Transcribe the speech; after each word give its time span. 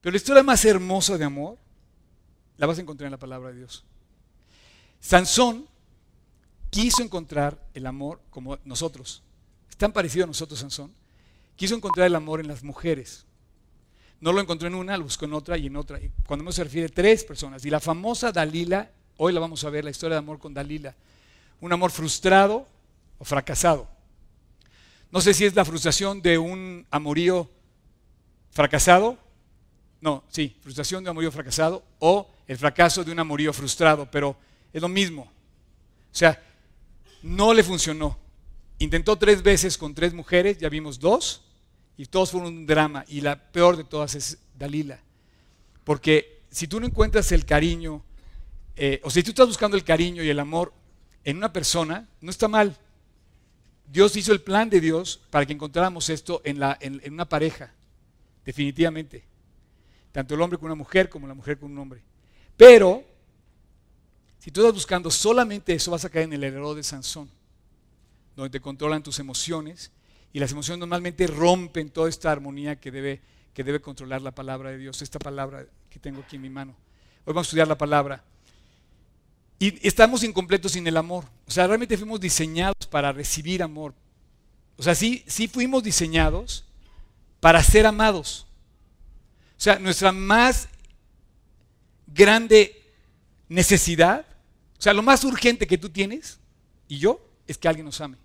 Pero 0.00 0.12
la 0.12 0.16
historia 0.16 0.42
más 0.42 0.64
hermosa 0.64 1.18
de 1.18 1.24
amor 1.24 1.58
la 2.56 2.66
vas 2.66 2.78
a 2.78 2.80
encontrar 2.82 3.06
en 3.06 3.12
la 3.12 3.18
palabra 3.18 3.50
de 3.50 3.58
Dios. 3.58 3.84
Sansón 5.00 5.66
quiso 6.70 7.02
encontrar 7.02 7.58
el 7.74 7.86
amor 7.86 8.20
como 8.30 8.58
nosotros. 8.64 9.22
Es 9.68 9.76
tan 9.76 9.92
parecido 9.92 10.24
a 10.24 10.26
nosotros, 10.26 10.60
Sansón. 10.60 10.92
Quiso 11.56 11.74
encontrar 11.74 12.06
el 12.06 12.14
amor 12.14 12.40
en 12.40 12.48
las 12.48 12.62
mujeres. 12.62 13.26
No 14.20 14.32
lo 14.32 14.40
encontró 14.40 14.68
en 14.68 14.74
una, 14.74 14.96
lo 14.96 15.04
buscó 15.04 15.24
en 15.24 15.32
otra 15.32 15.56
y 15.56 15.66
en 15.66 15.76
otra. 15.76 15.98
Y 15.98 16.10
cuando 16.26 16.44
me 16.44 16.52
se 16.52 16.64
refiere 16.64 16.86
a 16.86 16.94
tres 16.94 17.24
personas. 17.24 17.64
Y 17.64 17.70
la 17.70 17.80
famosa 17.80 18.30
Dalila, 18.30 18.90
hoy 19.16 19.32
la 19.32 19.40
vamos 19.40 19.64
a 19.64 19.70
ver, 19.70 19.84
la 19.84 19.90
historia 19.90 20.16
de 20.16 20.18
amor 20.18 20.38
con 20.38 20.52
Dalila. 20.52 20.94
Un 21.60 21.72
amor 21.72 21.90
frustrado 21.90 22.66
o 23.18 23.24
fracasado. 23.24 23.88
No 25.10 25.20
sé 25.20 25.34
si 25.34 25.44
es 25.44 25.54
la 25.54 25.64
frustración 25.64 26.22
de 26.22 26.38
un 26.38 26.86
amorío 26.90 27.50
fracasado. 28.50 29.18
No, 30.00 30.24
sí, 30.28 30.56
frustración 30.62 31.04
de 31.04 31.10
un 31.10 31.14
amorío 31.14 31.30
fracasado 31.30 31.84
o 31.98 32.30
el 32.46 32.56
fracaso 32.56 33.04
de 33.04 33.12
un 33.12 33.18
amorío 33.18 33.52
frustrado, 33.52 34.10
pero 34.10 34.36
es 34.72 34.80
lo 34.80 34.88
mismo. 34.88 35.22
O 35.22 36.14
sea, 36.14 36.42
no 37.22 37.52
le 37.52 37.62
funcionó. 37.62 38.18
Intentó 38.78 39.16
tres 39.16 39.42
veces 39.42 39.76
con 39.76 39.94
tres 39.94 40.14
mujeres, 40.14 40.58
ya 40.58 40.68
vimos 40.68 40.98
dos, 40.98 41.44
y 41.96 42.06
todos 42.06 42.30
fueron 42.30 42.56
un 42.56 42.66
drama. 42.66 43.04
Y 43.08 43.20
la 43.20 43.38
peor 43.52 43.76
de 43.76 43.84
todas 43.84 44.14
es 44.14 44.38
Dalila. 44.58 45.00
Porque 45.84 46.40
si 46.50 46.66
tú 46.66 46.80
no 46.80 46.86
encuentras 46.86 47.30
el 47.32 47.44
cariño, 47.44 48.02
eh, 48.76 49.00
o 49.04 49.10
si 49.10 49.22
tú 49.22 49.30
estás 49.30 49.46
buscando 49.46 49.76
el 49.76 49.84
cariño 49.84 50.22
y 50.22 50.30
el 50.30 50.40
amor 50.40 50.72
en 51.24 51.36
una 51.36 51.52
persona, 51.52 52.08
no 52.22 52.30
está 52.30 52.48
mal. 52.48 52.76
Dios 53.86 54.16
hizo 54.16 54.32
el 54.32 54.40
plan 54.40 54.70
de 54.70 54.80
Dios 54.80 55.20
para 55.30 55.44
que 55.44 55.52
encontráramos 55.52 56.08
esto 56.08 56.40
en, 56.44 56.58
la, 56.58 56.78
en, 56.80 57.00
en 57.04 57.12
una 57.12 57.28
pareja, 57.28 57.74
definitivamente. 58.44 59.29
Tanto 60.12 60.34
el 60.34 60.40
hombre 60.40 60.58
con 60.58 60.66
una 60.66 60.74
mujer 60.74 61.08
como 61.08 61.26
la 61.26 61.34
mujer 61.34 61.58
con 61.58 61.70
un 61.70 61.78
hombre. 61.78 62.02
Pero, 62.56 63.04
si 64.38 64.50
tú 64.50 64.60
estás 64.60 64.74
buscando 64.74 65.10
solamente 65.10 65.72
eso, 65.72 65.90
vas 65.90 66.04
a 66.04 66.10
caer 66.10 66.24
en 66.24 66.32
el 66.32 66.44
error 66.44 66.74
de 66.74 66.82
Sansón, 66.82 67.30
donde 68.36 68.50
te 68.50 68.60
controlan 68.60 69.02
tus 69.02 69.18
emociones 69.18 69.92
y 70.32 70.38
las 70.38 70.52
emociones 70.52 70.78
normalmente 70.78 71.26
rompen 71.26 71.90
toda 71.90 72.08
esta 72.08 72.30
armonía 72.30 72.76
que 72.76 72.90
debe, 72.90 73.20
que 73.52 73.64
debe 73.64 73.80
controlar 73.80 74.22
la 74.22 74.30
palabra 74.30 74.70
de 74.70 74.78
Dios, 74.78 75.02
esta 75.02 75.18
palabra 75.18 75.66
que 75.88 75.98
tengo 75.98 76.20
aquí 76.20 76.36
en 76.36 76.42
mi 76.42 76.50
mano. 76.50 76.74
Hoy 77.24 77.34
vamos 77.34 77.46
a 77.46 77.48
estudiar 77.48 77.68
la 77.68 77.78
palabra. 77.78 78.22
Y 79.58 79.86
estamos 79.86 80.22
incompletos 80.22 80.72
sin 80.72 80.86
el 80.86 80.96
amor. 80.96 81.24
O 81.46 81.50
sea, 81.50 81.66
realmente 81.66 81.98
fuimos 81.98 82.20
diseñados 82.20 82.86
para 82.88 83.12
recibir 83.12 83.62
amor. 83.62 83.94
O 84.76 84.82
sea, 84.82 84.94
sí, 84.94 85.22
sí 85.26 85.48
fuimos 85.48 85.82
diseñados 85.82 86.64
para 87.40 87.62
ser 87.62 87.86
amados. 87.86 88.46
O 89.60 89.62
sea, 89.62 89.78
nuestra 89.78 90.10
más 90.10 90.70
grande 92.06 92.82
necesidad, 93.46 94.24
o 94.78 94.80
sea, 94.80 94.94
lo 94.94 95.02
más 95.02 95.22
urgente 95.22 95.66
que 95.66 95.76
tú 95.76 95.90
tienes 95.90 96.38
y 96.88 96.96
yo 96.96 97.20
es 97.46 97.58
que 97.58 97.68
alguien 97.68 97.84
nos 97.84 98.00
ame. 98.00 98.16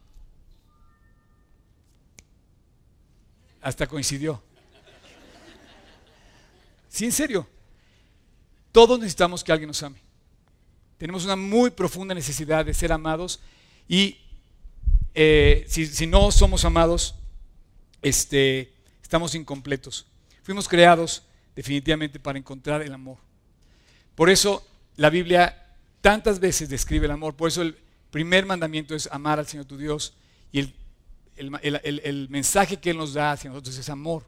Hasta 3.62 3.86
coincidió. 3.86 4.42
Sí, 6.88 7.04
en 7.04 7.12
serio. 7.12 7.46
Todos 8.72 8.98
necesitamos 8.98 9.44
que 9.44 9.52
alguien 9.52 9.68
nos 9.68 9.84
ame. 9.84 10.00
Tenemos 10.98 11.26
una 11.26 11.36
muy 11.36 11.70
profunda 11.70 12.16
necesidad 12.16 12.64
de 12.64 12.74
ser 12.74 12.94
amados 12.94 13.42
y 13.90 14.22
eh, 15.14 15.66
si, 15.68 15.86
si, 15.86 16.08
no 16.08 16.32
somos 16.32 16.64
amados, 16.64 17.16
este, 18.02 18.74
estamos 19.04 19.36
incompletos. 19.36 20.06
Fuimos 20.44 20.70
creados 20.70 21.25
definitivamente 21.56 22.20
para 22.20 22.38
encontrar 22.38 22.82
el 22.82 22.94
amor. 22.94 23.18
Por 24.16 24.30
eso 24.30 24.66
la 24.96 25.10
Biblia 25.10 25.76
tantas 26.02 26.40
veces 26.40 26.70
describe 26.70 27.06
el 27.06 27.12
amor. 27.12 27.36
Por 27.36 27.48
eso 27.48 27.62
el 27.62 27.78
primer 28.12 28.46
mandamiento 28.46 28.96
es 28.96 29.10
amar 29.12 29.40
al 29.40 29.48
Señor 29.48 29.66
tu 29.66 29.78
Dios 29.78 30.16
y 30.52 30.60
el 30.60 30.74
el, 31.36 32.28
mensaje 32.30 32.78
que 32.78 32.92
Él 32.92 32.98
nos 32.98 33.14
da 33.14 33.34
hacia 33.34 33.50
nosotros 33.50 33.78
es 33.78 33.90
amor. 33.90 34.24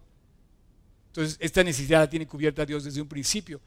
Entonces, 1.08 1.38
esta 1.40 1.64
necesidad 1.64 2.00
la 2.00 2.10
tiene 2.10 2.28
cubierta 2.28 2.66
Dios 2.66 2.84
desde 2.84 3.02
un 3.02 3.08
principio. 3.08 3.62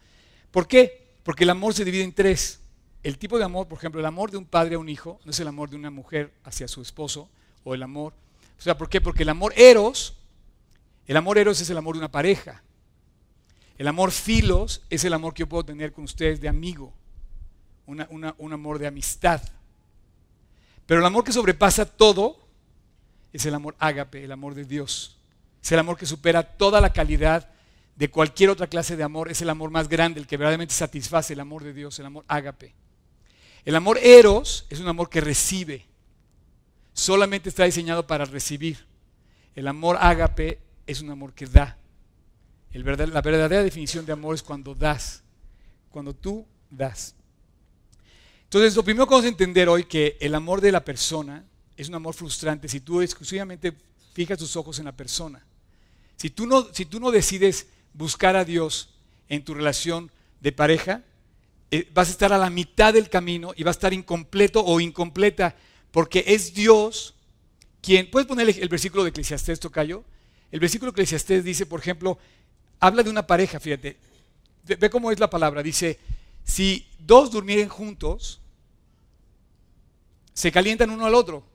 ¿Por 0.51 0.69
qué? 0.69 1.09
Porque 1.23 1.45
el 1.45 1.51
amor 1.51 1.75
se 1.75 1.85
divide 1.85 2.03
en 2.03 2.13
tres. 2.13 2.61
El 3.03 3.19
tipo 3.19 3.39
de 3.39 3.45
amor, 3.45 3.67
por 3.67 3.79
ejemplo, 3.79 4.01
el 4.01 4.07
amor 4.07 4.31
de 4.31 4.37
un 4.37 4.45
padre 4.45 4.75
a 4.75 4.79
un 4.79 4.89
hijo, 4.89 5.21
no 5.25 5.31
es 5.31 5.41
el 5.41 5.49
amor 5.49 5.71
de 5.71 5.77
una 5.77 5.91
mujer 5.91 6.33
hacia 6.45 6.69
su 6.69 6.83
esposo, 6.83 7.29
o 7.65 7.75
el 7.75 7.83
amor. 7.83 8.13
O 8.59 8.63
sea, 8.63 8.77
¿por 8.77 8.89
qué? 8.89 9.01
Porque 9.01 9.23
el 9.23 9.31
amor 9.31 9.55
eros, 9.57 10.17
el 11.07 11.17
amor 11.17 11.39
eros 11.39 11.61
es 11.61 11.71
el 11.71 11.79
amor 11.79 11.95
de 11.95 12.01
una 12.01 12.11
pareja. 12.11 12.63
El 13.81 13.89
amor 13.89 14.11
filos 14.11 14.83
es 14.91 15.07
el 15.07 15.15
amor 15.15 15.33
que 15.33 15.41
yo 15.41 15.49
puedo 15.49 15.65
tener 15.65 15.95
con 15.95 16.05
ustedes 16.05 16.39
de 16.39 16.49
amigo, 16.49 16.93
un 17.87 18.53
amor 18.53 18.79
de 18.79 18.87
amistad. 18.87 19.41
Pero 20.85 21.01
el 21.01 21.07
amor 21.07 21.25
que 21.25 21.33
sobrepasa 21.33 21.87
todo 21.87 22.47
es 23.33 23.47
el 23.47 23.55
amor 23.55 23.77
ágape, 23.79 24.23
el 24.23 24.33
amor 24.33 24.55
de 24.55 24.67
Dios. 24.67 25.17
Es 25.63 25.73
el 25.73 25.79
amor 25.79 25.97
que 25.97 26.05
supera 26.05 26.43
toda 26.43 26.83
la 26.83 26.93
calidad 26.93 27.49
de 27.97 28.11
cualquier 28.11 28.51
otra 28.51 28.67
clase 28.67 28.99
de 28.99 29.03
amor. 29.03 29.31
Es 29.31 29.41
el 29.41 29.49
amor 29.49 29.71
más 29.71 29.89
grande, 29.89 30.21
el 30.21 30.27
que 30.27 30.37
verdaderamente 30.37 30.75
satisface 30.75 31.33
el 31.33 31.41
amor 31.41 31.65
de 31.65 31.73
Dios, 31.73 31.99
el 32.01 32.05
amor 32.05 32.27
ágape. 32.29 32.75
El 33.65 33.75
amor 33.77 33.97
eros 33.97 34.67
es 34.69 34.81
un 34.81 34.89
amor 34.89 35.09
que 35.09 35.23
recibe. 35.23 35.87
Solamente 36.93 37.49
está 37.49 37.65
diseñado 37.65 38.07
para 38.07 38.27
recibir. 38.27 38.87
El 39.55 39.67
amor 39.69 39.97
ágape 39.99 40.61
es 40.87 41.01
un 41.01 41.09
amor 41.09 41.33
que 41.33 41.47
da. 41.47 41.79
La 42.73 43.23
verdadera 43.23 43.63
definición 43.63 44.07
de 44.07 44.13
amor 44.13 44.35
es 44.35 44.43
cuando 44.43 44.75
das. 44.75 45.23
Cuando 45.91 46.15
tú 46.15 46.47
das. 46.71 47.15
Entonces, 48.45 48.75
lo 48.75 48.83
primero 48.83 49.07
que 49.07 49.11
vamos 49.11 49.27
a 49.27 49.29
entender 49.29 49.69
hoy 49.69 49.85
que 49.85 50.17
el 50.21 50.35
amor 50.35 50.61
de 50.61 50.73
la 50.73 50.85
persona 50.85 51.45
es 51.77 51.89
un 51.89 51.95
amor 51.95 52.15
frustrante 52.15 52.69
si 52.69 52.81
tú 52.81 53.01
exclusivamente 53.01 53.73
fijas 54.13 54.39
tus 54.39 54.57
ojos 54.57 54.79
en 54.79 54.87
la 54.87 54.97
persona. 54.97 55.45
Si 56.17 56.29
tú 56.29 56.47
no, 56.47 57.11
decides 57.11 57.69
buscar 57.95 58.37
a 58.37 58.45
Dios 58.45 58.91
en 59.29 59.45
tu 59.45 59.55
relación 59.55 60.11
de 60.41 60.53
pareja, 60.53 61.03
eh, 61.71 61.89
vas 61.95 62.09
a 62.09 62.11
estar 62.11 62.33
a 62.33 62.39
la 62.39 62.51
mitad 62.51 62.93
del 62.93 63.09
camino 63.09 63.55
y 63.57 63.63
vas 63.63 63.77
a 63.77 63.79
estar 63.79 63.95
incompleto 63.95 64.63
o 64.63 64.81
incompleta, 64.81 65.57
porque 65.91 66.25
es 66.27 66.53
Dios 66.53 67.15
quien... 67.81 68.11
¿Puedes 68.11 68.27
poner 68.27 68.49
el, 68.51 68.69
versículo 68.69 69.05
de 69.05 69.11
Eclesiastés, 69.11 69.61
Tocayo? 69.61 70.05
El 70.51 70.61
versículo 70.61 70.91
de 70.91 70.97
Eclesiastés 70.97 71.45
dice, 71.45 71.65
por 71.65 71.81
ejemplo, 71.81 72.19
habla 72.81 73.03
de 73.03 73.11
una 73.11 73.27
pareja, 73.27 73.61
fíjate, 73.61 73.97
ve 74.65 74.91
cómo 74.91 75.13
es 75.13 75.21
la 75.21 75.31
palabra, 75.31 75.63
dice, 75.63 75.99
si 76.43 76.89
dos 76.99 77.31
durmieren 77.31 77.69
juntos, 77.69 78.41
se 80.33 80.51
calientan 80.51 80.91
uno 80.91 81.07
al 81.07 81.15
otro. 81.15 81.51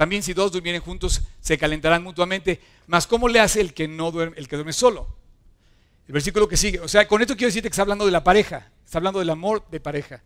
También 0.00 0.22
si 0.22 0.32
dos 0.32 0.50
durmieren 0.50 0.80
juntos 0.80 1.20
se 1.42 1.58
calentarán 1.58 2.02
mutuamente. 2.02 2.58
Mas 2.86 3.06
¿cómo 3.06 3.28
le 3.28 3.38
hace 3.38 3.60
el 3.60 3.74
que 3.74 3.86
no 3.86 4.10
duerme, 4.10 4.34
el 4.38 4.48
que 4.48 4.56
duerme 4.56 4.72
solo? 4.72 5.06
El 6.06 6.14
versículo 6.14 6.48
que 6.48 6.56
sigue, 6.56 6.80
o 6.80 6.88
sea, 6.88 7.06
con 7.06 7.20
esto 7.20 7.36
quiero 7.36 7.48
decirte 7.48 7.68
que 7.68 7.74
está 7.74 7.82
hablando 7.82 8.06
de 8.06 8.10
la 8.10 8.24
pareja, 8.24 8.72
está 8.82 8.96
hablando 8.96 9.18
del 9.18 9.28
amor 9.28 9.62
de 9.70 9.78
pareja. 9.78 10.22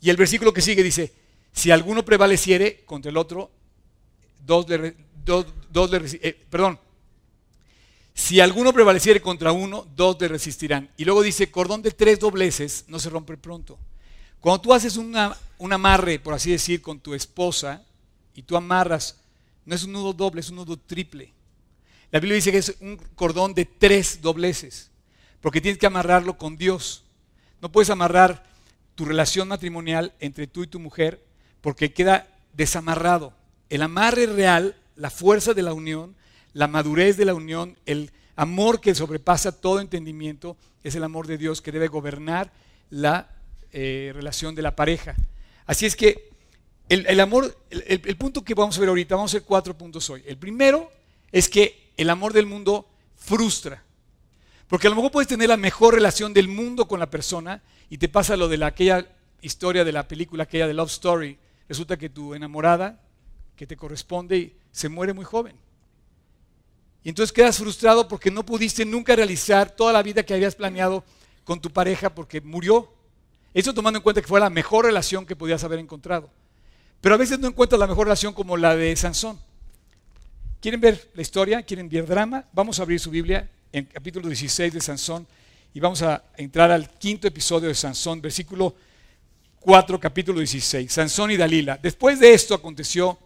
Y 0.00 0.08
el 0.08 0.16
versículo 0.16 0.54
que 0.54 0.62
sigue 0.62 0.82
dice, 0.82 1.12
si 1.52 1.70
alguno 1.70 2.06
prevaleciere 2.06 2.86
contra 2.86 3.10
el 3.10 3.18
otro, 3.18 3.50
dos 4.46 4.66
le, 4.66 4.96
dos, 5.22 5.44
eh, 6.22 6.46
perdón, 6.48 6.80
si 8.18 8.40
alguno 8.40 8.72
prevaleciere 8.72 9.22
contra 9.22 9.52
uno, 9.52 9.86
dos 9.94 10.16
le 10.20 10.26
resistirán. 10.26 10.90
Y 10.96 11.04
luego 11.04 11.22
dice, 11.22 11.52
cordón 11.52 11.82
de 11.82 11.92
tres 11.92 12.18
dobleces 12.18 12.84
no 12.88 12.98
se 12.98 13.10
rompe 13.10 13.36
pronto. 13.36 13.78
Cuando 14.40 14.60
tú 14.60 14.74
haces 14.74 14.96
un 14.96 15.72
amarre, 15.72 16.18
por 16.18 16.34
así 16.34 16.50
decir, 16.50 16.82
con 16.82 16.98
tu 16.98 17.14
esposa, 17.14 17.80
y 18.34 18.42
tú 18.42 18.56
amarras, 18.56 19.20
no 19.64 19.72
es 19.72 19.84
un 19.84 19.92
nudo 19.92 20.12
doble, 20.12 20.40
es 20.40 20.50
un 20.50 20.56
nudo 20.56 20.76
triple. 20.76 21.32
La 22.10 22.18
Biblia 22.18 22.34
dice 22.34 22.50
que 22.50 22.58
es 22.58 22.74
un 22.80 22.96
cordón 23.14 23.54
de 23.54 23.64
tres 23.66 24.20
dobleces, 24.20 24.90
porque 25.40 25.60
tienes 25.60 25.78
que 25.78 25.86
amarrarlo 25.86 26.36
con 26.36 26.56
Dios. 26.56 27.04
No 27.62 27.70
puedes 27.70 27.88
amarrar 27.88 28.44
tu 28.96 29.04
relación 29.04 29.46
matrimonial 29.46 30.12
entre 30.18 30.48
tú 30.48 30.64
y 30.64 30.66
tu 30.66 30.80
mujer 30.80 31.24
porque 31.60 31.92
queda 31.92 32.26
desamarrado. 32.52 33.32
El 33.70 33.80
amarre 33.80 34.26
real, 34.26 34.74
la 34.96 35.08
fuerza 35.08 35.54
de 35.54 35.62
la 35.62 35.72
unión, 35.72 36.16
la 36.58 36.66
madurez 36.66 37.16
de 37.16 37.24
la 37.24 37.34
unión, 37.34 37.78
el 37.86 38.10
amor 38.34 38.80
que 38.80 38.92
sobrepasa 38.92 39.60
todo 39.60 39.78
entendimiento, 39.78 40.56
es 40.82 40.96
el 40.96 41.04
amor 41.04 41.28
de 41.28 41.38
Dios 41.38 41.62
que 41.62 41.70
debe 41.70 41.86
gobernar 41.86 42.50
la 42.90 43.30
eh, 43.70 44.10
relación 44.12 44.56
de 44.56 44.62
la 44.62 44.74
pareja. 44.74 45.14
Así 45.66 45.86
es 45.86 45.94
que 45.94 46.30
el, 46.88 47.20
amor, 47.20 47.56
el, 47.70 48.16
punto 48.16 48.42
que 48.42 48.54
vamos 48.54 48.76
a 48.76 48.80
ver 48.80 48.88
ahorita, 48.88 49.14
vamos 49.14 49.32
a 49.32 49.36
ver 49.36 49.44
cuatro 49.46 49.78
puntos 49.78 50.10
hoy. 50.10 50.24
El 50.26 50.36
primero 50.36 50.90
es 51.30 51.48
que 51.48 51.92
el 51.96 52.10
amor 52.10 52.32
del 52.32 52.46
mundo 52.46 52.88
frustra. 53.14 53.84
Porque 54.66 54.88
a 54.88 54.90
lo 54.90 54.96
mejor 54.96 55.12
puedes 55.12 55.28
tener 55.28 55.48
la 55.48 55.56
mejor 55.56 55.94
relación 55.94 56.34
del 56.34 56.48
mundo 56.48 56.88
con 56.88 56.98
la 56.98 57.08
persona 57.08 57.62
y 57.88 57.98
te 57.98 58.08
pasa 58.08 58.36
lo 58.36 58.48
de 58.48 58.64
aquella 58.64 59.06
historia 59.42 59.84
de 59.84 59.92
la 59.92 60.08
película, 60.08 60.42
aquella 60.42 60.66
de 60.66 60.74
Love 60.74 60.90
Story. 60.90 61.38
Resulta 61.68 61.96
que 61.96 62.10
tu 62.10 62.34
enamorada, 62.34 63.00
que 63.54 63.64
te 63.64 63.76
corresponde, 63.76 64.56
se 64.72 64.88
muere 64.88 65.12
muy 65.12 65.24
joven. 65.24 65.67
Entonces 67.08 67.32
quedas 67.32 67.56
frustrado 67.56 68.06
porque 68.06 68.30
no 68.30 68.44
pudiste 68.44 68.84
nunca 68.84 69.16
realizar 69.16 69.70
toda 69.70 69.94
la 69.94 70.02
vida 70.02 70.22
que 70.22 70.34
habías 70.34 70.54
planeado 70.54 71.02
con 71.42 71.58
tu 71.58 71.70
pareja 71.70 72.14
porque 72.14 72.42
murió. 72.42 72.92
Eso 73.54 73.72
tomando 73.72 73.96
en 73.96 74.02
cuenta 74.02 74.20
que 74.20 74.28
fue 74.28 74.38
la 74.38 74.50
mejor 74.50 74.84
relación 74.84 75.24
que 75.24 75.34
podías 75.34 75.64
haber 75.64 75.78
encontrado. 75.78 76.28
Pero 77.00 77.14
a 77.14 77.18
veces 77.18 77.38
no 77.38 77.48
encuentras 77.48 77.78
la 77.78 77.86
mejor 77.86 78.08
relación 78.08 78.34
como 78.34 78.58
la 78.58 78.76
de 78.76 78.94
Sansón. 78.94 79.40
¿Quieren 80.60 80.82
ver 80.82 81.10
la 81.14 81.22
historia? 81.22 81.62
¿Quieren 81.62 81.88
ver 81.88 82.06
drama? 82.06 82.44
Vamos 82.52 82.78
a 82.78 82.82
abrir 82.82 83.00
su 83.00 83.10
Biblia 83.10 83.48
en 83.72 83.86
capítulo 83.86 84.26
16 84.26 84.74
de 84.74 84.80
Sansón 84.82 85.26
y 85.72 85.80
vamos 85.80 86.02
a 86.02 86.22
entrar 86.36 86.70
al 86.70 86.90
quinto 86.90 87.26
episodio 87.26 87.68
de 87.68 87.74
Sansón, 87.74 88.20
versículo 88.20 88.76
4, 89.60 89.98
capítulo 89.98 90.40
16. 90.40 90.92
Sansón 90.92 91.30
y 91.30 91.38
Dalila. 91.38 91.78
Después 91.82 92.20
de 92.20 92.34
esto 92.34 92.54
aconteció 92.54 93.18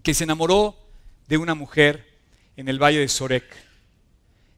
que 0.00 0.14
se 0.14 0.22
enamoró 0.22 0.76
de 1.26 1.38
una 1.38 1.56
mujer 1.56 2.09
en 2.60 2.68
el 2.68 2.78
valle 2.78 2.98
de 2.98 3.08
Sorek, 3.08 3.44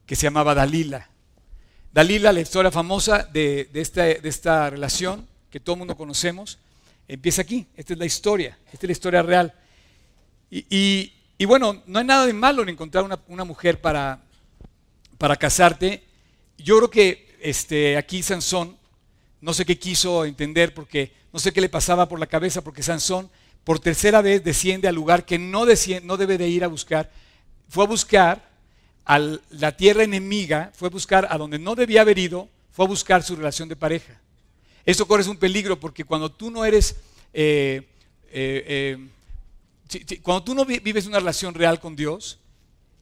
que 0.04 0.16
se 0.16 0.24
llamaba 0.24 0.56
Dalila. 0.56 1.08
Dalila, 1.92 2.32
la 2.32 2.40
historia 2.40 2.72
famosa 2.72 3.22
de, 3.32 3.70
esta, 3.74 4.70
relación 4.70 5.28
que 5.50 5.60
todo 5.60 5.74
el 5.74 5.78
mundo 5.78 5.96
conocemos, 5.96 6.58
empieza 7.06 7.42
aquí. 7.42 7.64
Esta 7.76 7.92
es 7.92 7.98
la 8.00 8.04
historia, 8.04 8.58
esta 8.72 8.78
es 8.78 8.88
la 8.88 8.92
historia 8.92 9.22
real. 9.22 9.54
Y, 10.50 11.12
bueno, 11.46 11.80
no 11.86 12.00
hay 12.00 12.04
nada 12.04 12.26
de 12.26 12.32
malo 12.32 12.64
en 12.64 12.70
encontrar 12.70 13.04
una, 13.04 13.44
mujer 13.44 13.80
para, 13.80 14.20
casarte. 15.38 16.02
Yo 16.58 16.78
creo 16.78 16.90
que 16.90 17.36
este, 17.40 17.96
aquí 17.96 18.24
Sansón, 18.24 18.76
no 19.40 19.54
sé 19.54 19.64
qué 19.64 19.78
quiso 19.78 20.24
entender 20.24 20.74
porque 20.74 21.12
no 21.32 21.38
sé 21.38 21.52
qué 21.52 21.60
le 21.60 21.68
pasaba 21.68 22.08
por 22.08 22.18
la 22.18 22.26
cabeza, 22.26 22.64
porque 22.64 22.82
Sansón 22.82 23.30
por 23.62 23.78
tercera 23.78 24.22
vez 24.22 24.42
desciende 24.42 24.88
al 24.88 24.96
lugar 24.96 25.24
que 25.24 25.38
no 25.38 25.66
debe 25.66 26.36
de 26.36 26.48
ir 26.48 26.64
a 26.64 26.68
buscar. 26.68 27.21
Fue 27.72 27.84
a 27.84 27.86
buscar 27.86 28.50
a 29.06 29.18
la 29.18 29.74
tierra 29.74 30.02
enemiga, 30.02 30.70
fue 30.74 30.88
a 30.88 30.90
buscar 30.90 31.26
a 31.30 31.38
donde 31.38 31.58
no 31.58 31.74
debía 31.74 32.02
haber 32.02 32.18
ido, 32.18 32.50
fue 32.70 32.84
a 32.84 32.88
buscar 32.88 33.22
su 33.22 33.34
relación 33.34 33.66
de 33.66 33.76
pareja. 33.76 34.20
Eso 34.84 35.08
corre 35.08 35.26
un 35.26 35.38
peligro 35.38 35.80
porque 35.80 36.04
cuando 36.04 36.30
tú 36.30 36.50
no 36.50 36.66
eres, 36.66 36.96
eh, 37.32 37.88
eh, 38.30 38.98
eh, 39.88 40.18
cuando 40.20 40.44
tú 40.44 40.54
no 40.54 40.66
vives 40.66 41.06
una 41.06 41.18
relación 41.18 41.54
real 41.54 41.80
con 41.80 41.96
Dios, 41.96 42.38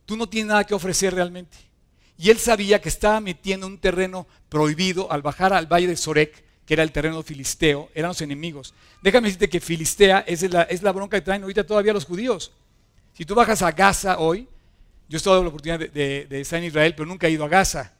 tú 0.07 0.17
no 0.17 0.29
tienes 0.29 0.51
nada 0.51 0.63
que 0.63 0.75
ofrecer 0.75 1.17
realmente. 1.17 1.59
Y 2.17 2.31
él 2.31 2.39
sabía 2.39 2.81
que 2.81 2.91
estaba 2.91 3.19
metiendo 3.19 3.67
un 3.67 3.77
terreno 3.77 4.29
prohibido 4.49 5.11
al 5.11 5.21
bajar 5.21 5.53
al 5.53 5.67
valle 5.67 5.89
de 5.89 5.97
Sorek, 5.97 6.45
que 6.65 6.75
era 6.75 6.85
el 6.85 6.93
terreno 6.93 7.25
filisteo, 7.25 7.91
eran 7.93 8.11
los 8.11 8.21
enemigos. 8.21 8.73
Déjame 9.03 9.27
decirte 9.27 9.51
que 9.51 9.59
Filistea 9.59 10.21
es 10.29 10.49
la, 10.49 10.63
es 10.63 10.85
la 10.85 10.93
bronca 10.93 11.17
que 11.17 11.25
traen 11.25 11.43
ahorita 11.43 11.67
todavía 11.67 11.93
los 11.93 12.05
judíos. 12.05 12.53
Si 13.15 13.25
tú 13.25 13.35
bajas 13.35 13.63
a 13.63 13.73
Gaza 13.73 14.21
hoy, 14.21 14.47
yo 15.11 15.17
he 15.17 15.19
estado 15.19 15.43
la 15.43 15.49
oportunidad 15.49 15.91
de, 15.91 16.41
estar 16.41 16.61
en 16.61 16.67
Israel, 16.67 16.95
pero 16.95 17.05
nunca 17.05 17.27
he 17.27 17.33
ido 17.33 17.45
a 17.45 17.49
Gaza. 17.49 17.93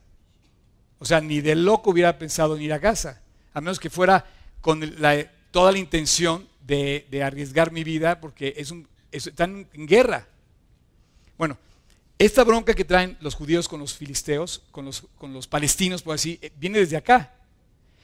O 1.01 1.05
sea, 1.05 1.21
ni 1.21 1.41
de 1.41 1.57
loco 1.57 1.91
hubiera 1.91 2.17
pensado 2.17 2.57
en 2.57 2.63
ir 2.63 2.73
a 2.73 2.79
Gaza 2.79 3.21
a 3.53 3.61
menos 3.61 3.81
que 3.81 3.91
fuera 3.91 4.25
con 4.61 4.81
toda 5.51 5.73
la 5.73 5.79
intención 5.79 6.47
de, 6.65 7.23
arriesgar 7.25 7.73
mi 7.73 7.83
vida, 7.83 8.21
porque 8.21 8.65
están 9.11 9.67
en 9.73 9.87
guerra. 9.89 10.29
Bueno, 11.37 11.59
esta 12.17 12.45
bronca 12.45 12.75
que 12.75 12.85
traen 12.85 13.17
los 13.21 13.35
judíos 13.35 13.67
con 13.67 13.81
los 13.81 13.95
filisteos, 13.95 14.63
con 14.71 14.85
los, 14.85 15.47
palestinos, 15.49 16.03
por 16.03 16.15
así, 16.15 16.39
eh, 16.41 16.53
viene 16.57 16.79
desde 16.79 16.97
acá. 16.97 17.35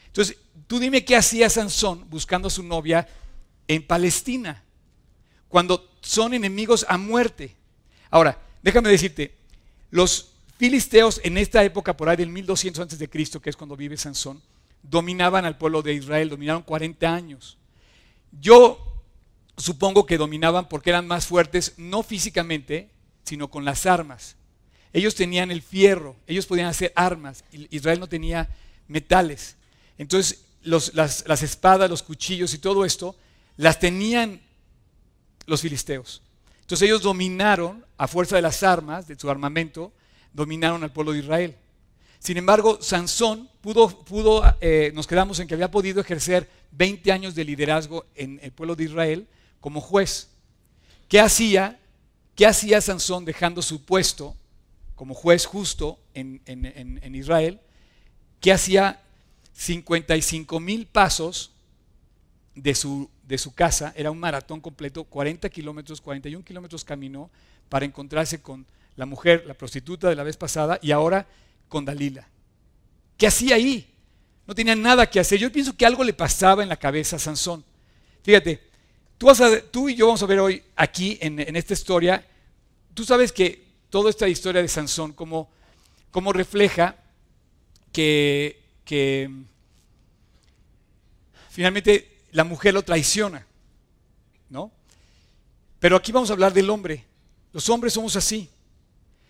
Entonces, 0.06 0.36
tú 0.66 0.80
dime 0.80 1.04
qué 1.04 1.14
hacía 1.14 1.48
Sansón 1.48 2.10
buscando 2.10 2.48
a 2.48 2.50
su 2.50 2.64
novia 2.64 3.06
en 3.68 3.86
Palestina, 3.86 4.64
cuando 5.48 5.92
son 6.00 6.34
enemigos 6.34 6.84
a 6.88 6.98
muerte. 6.98 7.54
Ahora, 8.10 8.40
déjame 8.66 8.88
decirte, 8.88 9.32
los 9.92 10.32
filisteos 10.58 11.20
en 11.22 11.38
esta 11.38 11.62
época, 11.62 11.96
por 11.96 12.08
ahí 12.08 12.16
del 12.16 12.30
1200 12.30 12.82
antes 12.82 12.98
de 12.98 13.08
Cristo, 13.08 13.40
que 13.40 13.48
es 13.48 13.56
cuando 13.56 13.76
vive 13.76 13.96
Sansón, 13.96 14.42
dominaban 14.82 15.44
al 15.44 15.56
pueblo 15.56 15.82
de 15.82 15.94
Israel, 15.94 16.28
dominaron 16.28 16.62
40 16.62 17.14
años. 17.14 17.56
Yo 18.40 19.04
supongo 19.56 20.04
que 20.04 20.18
dominaban 20.18 20.68
porque 20.68 20.90
eran 20.90 21.06
más 21.06 21.28
fuertes, 21.28 21.74
no 21.76 22.02
físicamente, 22.02 22.90
sino 23.22 23.48
con 23.48 23.64
las 23.64 23.86
armas. 23.86 24.34
Ellos 24.92 25.14
tenían 25.14 25.52
el 25.52 25.62
fierro, 25.62 26.16
ellos 26.26 26.46
podían 26.46 26.66
hacer 26.66 26.92
armas, 26.96 27.44
Israel 27.70 28.00
no 28.00 28.08
tenía 28.08 28.48
metales. 28.88 29.54
Entonces 29.96 30.44
las, 30.62 30.92
las 30.92 31.42
espadas, 31.44 31.88
los 31.88 32.02
cuchillos 32.02 32.52
y 32.52 32.58
todo 32.58 32.84
esto 32.84 33.14
las 33.56 33.78
tenían 33.78 34.40
los 35.46 35.60
filisteos. 35.60 36.20
Entonces 36.62 36.88
ellos 36.88 37.02
dominaron, 37.02 37.85
a 37.96 38.08
fuerza 38.08 38.36
de 38.36 38.42
las 38.42 38.62
armas, 38.62 39.06
de 39.06 39.18
su 39.18 39.30
armamento, 39.30 39.92
dominaron 40.32 40.82
al 40.82 40.92
pueblo 40.92 41.12
de 41.12 41.20
Israel. 41.20 41.56
Sin 42.18 42.36
embargo, 42.36 42.78
Sansón 42.80 43.48
pudo, 43.60 43.88
pudo 43.88 44.42
eh, 44.60 44.90
nos 44.94 45.06
quedamos 45.06 45.38
en 45.38 45.48
que 45.48 45.54
había 45.54 45.70
podido 45.70 46.00
ejercer 46.00 46.48
20 46.72 47.12
años 47.12 47.34
de 47.34 47.44
liderazgo 47.44 48.06
en 48.14 48.40
el 48.42 48.52
pueblo 48.52 48.74
de 48.74 48.84
Israel 48.84 49.28
como 49.60 49.80
juez. 49.80 50.28
¿Qué 51.08 51.20
hacía? 51.20 51.78
¿Qué 52.34 52.46
hacía 52.46 52.80
Sansón 52.80 53.24
dejando 53.24 53.62
su 53.62 53.84
puesto 53.84 54.34
como 54.94 55.14
juez 55.14 55.46
justo 55.46 55.98
en, 56.14 56.40
en 56.44 57.14
Israel? 57.14 57.60
¿Qué 58.40 58.52
hacía 58.52 59.00
55 59.54 60.60
mil 60.60 60.86
pasos 60.86 61.52
de 62.54 62.74
su, 62.74 63.10
de 63.24 63.38
su 63.38 63.54
casa? 63.54 63.92
Era 63.96 64.10
un 64.10 64.18
maratón 64.18 64.60
completo, 64.60 65.04
40 65.04 65.48
kilómetros, 65.48 66.00
41 66.00 66.44
kilómetros 66.44 66.84
caminó 66.84 67.30
para 67.68 67.84
encontrarse 67.84 68.40
con 68.40 68.66
la 68.96 69.06
mujer, 69.06 69.44
la 69.46 69.54
prostituta 69.54 70.08
de 70.08 70.16
la 70.16 70.22
vez 70.22 70.36
pasada, 70.36 70.78
y 70.82 70.90
ahora 70.90 71.26
con 71.68 71.84
Dalila. 71.84 72.28
¿Qué 73.16 73.26
hacía 73.26 73.56
ahí? 73.56 73.92
No 74.46 74.54
tenía 74.54 74.76
nada 74.76 75.08
que 75.08 75.20
hacer. 75.20 75.38
Yo 75.38 75.50
pienso 75.50 75.76
que 75.76 75.86
algo 75.86 76.04
le 76.04 76.12
pasaba 76.12 76.62
en 76.62 76.68
la 76.68 76.76
cabeza 76.76 77.16
a 77.16 77.18
Sansón. 77.18 77.64
Fíjate, 78.22 78.62
tú, 79.70 79.88
y 79.88 79.94
yo 79.94 80.06
vamos 80.06 80.22
a 80.22 80.26
ver 80.26 80.38
hoy 80.38 80.62
aquí 80.76 81.18
en, 81.20 81.56
esta 81.56 81.72
historia, 81.72 82.24
tú 82.94 83.04
sabes 83.04 83.32
que 83.32 83.64
toda 83.90 84.10
esta 84.10 84.28
historia 84.28 84.62
de 84.62 84.68
Sansón, 84.68 85.12
como, 85.12 85.50
como 86.10 86.32
refleja 86.32 86.96
que, 87.92 88.60
que 88.84 89.30
finalmente 91.50 92.18
la 92.32 92.44
mujer 92.44 92.74
lo 92.74 92.82
traiciona, 92.82 93.46
¿no? 94.50 94.70
Pero 95.78 95.96
aquí 95.96 96.12
vamos 96.12 96.30
a 96.30 96.34
hablar 96.34 96.52
del 96.52 96.70
hombre. 96.70 97.04
Los 97.56 97.70
hombres 97.70 97.94
somos 97.94 98.14
así. 98.16 98.50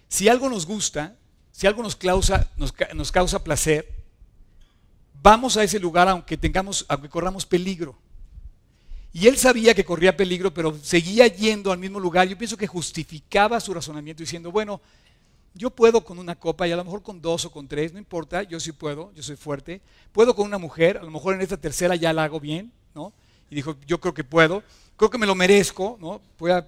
Si 0.09 0.29
algo 0.29 0.51
nos 0.51 0.67
gusta, 0.67 1.15
si 1.53 1.69
algo 1.69 1.81
nos 1.81 1.95
causa, 1.95 2.51
nos, 2.57 3.13
causa 3.13 3.45
placer, 3.45 3.89
vamos 5.23 5.57
a 5.57 5.63
ese 5.63 5.79
lugar 5.79 6.09
aunque 6.09 6.37
tengamos, 6.37 6.85
aunque 6.89 7.09
corramos 7.09 7.47
peligro. 7.47 7.97
Y 9.13 9.29
él 9.29 9.37
sabía 9.37 9.75
que 9.75 9.85
corría 9.85 10.17
peligro, 10.17 10.53
pero 10.53 10.77
seguía 10.83 11.29
yendo 11.29 11.71
al 11.71 11.79
mismo 11.79 12.01
lugar. 12.01 12.27
Yo 12.27 12.37
pienso 12.37 12.57
que 12.57 12.67
justificaba 12.67 13.61
su 13.61 13.73
razonamiento 13.73 14.25
diciendo, 14.25 14.51
bueno, 14.51 14.81
yo 15.55 15.71
puedo 15.71 16.03
con 16.03 16.19
una 16.19 16.35
copa 16.35 16.67
y 16.67 16.73
a 16.73 16.77
lo 16.77 16.83
mejor 16.83 17.05
con 17.05 17.23
dos 17.23 17.45
o 17.45 17.53
con 17.53 17.69
tres, 17.69 17.93
no 17.93 18.01
importa, 18.01 18.43
yo 18.43 18.59
sí 18.59 18.73
puedo, 18.73 19.13
yo 19.15 19.23
soy 19.23 19.37
fuerte. 19.37 19.81
Puedo 20.11 20.35
con 20.35 20.47
una 20.47 20.59
mujer, 20.59 20.99
a 20.99 21.05
lo 21.05 21.13
mejor 21.13 21.35
en 21.35 21.43
esta 21.43 21.59
tercera 21.59 21.95
ya 21.95 22.13
la 22.13 22.25
hago 22.25 22.41
bien, 22.41 22.73
¿no? 22.93 23.13
Y 23.51 23.55
dijo, 23.55 23.77
yo 23.87 24.01
creo 24.01 24.15
que 24.15 24.25
puedo, 24.25 24.65
creo 24.97 25.11
que 25.11 25.19
me 25.19 25.27
lo 25.27 25.37
merezco, 25.37 25.97
¿no? 26.01 26.21
Voy 26.41 26.51
a, 26.51 26.67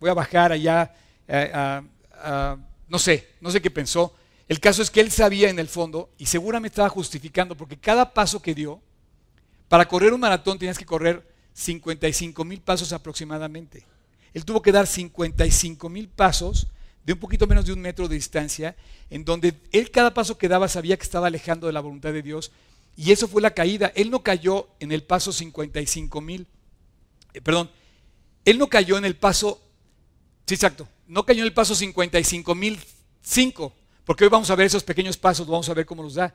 voy 0.00 0.10
a 0.10 0.14
bajar 0.14 0.52
allá, 0.52 0.94
eh, 1.28 1.82
no 2.88 2.98
sé, 2.98 3.28
no 3.40 3.50
sé 3.50 3.60
qué 3.60 3.70
pensó, 3.70 4.14
el 4.48 4.58
caso 4.58 4.82
es 4.82 4.90
que 4.90 5.00
él 5.00 5.12
sabía 5.12 5.48
en 5.48 5.60
el 5.60 5.68
fondo, 5.68 6.10
y 6.18 6.26
seguramente 6.26 6.72
estaba 6.72 6.88
justificando, 6.88 7.56
porque 7.56 7.76
cada 7.76 8.12
paso 8.12 8.42
que 8.42 8.54
dio, 8.54 8.82
para 9.68 9.86
correr 9.86 10.12
un 10.12 10.18
maratón 10.18 10.58
tenías 10.58 10.76
que 10.76 10.84
correr 10.84 11.24
55 11.52 12.44
mil 12.44 12.60
pasos 12.60 12.92
aproximadamente. 12.92 13.86
Él 14.34 14.44
tuvo 14.44 14.60
que 14.62 14.72
dar 14.72 14.88
55 14.88 15.88
mil 15.88 16.08
pasos 16.08 16.66
de 17.04 17.12
un 17.12 17.18
poquito 17.20 17.46
menos 17.46 17.64
de 17.64 17.72
un 17.72 17.80
metro 17.80 18.08
de 18.08 18.16
distancia, 18.16 18.76
en 19.08 19.24
donde 19.24 19.54
él 19.72 19.90
cada 19.90 20.12
paso 20.12 20.36
que 20.36 20.48
daba 20.48 20.68
sabía 20.68 20.96
que 20.96 21.04
estaba 21.04 21.28
alejando 21.28 21.66
de 21.66 21.72
la 21.72 21.80
voluntad 21.80 22.12
de 22.12 22.22
Dios, 22.22 22.50
y 22.96 23.12
eso 23.12 23.28
fue 23.28 23.40
la 23.40 23.54
caída. 23.54 23.92
Él 23.94 24.10
no 24.10 24.22
cayó 24.22 24.68
en 24.80 24.90
el 24.92 25.02
paso 25.02 25.32
55 25.32 26.20
mil, 26.20 26.46
eh, 27.32 27.40
perdón, 27.40 27.70
él 28.44 28.58
no 28.58 28.68
cayó 28.68 28.98
en 28.98 29.04
el 29.04 29.16
paso, 29.16 29.62
sí, 30.50 30.54
exacto, 30.54 30.88
no 31.06 31.24
cayó 31.24 31.42
en 31.42 31.46
el 31.46 31.52
paso 31.52 31.76
55 31.76 32.56
mil 32.56 32.76
5, 33.22 33.72
porque 34.04 34.24
hoy 34.24 34.30
vamos 34.30 34.50
a 34.50 34.56
ver 34.56 34.66
esos 34.66 34.82
pequeños 34.82 35.16
pasos, 35.16 35.46
vamos 35.46 35.68
a 35.68 35.74
ver 35.74 35.86
cómo 35.86 36.02
los 36.02 36.14
da. 36.14 36.34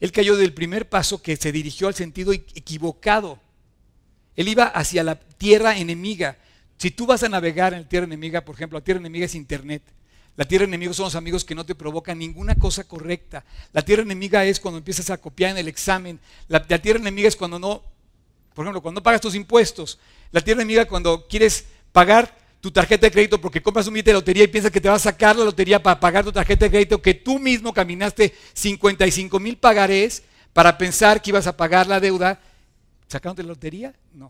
Él 0.00 0.12
cayó 0.12 0.34
del 0.38 0.54
primer 0.54 0.88
paso 0.88 1.20
que 1.20 1.36
se 1.36 1.52
dirigió 1.52 1.86
al 1.86 1.94
sentido 1.94 2.32
equivocado. 2.32 3.38
Él 4.34 4.48
iba 4.48 4.64
hacia 4.64 5.04
la 5.04 5.20
tierra 5.20 5.76
enemiga. 5.76 6.38
Si 6.78 6.90
tú 6.90 7.04
vas 7.04 7.22
a 7.22 7.28
navegar 7.28 7.74
en 7.74 7.82
la 7.82 7.88
tierra 7.90 8.06
enemiga, 8.06 8.46
por 8.46 8.54
ejemplo, 8.54 8.78
la 8.78 8.84
tierra 8.84 9.00
enemiga 9.00 9.26
es 9.26 9.34
Internet. 9.34 9.82
La 10.36 10.46
tierra 10.46 10.64
enemiga 10.64 10.94
son 10.94 11.04
los 11.04 11.14
amigos 11.14 11.44
que 11.44 11.54
no 11.54 11.66
te 11.66 11.74
provocan 11.74 12.18
ninguna 12.18 12.54
cosa 12.54 12.84
correcta. 12.84 13.44
La 13.74 13.82
tierra 13.82 14.04
enemiga 14.04 14.42
es 14.46 14.58
cuando 14.58 14.78
empiezas 14.78 15.10
a 15.10 15.18
copiar 15.18 15.50
en 15.50 15.58
el 15.58 15.68
examen. 15.68 16.18
La, 16.48 16.64
la 16.66 16.80
tierra 16.80 16.98
enemiga 16.98 17.28
es 17.28 17.36
cuando 17.36 17.58
no, 17.58 17.82
por 18.54 18.64
ejemplo, 18.64 18.80
cuando 18.80 19.00
no 19.00 19.02
pagas 19.02 19.20
tus 19.20 19.34
impuestos. 19.34 19.98
La 20.32 20.40
tierra 20.40 20.62
enemiga 20.62 20.86
cuando 20.86 21.28
quieres 21.28 21.66
pagar 21.92 22.39
tu 22.60 22.70
tarjeta 22.70 23.06
de 23.06 23.10
crédito 23.10 23.40
porque 23.40 23.62
compras 23.62 23.86
un 23.86 23.94
billete 23.94 24.10
de 24.10 24.14
lotería 24.14 24.44
y 24.44 24.48
piensas 24.48 24.70
que 24.70 24.80
te 24.80 24.88
va 24.88 24.96
a 24.96 24.98
sacar 24.98 25.34
la 25.36 25.44
lotería 25.44 25.82
para 25.82 25.98
pagar 25.98 26.24
tu 26.24 26.32
tarjeta 26.32 26.66
de 26.66 26.70
crédito, 26.70 27.00
que 27.00 27.14
tú 27.14 27.38
mismo 27.38 27.72
caminaste 27.72 28.34
55 28.52 29.40
mil 29.40 29.56
pagarés 29.56 30.22
para 30.52 30.76
pensar 30.76 31.22
que 31.22 31.30
ibas 31.30 31.46
a 31.46 31.56
pagar 31.56 31.86
la 31.86 32.00
deuda, 32.00 32.40
¿sacándote 33.08 33.42
la 33.42 33.48
lotería? 33.50 33.94
No. 34.12 34.26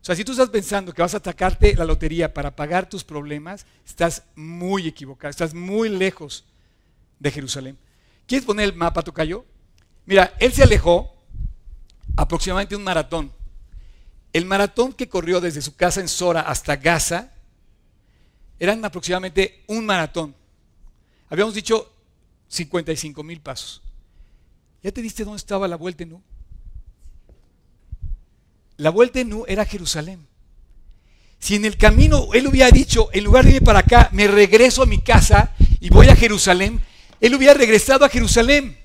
O 0.00 0.04
sea, 0.08 0.16
si 0.16 0.24
tú 0.24 0.32
estás 0.32 0.48
pensando 0.48 0.94
que 0.94 1.02
vas 1.02 1.14
a 1.14 1.20
sacarte 1.22 1.74
la 1.74 1.84
lotería 1.84 2.32
para 2.32 2.56
pagar 2.56 2.88
tus 2.88 3.04
problemas, 3.04 3.66
estás 3.86 4.22
muy 4.34 4.88
equivocado, 4.88 5.30
estás 5.30 5.52
muy 5.52 5.90
lejos 5.90 6.44
de 7.18 7.30
Jerusalén. 7.30 7.76
¿Quieres 8.26 8.46
poner 8.46 8.66
el 8.66 8.74
mapa, 8.74 9.02
Tocayo? 9.02 9.44
Mira, 10.06 10.34
él 10.38 10.52
se 10.52 10.62
alejó 10.62 11.14
aproximadamente 12.16 12.76
un 12.76 12.84
maratón. 12.84 13.32
El 14.32 14.46
maratón 14.46 14.92
que 14.92 15.08
corrió 15.08 15.40
desde 15.40 15.60
su 15.60 15.76
casa 15.76 16.00
en 16.00 16.08
Sora 16.08 16.42
hasta 16.42 16.76
Gaza 16.76 17.32
eran 18.58 18.84
aproximadamente 18.84 19.62
un 19.66 19.86
maratón. 19.86 20.34
Habíamos 21.28 21.54
dicho 21.54 21.92
55 22.48 23.22
mil 23.22 23.40
pasos. 23.40 23.82
¿Ya 24.82 24.92
te 24.92 25.02
diste 25.02 25.24
dónde 25.24 25.38
estaba 25.38 25.68
la 25.68 25.76
vuelta 25.76 26.02
en 26.02 26.14
U? 26.14 26.22
La 28.76 28.90
vuelta 28.90 29.20
en 29.20 29.32
U 29.32 29.44
era 29.48 29.64
Jerusalén. 29.64 30.26
Si 31.40 31.54
en 31.54 31.64
el 31.64 31.76
camino 31.76 32.28
él 32.32 32.46
hubiera 32.46 32.70
dicho, 32.70 33.08
en 33.12 33.24
lugar 33.24 33.44
de 33.44 33.56
ir 33.56 33.64
para 33.64 33.80
acá, 33.80 34.08
me 34.12 34.26
regreso 34.26 34.82
a 34.82 34.86
mi 34.86 35.00
casa 35.00 35.54
y 35.80 35.90
voy 35.90 36.08
a 36.08 36.16
Jerusalén, 36.16 36.80
él 37.20 37.34
hubiera 37.34 37.54
regresado 37.54 38.04
a 38.04 38.08
Jerusalén. 38.08 38.76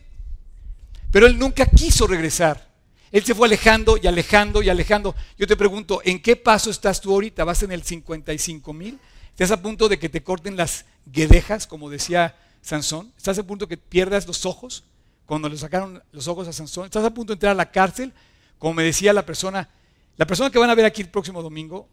Pero 1.12 1.28
él 1.28 1.38
nunca 1.38 1.66
quiso 1.66 2.08
regresar. 2.08 2.74
Él 3.12 3.24
se 3.24 3.36
fue 3.36 3.48
alejando 3.48 3.98
y 4.02 4.08
alejando 4.08 4.64
y 4.64 4.70
alejando. 4.70 5.16
Yo 5.38 5.46
te 5.46 5.56
pregunto, 5.56 6.02
¿en 6.04 6.20
qué 6.20 6.36
paso 6.36 6.72
estás 6.72 7.00
tú 7.00 7.14
ahorita? 7.14 7.44
¿Vas 7.44 7.62
en 7.62 7.72
el 7.72 7.84
55 7.84 8.74
mil? 8.74 9.00
¿Estás 9.34 9.52
a 9.52 9.62
punto 9.62 9.90
de 9.90 9.98
que 9.98 10.10
te 10.10 10.24
corten 10.24 10.56
las 10.56 10.86
guedejas, 11.06 11.66
como 11.66 11.90
decía 11.90 12.38
Sansón? 12.62 13.12
¿Estás 13.18 13.40
a 13.40 13.44
punto 13.44 13.66
de 13.66 13.76
que 13.76 13.78
pierdas 13.78 14.28
los 14.28 14.46
ojos? 14.46 14.84
Cuando 15.26 15.50
le 15.50 15.58
sacaron 15.58 16.04
los 16.12 16.28
ojos 16.28 16.48
a 16.48 16.54
Sansón. 16.54 16.86
¿Estás 16.86 17.04
a 17.04 17.14
punto 17.14 17.34
de 17.34 17.36
entrar 17.36 17.54
a 17.54 17.56
la 17.56 17.72
cárcel? 17.72 18.14
Como 18.60 18.76
me 18.76 18.84
decía 18.84 19.12
la 19.12 19.26
persona, 19.26 19.70
la 20.18 20.28
persona 20.28 20.52
que 20.52 20.60
van 20.60 20.70
a 20.70 20.76
ver 20.76 20.86
aquí 20.86 21.02
el 21.02 21.10
próximo 21.10 21.42
domingo, 21.42 21.90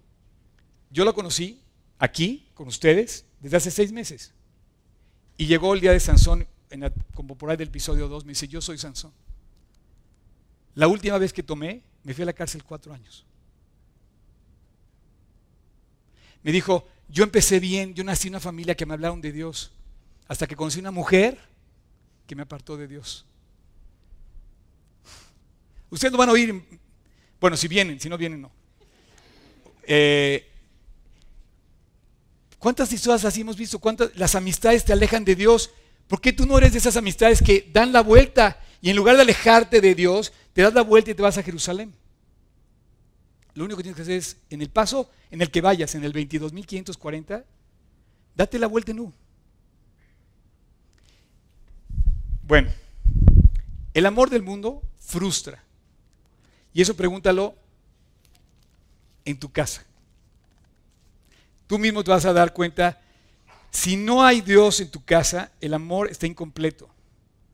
yo 0.91 1.05
la 1.05 1.13
conocí 1.15 1.63
aquí 1.99 2.47
con 2.55 2.69
ustedes 2.69 3.25
desde 3.41 3.57
hace 3.57 3.71
seis 3.71 3.91
meses. 3.91 4.35
Y 5.39 5.47
llegó 5.47 5.73
el 5.73 5.81
día 5.81 5.93
de 5.93 6.01
Sansón, 6.01 6.47
como 7.15 7.39
por 7.39 7.51
ahí 7.51 7.57
del 7.57 7.69
episodio 7.69 8.07
2, 8.07 8.27
me 8.27 8.33
dice, 8.33 8.47
yo 8.47 8.61
soy 8.61 8.77
Sansón. 8.77 9.13
La 10.75 10.87
última 10.89 11.17
vez 11.17 11.33
que 11.33 11.43
tomé, 11.43 11.83
me 12.05 12.13
fui 12.13 12.23
a 12.23 12.27
la 12.27 12.35
cárcel 12.35 12.63
cuatro 12.63 12.93
años. 12.93 13.25
Me 16.43 16.53
dijo, 16.53 16.87
yo 17.11 17.25
empecé 17.25 17.61
bien, 17.61 17.95
yo 17.95 18.05
nací 18.05 18.29
en 18.29 18.35
una 18.35 18.41
familia 18.41 18.75
que 18.75 18.87
me 18.87 18.95
hablaron 18.95 19.21
de 19.21 19.33
Dios, 19.33 19.73
hasta 20.29 20.47
que 20.47 20.57
conocí 20.57 20.79
una 20.79 20.91
mujer 20.91 21.39
que 22.27 22.37
me 22.37 22.43
apartó 22.43 22.77
de 22.77 22.87
Dios. 22.87 23.27
Ustedes 25.91 26.13
no 26.13 26.19
van 26.19 26.29
a 26.29 26.33
oír, 26.33 26.63
bueno, 27.41 27.57
si 27.57 27.67
vienen, 27.67 27.99
si 27.99 28.09
no 28.09 28.17
vienen, 28.17 28.43
no. 28.43 28.53
Eh, 29.83 30.47
¿Cuántas 32.59 32.93
historias 32.93 33.25
así 33.25 33.41
hemos 33.41 33.57
visto? 33.57 33.79
¿Cuántas 33.79 34.15
las 34.17 34.35
amistades 34.35 34.85
te 34.85 34.93
alejan 34.93 35.25
de 35.25 35.35
Dios? 35.35 35.71
¿Por 36.07 36.21
qué 36.21 36.33
tú 36.33 36.47
no 36.47 36.59
eres 36.59 36.73
de 36.73 36.79
esas 36.79 36.97
amistades 36.97 37.43
que 37.43 37.69
dan 37.73 37.93
la 37.93 38.03
vuelta 38.03 38.61
y 38.83 38.91
en 38.91 38.97
lugar 38.97 39.17
de 39.17 39.23
alejarte 39.23 39.81
de 39.81 39.95
Dios, 39.95 40.33
te 40.53 40.63
das 40.63 40.73
la 40.75 40.83
vuelta 40.83 41.11
y 41.11 41.15
te 41.15 41.23
vas 41.23 41.39
a 41.39 41.43
Jerusalén. 41.43 41.95
Lo 43.55 43.65
único 43.65 43.79
que 43.79 43.83
tienes 43.83 43.97
que 43.97 44.03
hacer 44.03 44.17
es, 44.17 44.37
en 44.51 44.63
el 44.63 44.71
paso 44.71 45.11
en 45.31 45.43
el 45.43 45.51
que 45.51 45.61
vayas, 45.61 45.95
en 45.95 46.05
el 46.05 46.13
22.540, 46.13 47.45
date 48.35 48.59
la 48.59 48.67
vuelta 48.67 48.93
en 48.93 49.01
U. 49.01 49.13
Bueno, 52.43 52.71
el 53.95 54.07
amor 54.07 54.31
del 54.31 54.43
mundo 54.43 54.83
frustra. 54.99 55.63
Y 56.73 56.83
eso 56.83 56.97
pregúntalo 56.97 57.55
en 59.25 59.39
tu 59.39 59.51
casa. 59.51 59.85
Tú 61.67 61.79
mismo 61.79 62.03
te 62.03 62.11
vas 62.11 62.25
a 62.25 62.33
dar 62.33 62.53
cuenta, 62.53 63.01
si 63.71 63.97
no 63.97 64.25
hay 64.25 64.41
Dios 64.41 64.81
en 64.81 64.91
tu 64.91 65.05
casa, 65.05 65.53
el 65.61 65.75
amor 65.75 66.11
está 66.11 66.27
incompleto. 66.27 66.89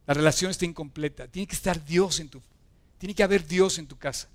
La 0.07 0.15
relación 0.15 0.51
está 0.51 0.65
incompleta. 0.65 1.29
Tiene 1.29 1.47
que 1.47 1.57
estar 1.57 1.85
Dios 1.85 2.21
en 2.21 2.29
tu 2.29 2.41
tiene 2.99 3.15
que 3.15 3.23
haber 3.23 3.47
Dios 3.47 3.79
en 3.79 3.87
tu 3.87 3.97
casa. 3.97 4.29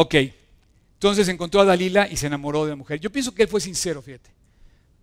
Ok, 0.00 0.14
entonces 0.94 1.26
encontró 1.26 1.60
a 1.60 1.64
Dalila 1.64 2.06
y 2.08 2.16
se 2.16 2.28
enamoró 2.28 2.62
de 2.62 2.70
la 2.70 2.76
mujer. 2.76 3.00
Yo 3.00 3.10
pienso 3.10 3.34
que 3.34 3.42
él 3.42 3.48
fue 3.48 3.60
sincero, 3.60 4.00
fíjate. 4.00 4.30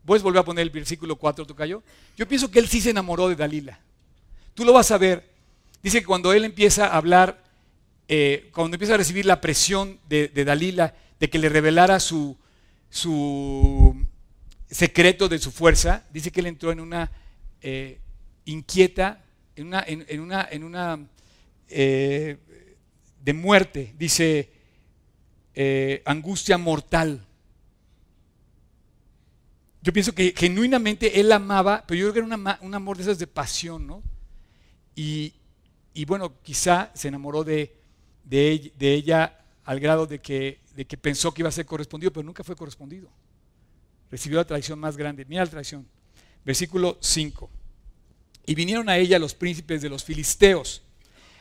¿Puedes 0.06 0.24
volver 0.24 0.40
a 0.40 0.46
poner 0.46 0.62
el 0.62 0.70
versículo 0.70 1.18
4, 1.18 1.46
Tocayo? 1.46 1.84
Yo 2.16 2.26
pienso 2.26 2.50
que 2.50 2.60
él 2.60 2.70
sí 2.70 2.80
se 2.80 2.92
enamoró 2.92 3.28
de 3.28 3.36
Dalila. 3.36 3.78
Tú 4.54 4.64
lo 4.64 4.72
vas 4.72 4.92
a 4.92 4.98
ver. 4.98 5.30
Dice 5.84 6.00
que 6.00 6.06
cuando 6.06 6.32
él 6.32 6.46
empieza 6.46 6.88
a 6.88 6.96
hablar, 6.96 7.44
eh, 8.08 8.50
cuando 8.54 8.76
empieza 8.76 8.94
a 8.94 8.98
recibir 8.98 9.26
la 9.26 9.42
presión 9.42 10.00
de, 10.08 10.30
Dalila, 10.30 10.96
de 11.20 11.30
que 11.30 11.40
le 11.40 11.50
revelara 11.50 12.00
su, 12.00 12.38
secreto 14.70 15.28
de 15.28 15.40
su 15.40 15.52
fuerza, 15.52 16.06
dice 16.14 16.32
que 16.32 16.40
él 16.40 16.46
entró 16.46 16.72
en 16.72 16.80
una 16.80 17.12
eh, 17.62 18.00
inquieta, 18.46 19.26
en 19.58 19.68
una, 19.68 19.84
en 19.86 20.22
una, 20.22 20.48
en 20.50 20.64
una 20.64 21.00
eh, 21.68 22.38
de 23.22 23.34
muerte, 23.34 23.94
dice 23.98 24.55
eh, 25.56 26.04
angustia 26.06 26.58
mortal. 26.58 27.26
Yo 29.82 29.94
pienso 29.94 30.14
que 30.14 30.34
genuinamente 30.36 31.20
él 31.20 31.32
amaba, 31.32 31.84
pero 31.88 32.00
yo 32.00 32.12
creo 32.12 32.28
que 32.28 32.34
era 32.34 32.60
un 32.62 32.76
amor 32.76 32.98
de 32.98 33.04
esas 33.04 33.20
de 33.20 33.28
pasión, 33.28 33.88
¿no? 33.88 34.04
Y, 34.96 35.34
bueno, 36.08 36.34
quizá 36.42 36.92
se 36.94 37.08
enamoró 37.08 37.44
de, 37.44 37.76
de, 38.24 38.72
ella, 38.80 39.40
al 39.64 39.80
grado 39.80 40.08
de 40.08 40.20
que, 40.20 40.60
de 40.76 40.86
que 40.86 40.98
pensó 40.98 41.34
que 41.34 41.42
iba 41.42 41.50
a 41.50 41.52
ser 41.52 41.66
correspondido, 41.66 42.12
pero 42.12 42.24
nunca 42.24 42.44
fue 42.44 42.56
correspondido. 42.56 43.10
Recibió 44.10 44.38
la 44.38 44.46
traición 44.46 44.80
más 44.80 44.98
grande. 44.98 45.26
Mira 45.26 45.44
la 45.44 45.52
traición. 45.52 45.88
Versículo 46.44 46.98
5. 47.02 47.50
Y 48.48 48.56
vinieron 48.56 48.90
a 48.90 48.98
ella 48.98 49.20
los 49.20 49.34
príncipes 49.34 49.82
de 49.82 49.90
los 49.90 50.04
filisteos 50.04 50.84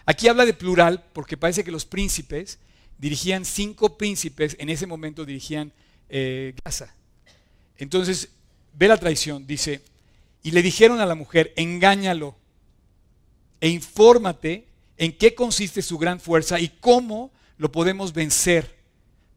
Aquí 0.06 0.28
habla 0.28 0.44
de 0.44 0.52
plural 0.52 1.04
porque 1.12 1.36
parece 1.36 1.64
que 1.64 1.70
los 1.70 1.86
príncipes 1.86 2.58
dirigían 2.98 3.44
cinco 3.44 3.96
príncipes, 3.96 4.56
en 4.58 4.68
ese 4.68 4.86
momento 4.86 5.24
dirigían 5.24 5.72
eh, 6.08 6.54
Gaza. 6.64 6.94
Entonces, 7.76 8.30
ve 8.74 8.88
la 8.88 8.98
traición, 8.98 9.46
dice, 9.46 9.82
y 10.42 10.50
le 10.50 10.62
dijeron 10.62 11.00
a 11.00 11.06
la 11.06 11.14
mujer, 11.14 11.52
engáñalo 11.56 12.36
e 13.60 13.68
infórmate 13.68 14.66
en 14.96 15.16
qué 15.16 15.34
consiste 15.34 15.82
su 15.82 15.98
gran 15.98 16.20
fuerza 16.20 16.60
y 16.60 16.68
cómo 16.68 17.32
lo 17.56 17.72
podemos 17.72 18.12
vencer 18.12 18.74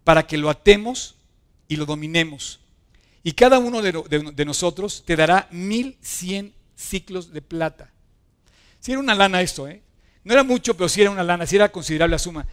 para 0.03 0.27
que 0.27 0.37
lo 0.37 0.49
atemos 0.49 1.15
y 1.67 1.75
lo 1.75 1.85
dominemos. 1.85 2.59
Y 3.23 3.33
cada 3.33 3.59
uno 3.59 3.81
de, 3.81 4.45
nosotros 4.45 5.03
te 5.05 5.15
dará 5.15 5.47
mil 5.51 5.97
cien 6.01 6.53
ciclos 6.75 7.33
de 7.33 7.41
plata. 7.41 7.91
Si 8.79 8.91
era 8.91 8.99
una 8.99 9.15
lana 9.15 9.41
esto, 9.41 9.67
¿eh? 9.67 9.81
No 10.23 10.33
era 10.33 10.43
mucho, 10.43 10.75
pero 10.75 10.89
sí 10.89 11.01
era 11.01 11.09
una 11.09 11.23
lana, 11.23 11.45
sí 11.45 11.55
era 11.55 11.71
considerable 11.71 12.13
la 12.15 12.19
suma. 12.19 12.47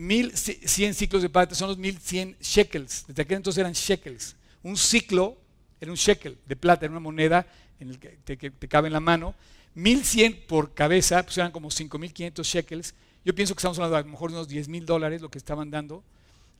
1100 0.00 0.94
ciclos 0.94 1.20
de 1.20 1.28
plata 1.28 1.54
son 1.54 1.68
los 1.68 1.76
1100 1.76 2.36
shekels. 2.40 3.04
Desde 3.06 3.22
aquel 3.22 3.36
entonces 3.36 3.60
eran 3.60 3.72
shekels. 3.72 4.34
Un 4.62 4.78
ciclo 4.78 5.36
era 5.78 5.90
un 5.90 5.96
shekel 5.96 6.38
de 6.46 6.56
plata, 6.56 6.86
era 6.86 6.92
una 6.92 7.00
moneda 7.00 7.46
en 7.78 7.90
el 7.90 7.98
que 7.98 8.50
te, 8.50 8.68
cabe 8.68 8.86
en 8.88 8.94
la 8.94 9.00
mano. 9.00 9.34
1100 9.74 10.44
por 10.48 10.72
cabeza, 10.72 11.22
pues 11.22 11.36
eran 11.36 11.52
como 11.52 11.70
5500 11.70 12.46
shekels. 12.46 12.94
Yo 13.26 13.34
pienso 13.34 13.54
que 13.54 13.58
estamos 13.58 13.78
hablando 13.78 13.96
a 13.96 14.00
lo 14.00 14.08
mejor 14.08 14.30
de 14.30 14.36
unos 14.36 14.48
10 14.48 14.68
mil 14.68 14.86
dólares 14.86 15.20
lo 15.20 15.30
que 15.30 15.36
estaban 15.36 15.70
dando. 15.70 16.02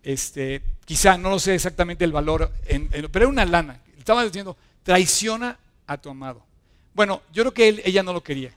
Este, 0.03 0.63
quizá, 0.85 1.17
no 1.17 1.31
lo 1.31 1.39
sé 1.39 1.55
exactamente 1.55 2.05
el 2.05 2.13
valor, 2.13 2.53
pero 2.67 3.25
era 3.25 3.29
una 3.29 3.47
lana. 3.47 3.81
Estaba 3.97 4.23
diciendo, 4.23 4.55
traiciona 4.83 5.59
a 5.87 5.97
tu 5.97 6.11
amado. 6.11 6.45
Bueno, 6.93 7.23
yo 7.33 7.43
creo 7.45 7.55
que 7.55 7.83
ella 7.87 8.03
no 8.03 8.13
lo 8.13 8.23
quería. 8.23 8.53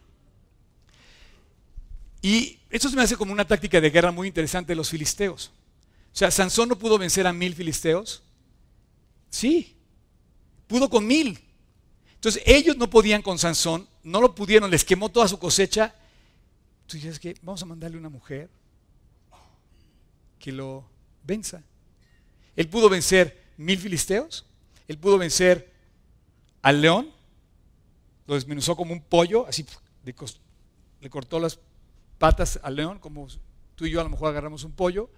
Y 2.23 2.57
esto 2.69 2.89
se 2.89 2.95
me 2.95 3.01
hace 3.01 3.17
como 3.17 3.33
una 3.33 3.45
táctica 3.45 3.81
de 3.81 3.89
guerra 3.89 4.09
muy 4.09 4.29
interesante 4.29 4.71
de 4.71 4.77
los 4.77 4.89
filisteos. 4.89 5.51
O 6.13 6.15
sea, 6.15 6.31
Sansón 6.31 6.69
no 6.69 6.79
pudo 6.79 6.97
vencer 6.97 7.27
a 7.27 7.33
mil 7.33 7.53
filisteos. 7.53 8.23
Sí, 9.29 9.75
pudo 10.65 10.89
con 10.89 11.05
mil. 11.05 11.37
Entonces 12.15 12.41
ellos 12.45 12.77
no 12.77 12.89
podían 12.89 13.21
con 13.21 13.37
Sansón, 13.37 13.89
no 14.03 14.21
lo 14.21 14.33
pudieron, 14.33 14.71
les 14.71 14.85
quemó 14.85 15.09
toda 15.09 15.27
su 15.27 15.37
cosecha. 15.37 15.93
Entonces 16.83 17.03
dices 17.03 17.19
que 17.19 17.35
vamos 17.41 17.61
a 17.61 17.65
mandarle 17.65 17.97
una 17.97 18.07
mujer 18.09 18.49
que 20.39 20.53
lo 20.53 20.85
venza. 21.25 21.61
Él 22.55 22.69
pudo 22.69 22.87
vencer 22.87 23.43
mil 23.57 23.77
filisteos, 23.77 24.45
él 24.87 24.97
pudo 24.97 25.17
vencer 25.17 25.73
al 26.61 26.79
león, 26.79 27.11
lo 28.27 28.35
desmenuzó 28.35 28.77
como 28.77 28.93
un 28.93 29.01
pollo, 29.01 29.45
así 29.45 29.65
le 30.05 31.09
cortó 31.09 31.37
las 31.41 31.59
patas 32.23 32.57
al 32.63 32.77
león, 32.77 32.99
como 32.99 33.27
tú 33.75 33.85
y 33.85 33.91
yo 33.91 33.99
a 33.99 34.03
lo 34.05 34.09
mejor 34.09 34.29
agarramos 34.29 34.63
un 34.63 34.71
pollo. 34.71 35.09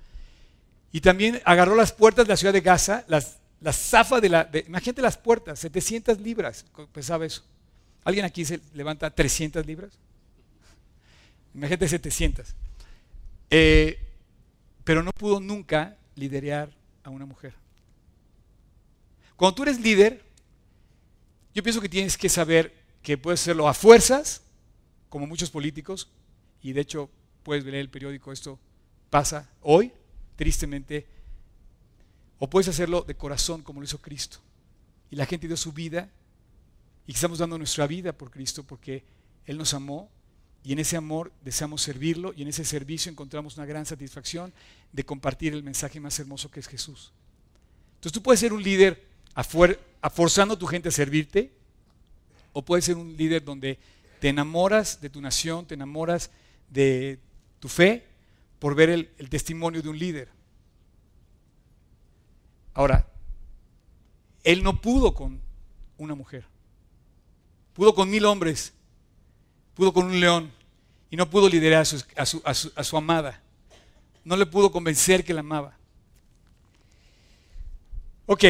Y 0.92 1.02
también 1.02 1.40
agarró 1.46 1.76
las 1.76 1.92
puertas 1.92 2.26
de 2.26 2.30
la 2.30 2.36
ciudad 2.36 2.52
de 2.52 2.62
Gaza, 2.62 3.06
las 3.08 3.38
la 3.62 3.72
zafa 3.72 4.20
de 4.20 4.30
la... 4.30 4.50
imagínate 4.66 5.04
las 5.04 5.16
puertas, 5.16 5.60
700 5.60 6.20
libras 6.20 6.66
pesaba 6.92 7.28
eso. 7.28 7.44
¿Alguien 8.04 8.26
aquí 8.26 8.44
se 8.44 8.60
levanta 8.74 9.12
300 9.12 9.64
libras? 9.68 9.94
Imagínate 11.54 11.88
700. 11.88 12.56
Eh, 13.52 14.00
pero 14.84 15.04
no 15.04 15.12
pudo 15.12 15.40
nunca 15.40 15.96
liderar 16.16 16.72
a 17.04 17.12
una 17.12 17.28
mujer. 17.28 17.54
Cuando 19.36 19.54
tú 19.54 19.62
eres 19.62 19.80
líder, 19.80 20.24
yo 21.54 21.62
pienso 21.62 21.82
que 21.82 21.90
tienes 21.90 22.18
que 22.18 22.30
saber 22.30 22.74
que 23.04 23.16
puedes 23.16 23.42
hacerlo 23.42 23.68
a 23.68 23.76
fuerzas, 23.76 24.42
como 25.08 25.28
muchos 25.28 25.52
políticos, 25.52 26.10
y 26.66 26.74
de 26.74 26.82
hecho 26.82 27.12
puedes 27.44 27.64
ver 27.64 27.76
el 27.76 27.92
periódico, 27.92 28.32
esto 28.32 28.58
pasa 29.12 29.48
hoy, 29.62 29.92
tristemente, 30.36 31.06
o 32.40 32.50
puedes 32.50 32.68
hacerlo 32.68 33.04
de 33.04 33.14
corazón, 33.14 33.62
como 33.62 33.80
lo 33.80 33.86
hizo 33.86 34.02
Cristo. 34.02 34.40
Y 35.12 35.16
la 35.16 35.28
gente 35.28 35.46
dio 35.46 35.58
su 35.58 35.74
vida, 35.74 36.10
y 37.06 37.12
estamos 37.12 37.38
dando 37.38 37.60
nuestra 37.60 37.86
vida 37.86 38.14
por 38.14 38.32
Cristo, 38.32 38.64
porque 38.64 39.04
Él 39.46 39.60
nos 39.60 39.76
amó, 39.76 40.10
y 40.64 40.74
en 40.74 40.80
ese 40.80 40.98
amor 40.98 41.32
deseamos 41.44 41.84
servirlo, 41.84 42.34
y 42.36 42.42
en 42.42 42.48
ese 42.48 42.66
servicio 42.66 43.12
encontramos 43.12 43.58
una 43.58 43.68
gran 43.68 43.86
satisfacción 43.86 44.52
de 44.92 45.06
compartir 45.06 45.54
el 45.54 45.62
mensaje 45.62 46.00
más 46.00 46.18
hermoso 46.20 46.50
que 46.50 46.62
es 46.62 46.68
Jesús. 46.68 47.14
Entonces 47.98 48.12
tú 48.12 48.24
puedes 48.24 48.40
ser 48.40 48.54
un 48.54 48.64
líder 48.64 49.06
forzando 50.12 50.56
a 50.56 50.58
tu 50.58 50.66
gente 50.66 50.90
a 50.90 50.92
servirte, 50.92 51.54
o 52.54 52.66
puedes 52.66 52.86
ser 52.86 52.98
un 52.98 53.16
líder 53.16 53.46
donde 53.46 53.78
te 54.20 54.30
enamoras 54.30 55.00
de 55.00 55.12
tu 55.12 55.22
nación, 55.22 55.68
te 55.68 55.76
enamoras 55.76 56.32
tu 56.72 57.70
fe 57.70 58.06
por 58.60 58.76
ver 58.76 58.90
el, 58.90 59.30
testimonio 59.30 59.82
de 59.82 59.90
un 59.90 59.98
líder. 59.98 60.30
Ahora, 62.74 63.08
él 64.44 64.64
no 64.64 64.82
pudo 64.82 65.14
con 65.14 65.40
una 65.98 66.16
mujer, 66.16 66.46
pudo 67.74 67.96
con 67.96 68.10
mil 68.10 68.26
hombres, 68.26 68.74
pudo 69.74 69.94
con 69.94 70.06
un 70.06 70.20
león 70.20 70.52
y 71.10 71.16
no 71.16 71.30
pudo 71.30 71.48
liderar 71.48 71.82
a 71.82 71.86
su, 71.86 72.04
a 72.16 72.26
su, 72.26 72.72
a 72.76 72.84
su, 72.84 72.98
amada. 72.98 73.42
No 74.24 74.36
le 74.36 74.46
pudo 74.46 74.72
convencer 74.72 75.24
que 75.24 75.34
la 75.34 75.40
amaba. 75.42 75.78
Ok, 78.26 78.44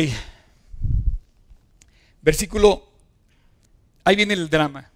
versículo, 2.21 2.89
ahí 4.03 4.15
viene 4.15 4.33
el 4.33 4.49
drama. 4.49 4.89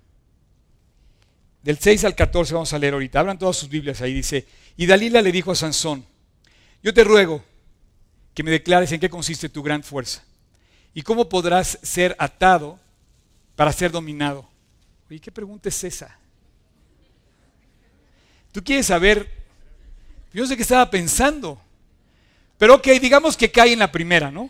Del 1.62 1.78
6 1.78 2.06
al 2.06 2.16
14 2.16 2.54
vamos 2.54 2.74
a 2.74 2.80
leer 2.80 2.94
ahorita. 2.94 3.20
Hablan 3.20 3.38
todas 3.38 3.58
sus 3.58 3.70
Biblias 3.70 4.02
ahí. 4.02 4.14
Dice, 4.14 4.48
y 4.78 4.86
Dalila 4.86 5.22
le 5.22 5.32
dijo 5.32 5.52
a 5.52 5.56
Sansón, 5.56 6.06
yo 6.82 6.94
te 6.94 7.04
ruego 7.04 7.44
que 8.34 8.44
me 8.44 8.52
declares 8.52 8.92
en 8.92 9.00
qué 9.00 9.10
consiste 9.10 9.50
tu 9.50 9.62
gran 9.62 9.84
fuerza 9.84 10.24
y 10.94 11.02
cómo 11.02 11.28
podrás 11.28 11.80
ser 11.82 12.16
atado 12.18 12.80
para 13.56 13.74
ser 13.74 13.92
dominado. 13.92 14.48
Oye, 15.10 15.20
¿qué 15.20 15.32
pregunta 15.32 15.70
es 15.70 15.84
esa? 15.84 16.18
Tú 18.52 18.64
quieres 18.64 18.86
saber, 18.86 19.30
yo 20.34 20.48
sé 20.48 20.56
que 20.56 20.62
estaba 20.62 20.90
pensando, 20.90 21.62
pero 22.58 22.76
ok, 22.76 22.88
digamos 23.02 23.36
que 23.36 23.52
cae 23.52 23.74
en 23.74 23.80
la 23.80 23.92
primera, 23.92 24.32
¿no? 24.32 24.50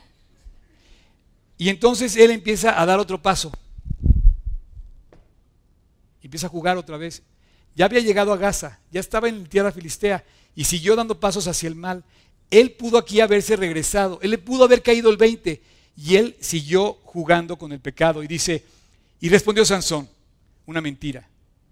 Y 1.57 1.69
entonces 1.69 2.15
él 2.15 2.31
empieza 2.31 2.79
a 2.79 2.85
dar 2.85 2.99
otro 2.99 3.21
paso 3.21 3.51
empieza 6.23 6.47
a 6.47 6.49
jugar 6.49 6.77
otra 6.77 6.97
vez. 6.97 7.23
Ya 7.75 7.85
había 7.85 7.99
llegado 7.99 8.33
a 8.33 8.37
Gaza, 8.37 8.79
ya 8.91 8.99
estaba 8.99 9.29
en 9.29 9.45
tierra 9.45 9.71
filistea 9.71 10.23
y 10.55 10.65
siguió 10.65 10.95
dando 10.95 11.19
pasos 11.19 11.47
hacia 11.47 11.67
el 11.67 11.75
mal. 11.75 12.03
Él 12.51 12.71
pudo 12.71 12.97
aquí 12.97 13.21
haberse 13.21 13.55
regresado, 13.55 14.19
él 14.21 14.31
le 14.31 14.37
pudo 14.37 14.63
haber 14.63 14.81
caído 14.81 15.09
el 15.09 15.17
20 15.17 15.61
y 15.95 16.15
él 16.15 16.35
siguió 16.39 16.97
jugando 17.03 17.57
con 17.57 17.71
el 17.71 17.79
pecado. 17.79 18.23
Y 18.23 18.27
dice, 18.27 18.63
y 19.21 19.29
respondió 19.29 19.65
Sansón, 19.65 20.09
una 20.65 20.81
mentira, 20.81 21.27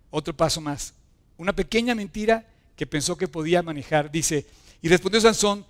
otro 0.09 0.35
paso 0.35 0.61
más, 0.61 0.93
una 1.37 1.53
pequeña 1.53 1.95
mentira 1.95 2.45
que 2.75 2.85
pensó 2.85 3.17
que 3.17 3.27
podía 3.27 3.63
manejar. 3.63 4.11
Dice, 4.11 4.45
y 4.81 4.87
respondió 4.87 5.19
Sansón, 5.19 5.65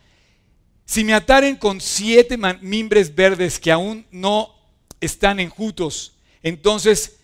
si 0.85 1.03
me 1.03 1.13
ataren 1.13 1.55
con 1.55 1.81
siete 1.81 2.37
mimbres 2.61 3.13
verdes 3.13 3.59
que 3.59 3.71
aún 3.71 4.05
no 4.11 4.55
están 5.01 5.39
enjutos, 5.39 6.13
entonces 6.41 7.16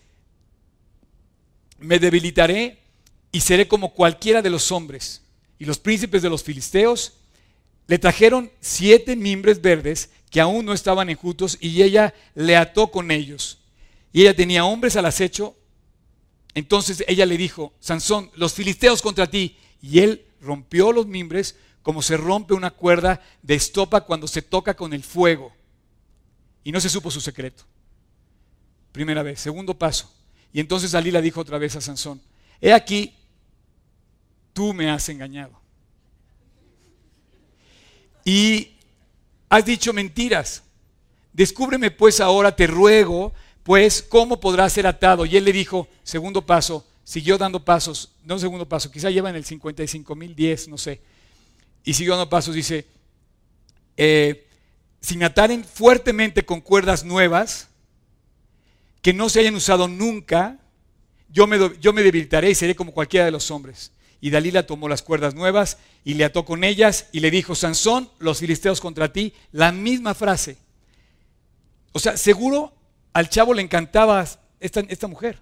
me 1.84 2.00
debilitaré 2.00 2.80
y 3.32 3.41
seré 3.41 3.67
como 3.67 3.93
cualquiera 3.93 4.41
de 4.41 4.50
los 4.50 4.72
hombres. 4.72 5.22
Y 5.60 5.65
los 5.65 5.80
príncipes 5.80 6.22
de 6.22 6.30
los 6.30 6.43
filisteos 6.43 7.13
le 7.88 8.00
trajeron 8.00 8.52
siete 8.62 9.15
mimbres 9.15 9.62
verdes 9.62 10.10
que 10.30 10.41
aún 10.41 10.65
no 10.65 10.74
estaban 10.74 11.10
enjutos 11.10 11.58
y 11.60 11.84
ella 11.84 12.13
le 12.36 12.56
ató 12.56 12.88
con 12.88 13.12
ellos. 13.12 13.60
Y 14.12 14.22
ella 14.22 14.36
tenía 14.36 14.65
hombres 14.65 14.96
al 14.96 15.06
acecho. 15.06 15.56
Entonces 16.54 17.04
ella 17.08 17.26
le 17.26 17.38
dijo, 17.38 17.74
Sansón, 17.80 18.32
los 18.36 18.54
filisteos 18.54 19.02
contra 19.02 19.30
ti. 19.30 19.58
Y 19.82 20.00
él 20.00 20.26
rompió 20.41 20.91
los 20.91 21.08
mimbres 21.08 21.56
como 21.82 22.02
se 22.02 22.15
rompe 22.15 22.54
una 22.54 22.72
cuerda 22.72 23.22
de 23.41 23.56
estopa 23.56 24.02
cuando 24.02 24.28
se 24.28 24.41
toca 24.41 24.76
con 24.76 24.93
el 24.93 25.04
fuego. 25.04 25.52
Y 26.63 26.72
no 26.72 26.80
se 26.80 26.89
supo 26.89 27.12
su 27.12 27.19
secreto. 27.19 27.65
Primera 28.91 29.24
vez. 29.24 29.41
Segundo 29.41 29.78
paso. 29.78 30.10
Y 30.54 30.60
entonces 30.60 30.92
Dalila 30.92 31.20
dijo 31.20 31.42
otra 31.42 31.58
vez 31.58 31.76
a 31.76 31.82
Sansón, 31.82 32.22
he 32.62 32.72
aquí, 32.72 33.13
tú 34.54 34.74
me 34.74 34.89
has 34.89 35.10
engañado. 35.10 35.60
Y 38.24 38.70
has 39.50 39.66
dicho 39.66 39.92
mentiras. 39.92 40.63
Descúbreme 41.34 41.89
pues 41.89 42.20
ahora, 42.20 42.56
te 42.56 42.68
ruego, 42.68 43.34
pues, 43.63 44.04
cómo 44.08 44.39
podrá 44.39 44.70
ser 44.70 44.86
atado. 44.86 45.26
Y 45.26 45.36
él 45.36 45.44
le 45.44 45.52
dijo, 45.52 45.88
segundo 46.04 46.46
paso, 46.46 46.86
siguió 47.04 47.38
dando 47.38 47.66
pasos, 47.66 48.12
no 48.24 48.38
segundo 48.39 48.68
paso, 48.68 48.92
quizá 48.92 49.10
lleva 49.10 49.30
en 49.30 49.36
el 49.36 49.46
55 49.46 50.16
mil 50.16 50.36
10, 50.36 50.68
no 50.70 50.78
sé. 50.78 51.02
Y 51.84 51.94
siguió 51.96 52.13
dando 52.13 52.30
pasos, 52.30 52.56
dice, 52.56 52.86
eh, 53.98 54.48
si 55.02 55.18
me 55.18 55.26
ataren 55.26 55.66
fuertemente 55.66 56.46
con 56.46 56.62
cuerdas 56.62 57.04
nuevas, 57.04 57.68
que 59.04 59.13
no 59.13 59.30
se 59.30 59.42
hayan 59.42 59.54
usado 59.54 59.89
nunca, 59.89 60.58
yo 61.30 61.46
me, 61.46 61.60
yo 61.82 61.92
me 61.92 62.02
debilitaré 62.02 62.50
y 62.50 62.56
seré 62.56 62.74
como 62.74 62.94
cualquiera 62.94 63.26
de 63.26 63.32
los 63.32 63.52
hombres. 63.52 63.92
Y 64.22 64.30
Dalila 64.30 64.66
tomó 64.66 64.88
las 64.88 65.02
cuerdas 65.02 65.36
nuevas 65.36 65.78
y 66.06 66.13
le 66.13 66.24
ató 66.24 66.46
con 66.46 66.63
ellas 66.63 67.10
y 67.12 67.20
le 67.20 67.30
dijo, 67.30 67.54
Sansón, 67.54 68.10
los 68.20 68.39
filisteos 68.39 68.80
contra 68.80 69.12
ti, 69.12 69.34
la 69.52 69.74
misma 69.74 70.13
frase. 70.13 70.56
O 71.92 72.00
sea, 72.00 72.16
seguro 72.16 72.74
al 73.12 73.28
chavo 73.28 73.54
le 73.54 73.62
encantaba 73.62 74.26
esta, 74.62 74.80
esta 74.88 75.08
mujer, 75.08 75.38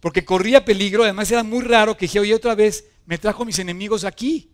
porque 0.00 0.24
corría 0.24 0.64
peligro, 0.64 1.04
además 1.04 1.30
era 1.30 1.44
muy 1.44 1.62
raro 1.62 1.96
que 1.96 2.06
dije, 2.06 2.18
oye, 2.18 2.34
otra 2.34 2.56
vez 2.56 2.86
me 3.06 3.18
trajo 3.18 3.44
mis 3.44 3.60
enemigos 3.60 4.02
aquí. 4.02 4.50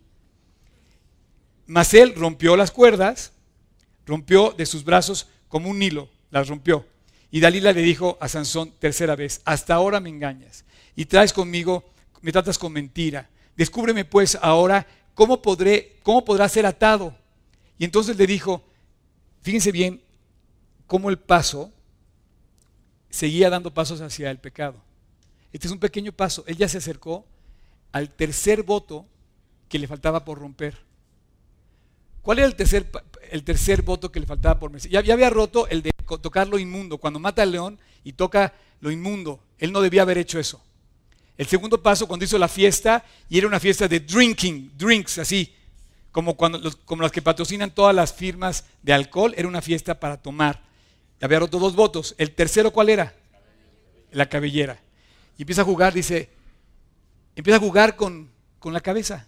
Mas 1.67 1.95
él 1.95 2.15
rompió 2.15 2.55
las 2.55 2.71
cuerdas, 2.71 3.33
rompió 4.05 4.53
de 4.53 4.67
sus 4.67 4.85
brazos 4.85 5.27
como 5.49 5.71
un 5.71 5.83
hilo, 5.83 6.11
las 6.31 6.49
rompió. 6.49 6.92
Y 7.33 7.41
Dalila 7.41 7.73
le 7.73 7.81
dijo 7.81 8.19
a 8.21 8.29
Sansón 8.29 8.73
tercera 8.79 9.17
vez, 9.17 9.41
hasta 9.47 9.75
ahora 9.75 10.01
me 10.01 10.11
engañas 10.11 10.67
y 10.95 11.07
traes 11.07 11.33
conmigo, 11.33 11.83
me 12.21 12.31
tratas 12.31 12.59
con 12.59 12.71
mentira. 12.73 13.31
Descúbreme 13.57 14.05
pues 14.05 14.39
ahora 14.43 14.87
cómo, 15.15 15.41
podré, 15.41 15.99
cómo 16.03 16.27
podrá 16.27 16.47
ser 16.51 16.67
atado. 16.67 17.17
Y 17.79 17.87
entonces 17.87 18.19
le 18.19 18.27
dijo, 18.27 18.63
fíjense 19.41 19.73
bien 19.73 20.03
cómo 20.87 21.09
el 21.09 21.19
paso 21.19 21.73
seguía 23.09 23.49
dando 23.49 23.73
pasos 23.73 24.03
hacia 24.03 24.31
el 24.31 24.39
pecado. 24.39 24.77
Este 25.55 25.69
es 25.69 25.73
un 25.73 25.81
pequeño 25.81 26.13
paso. 26.13 26.45
Él 26.47 26.59
ya 26.59 26.69
se 26.69 26.79
acercó 26.79 27.25
al 27.93 28.11
tercer 28.11 28.63
voto 28.63 29.07
que 29.71 29.79
le 29.79 29.89
faltaba 29.89 30.23
por 30.23 30.39
romper. 30.39 30.77
¿Cuál 32.21 32.41
era 32.41 32.47
el 32.47 32.57
tercer, 32.57 32.91
el 33.33 33.45
tercer 33.45 33.83
voto 33.83 34.13
que 34.13 34.21
le 34.21 34.27
faltaba 34.27 34.59
por 34.59 34.71
vencer? 34.71 34.91
Ya, 34.91 35.01
había 35.01 35.31
roto 35.31 35.67
el 35.69 35.83
de 35.83 35.91
tocar 36.21 36.47
lo 36.49 36.59
inmundo. 36.59 36.99
Cuando 36.99 37.19
mata 37.19 37.43
al 37.43 37.53
león 37.53 37.79
y 38.05 38.13
toca 38.13 38.53
lo 38.81 38.91
inmundo, 38.91 39.43
él 39.59 39.73
no 39.73 39.81
debía 39.81 40.03
haber 40.03 40.19
hecho 40.19 40.39
eso. 40.39 40.63
El 41.39 41.47
segundo 41.47 41.83
paso, 41.83 42.07
cuando 42.07 42.25
hizo 42.25 42.39
la 42.39 42.49
fiesta, 42.49 43.05
y 43.29 43.39
era 43.39 43.47
una 43.47 43.59
fiesta 43.59 43.89
de 43.89 44.01
drinking, 44.01 44.73
drinks, 44.77 45.19
así, 45.19 45.55
como, 46.11 46.37
cuando, 46.37 46.61
como 46.85 47.03
las 47.03 47.11
que 47.11 47.23
patrocinan 47.23 47.75
todas 47.75 47.95
las 47.95 48.13
firmas 48.13 48.67
de 48.83 48.93
alcohol, 48.93 49.35
era 49.37 49.49
una 49.49 49.63
fiesta 49.63 49.99
para 49.99 50.21
tomar. 50.21 50.63
Había 51.21 51.39
roto 51.39 51.59
dos 51.59 51.75
votos. 51.75 52.15
¿El 52.19 52.33
tercero 52.33 52.73
cuál 52.73 52.91
era? 52.91 53.15
La 54.11 54.29
cabellera. 54.29 54.79
Y 55.39 55.43
empieza 55.43 55.63
a 55.63 55.65
jugar, 55.65 55.95
dice, 55.95 56.29
empieza 57.35 57.57
a 57.57 57.61
jugar 57.61 57.97
con, 57.97 58.31
con 58.59 58.73
la 58.73 58.81
cabeza. 58.81 59.27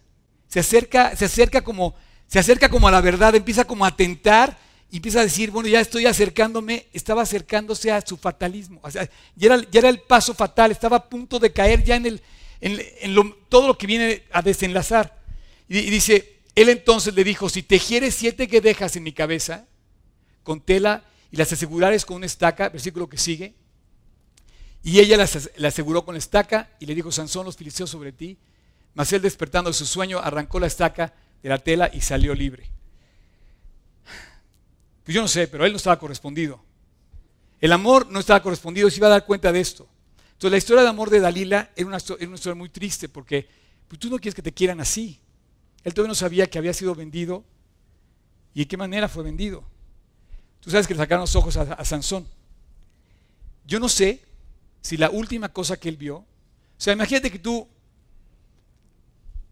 Se 0.49 0.61
acerca, 0.61 1.17
se 1.17 1.25
acerca 1.25 1.63
como, 1.63 1.95
se 2.35 2.41
acerca 2.41 2.69
como 2.69 2.89
a 2.89 2.91
la 2.91 3.01
verdad, 3.01 3.37
empieza 3.37 3.65
como 3.65 3.87
a 3.87 3.95
tentar 3.95 4.59
y 4.91 4.97
empieza 4.97 5.21
a 5.21 5.23
decir, 5.23 5.53
bueno, 5.53 5.69
ya 5.69 5.79
estoy 5.79 6.07
acercándome, 6.07 6.89
estaba 6.93 7.23
acercándose 7.23 7.93
a 7.93 8.05
su 8.05 8.17
fatalismo. 8.17 8.81
ya, 8.93 9.09
era, 9.39 9.61
ya, 9.71 9.79
era, 9.79 9.89
el 9.89 10.01
paso 10.01 10.35
fatal, 10.35 10.73
estaba 10.73 10.97
a 10.97 11.09
punto 11.09 11.39
de 11.39 11.53
caer 11.53 11.85
ya 11.85 11.95
en, 11.95 12.07
el, 12.07 12.23
en, 12.61 13.37
todo 13.49 13.69
lo 13.69 13.79
que 13.79 13.87
viene 13.87 14.25
a 14.33 14.43
desenlazar. 14.43 15.17
Y, 15.69 15.83
dice, 15.83 16.41
él 16.57 16.71
entonces 16.71 17.15
le 17.15 17.23
dijo, 17.23 17.49
si 17.49 17.63
tejieres 17.63 18.17
siete 18.17 18.49
que 18.49 18.61
dejas 18.61 18.97
en 18.97 19.05
mi 19.05 19.13
cabeza, 19.13 19.67
con 20.43 20.61
tela 20.61 21.05
y 21.31 21.37
las 21.37 21.53
asegurares 21.53 22.05
con 22.05 22.17
una 22.17 22.27
estaca, 22.27 22.69
versículo 22.69 23.09
que 23.09 23.17
sigue. 23.17 23.55
Y 24.83 24.99
ella 24.99 25.17
las, 25.17 25.51
aseguró 25.65 26.05
con 26.05 26.17
la 26.17 26.19
estaca 26.19 26.73
y 26.81 26.87
le 26.87 26.97
dijo, 26.97 27.13
Sansón, 27.13 27.47
los 27.47 27.57
filisteos 27.57 27.91
sobre 27.91 28.11
ti. 28.11 28.39
Mas 28.95 29.13
él 29.13 29.23
despertando 29.23 29.71
de 29.71 29.75
su 29.75 29.87
sueño, 29.87 30.19
arrancó 30.19 30.59
la 30.59 30.67
estaca 30.67 31.15
de 31.45 31.51
la 31.51 31.59
tela 31.59 31.91
y 31.93 32.01
salió 32.01 32.35
libre. 32.35 32.71
Pues 35.05 35.15
yo 35.15 35.21
no 35.21 35.29
sé, 35.29 35.47
pero 35.47 35.67
él 35.67 35.73
no 35.73 35.77
estaba 35.77 35.99
correspondido. 35.99 36.59
El 37.61 37.71
amor 37.71 38.11
no 38.11 38.19
estaba 38.19 38.43
correspondido, 38.43 38.89
se 38.89 38.97
iba 38.97 39.09
a 39.09 39.11
dar 39.11 39.27
cuenta 39.27 39.53
de 39.53 39.61
esto. 39.61 39.87
Entonces 40.33 40.51
la 40.51 40.57
historia 40.57 40.83
de 40.83 40.89
amor 40.89 41.11
de 41.11 41.21
Dalila 41.21 41.71
era 41.77 41.87
una, 41.87 41.99
historia 41.99 42.55
muy 42.55 42.71
triste 42.71 43.11
porque 43.11 43.47
pues, 43.89 44.01
tú 44.01 44.09
no 44.09 44.17
quieres 44.17 44.35
que 44.35 44.41
te 44.41 44.53
quieran 44.53 44.81
así. 44.81 45.21
Él 45.85 45.93
todavía 45.93 46.09
no 46.09 46.15
sabía 46.15 46.47
que 46.47 46.57
había 46.57 46.73
sido 46.73 46.95
vendido 46.95 47.45
y 48.55 48.61
de 48.61 48.67
qué 48.67 48.79
manera 48.79 49.07
fue 49.07 49.23
vendido. 49.23 49.63
Tú 50.61 50.71
sabes 50.71 50.87
que 50.87 50.95
le 50.95 50.99
sacaron 50.99 51.25
los 51.25 51.37
ojos 51.37 51.59
a, 51.59 51.85
Sansón. 51.85 52.27
Yo 53.67 53.79
no 53.79 53.91
sé 53.91 54.23
si 54.81 54.97
la 54.97 55.11
última 55.11 55.51
cosa 55.51 55.77
que 55.77 55.91
él 55.91 55.99
vio, 55.99 56.17
o 56.17 56.27
sea, 56.79 56.95
imagínate 56.95 57.31
que 57.31 57.39
tú 57.39 57.69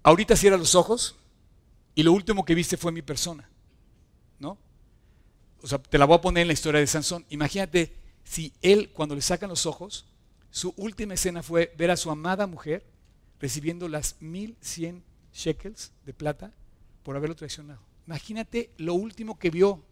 ahorita 0.03 0.37
cierras 0.37 0.59
los 0.59 0.75
ojos 0.75 1.17
y 1.95 2.03
lo 2.03 2.13
último 2.13 2.45
que 2.45 2.55
viste 2.55 2.77
fue 2.77 2.93
mi 2.93 3.03
persona, 3.03 3.49
¿no? 4.39 4.59
O 5.63 5.67
sea, 5.67 5.79
te 5.79 5.99
la 5.99 6.05
voy 6.05 6.17
a 6.17 6.21
poner 6.21 6.43
en 6.43 6.49
la 6.49 6.55
historia 6.55 6.81
de 6.81 6.87
Sansón. 6.87 7.25
Imagínate 7.31 7.95
si 8.25 8.53
él, 8.63 8.91
cuando 8.93 9.15
le 9.15 9.23
sacan 9.23 9.51
los 9.51 9.67
ojos, 9.67 10.07
su 10.51 10.75
última 10.77 11.15
escena 11.15 11.43
fue 11.43 11.73
ver 11.77 11.91
a 11.91 11.97
su 11.97 12.11
amada 12.11 12.47
mujer 12.47 12.85
recibiendo 13.41 13.89
las 13.89 14.17
1100 14.21 15.03
shekels 15.33 15.93
de 16.05 16.13
plata 16.13 16.53
por 17.03 17.17
haberlo 17.17 17.37
traicionado. 17.37 17.81
Imagínate 18.07 18.71
lo 18.77 18.95
último 18.95 19.39
que 19.39 19.51
vio 19.51 19.83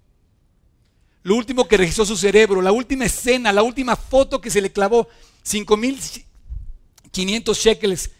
lo 1.22 1.36
último 1.36 1.68
que 1.68 1.76
registró 1.76 2.06
su 2.06 2.16
cerebro, 2.16 2.62
la 2.62 2.72
última 2.72 3.04
escena, 3.04 3.52
la 3.52 3.62
última 3.62 3.94
foto 3.94 4.40
que 4.40 4.48
se 4.48 4.62
le 4.62 4.72
clavó, 4.72 5.06
5.500 5.44 7.54
shekels 7.54 8.10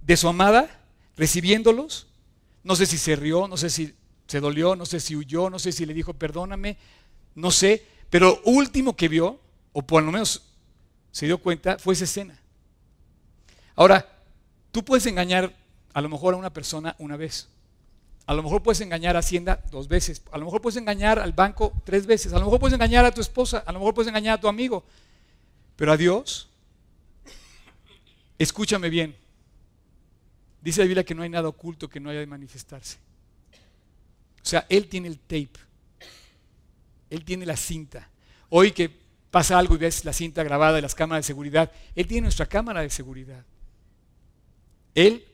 de 0.00 0.16
su 0.16 0.26
amada, 0.28 0.82
recibiéndolos. 1.16 2.06
No 2.62 2.76
sé 2.76 2.86
si 2.86 2.98
se 2.98 3.16
rió, 3.16 3.48
no 3.48 3.56
sé 3.56 3.70
si 3.70 3.94
se 4.26 4.40
dolió, 4.40 4.76
no 4.76 4.86
sé 4.86 5.00
si 5.00 5.16
huyó, 5.16 5.50
no 5.50 5.58
sé 5.58 5.72
si 5.72 5.86
le 5.86 5.94
dijo 5.94 6.14
perdóname, 6.14 6.76
no 7.34 7.50
sé, 7.50 7.84
pero 8.10 8.40
último 8.44 8.94
que 8.94 9.08
vio, 9.08 9.40
o 9.72 9.82
por 9.82 10.02
lo 10.02 10.12
menos 10.12 10.42
se 11.10 11.26
dio 11.26 11.38
cuenta, 11.38 11.78
fue 11.78 11.94
esa 11.94 12.04
escena. 12.04 12.38
Ahora, 13.74 14.06
tú 14.72 14.84
puedes 14.84 15.06
engañar 15.06 15.54
a 15.92 16.00
lo 16.00 16.08
mejor 16.08 16.34
a 16.34 16.36
una 16.36 16.52
persona 16.52 16.94
una 16.98 17.16
vez. 17.16 17.48
A 18.26 18.34
lo 18.34 18.42
mejor 18.42 18.62
puedes 18.62 18.80
engañar 18.80 19.16
a 19.16 19.20
Hacienda 19.20 19.64
dos 19.72 19.88
veces. 19.88 20.22
A 20.30 20.38
lo 20.38 20.44
mejor 20.44 20.60
puedes 20.60 20.76
engañar 20.76 21.18
al 21.18 21.32
banco 21.32 21.72
tres 21.84 22.06
veces. 22.06 22.32
A 22.32 22.38
lo 22.38 22.44
mejor 22.44 22.60
puedes 22.60 22.74
engañar 22.74 23.04
a 23.04 23.10
tu 23.10 23.20
esposa. 23.20 23.64
A 23.66 23.72
lo 23.72 23.80
mejor 23.80 23.94
puedes 23.94 24.08
engañar 24.08 24.38
a 24.38 24.40
tu 24.40 24.46
amigo. 24.46 24.84
Pero 25.74 25.90
a 25.90 25.96
Dios, 25.96 26.48
escúchame 28.38 28.88
bien. 28.88 29.16
Dice 30.62 30.80
la 30.80 30.86
Biblia 30.86 31.04
que 31.04 31.14
no 31.14 31.22
hay 31.22 31.28
nada 31.28 31.48
oculto 31.48 31.88
que 31.88 32.00
no 32.00 32.10
haya 32.10 32.20
de 32.20 32.26
manifestarse. 32.26 32.98
O 34.42 34.46
sea, 34.46 34.66
Él 34.68 34.88
tiene 34.88 35.08
el 35.08 35.18
tape. 35.18 35.52
Él 37.08 37.24
tiene 37.24 37.46
la 37.46 37.56
cinta. 37.56 38.08
Hoy 38.48 38.72
que 38.72 38.90
pasa 39.30 39.58
algo 39.58 39.74
y 39.74 39.78
ves 39.78 40.04
la 40.04 40.12
cinta 40.12 40.42
grabada 40.42 40.74
de 40.74 40.82
las 40.82 40.94
cámaras 40.94 41.24
de 41.24 41.28
seguridad, 41.28 41.70
Él 41.94 42.06
tiene 42.06 42.22
nuestra 42.22 42.46
cámara 42.46 42.82
de 42.82 42.90
seguridad. 42.90 43.44
Él 44.94 45.24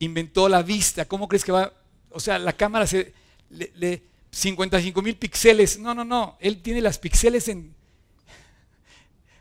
inventó 0.00 0.48
la 0.48 0.62
vista. 0.62 1.06
¿Cómo 1.06 1.28
crees 1.28 1.44
que 1.44 1.52
va 1.52 1.72
o 2.14 2.20
sea, 2.20 2.38
la 2.38 2.52
cámara 2.52 2.86
se, 2.86 3.12
le, 3.50 4.02
55 4.30 5.02
mil 5.02 5.16
píxeles. 5.16 5.80
No, 5.80 5.94
no, 5.94 6.04
no. 6.04 6.38
Él 6.40 6.62
tiene 6.62 6.80
las 6.80 6.98
píxeles 6.98 7.48
en... 7.48 7.74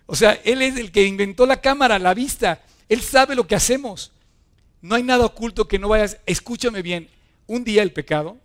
O 0.08 0.16
sea, 0.16 0.34
él 0.44 0.62
es 0.64 0.76
el 0.78 0.92
que 0.92 1.06
inventó 1.06 1.46
la 1.46 1.62
cámara, 1.62 2.00
la 2.00 2.16
vista. 2.16 2.64
Él 2.90 3.02
sabe 3.02 3.36
lo 3.36 3.46
que 3.46 3.56
hacemos. 3.56 4.12
No 4.84 4.96
hay 4.96 5.04
nada 5.04 5.26
oculto 5.26 5.66
que 5.68 5.80
no 5.80 5.88
vayas. 5.88 6.20
Escúchame 6.26 6.82
bien. 6.82 7.10
Un 7.48 7.64
día 7.64 7.82
el 7.82 7.94
pecado 7.94 8.38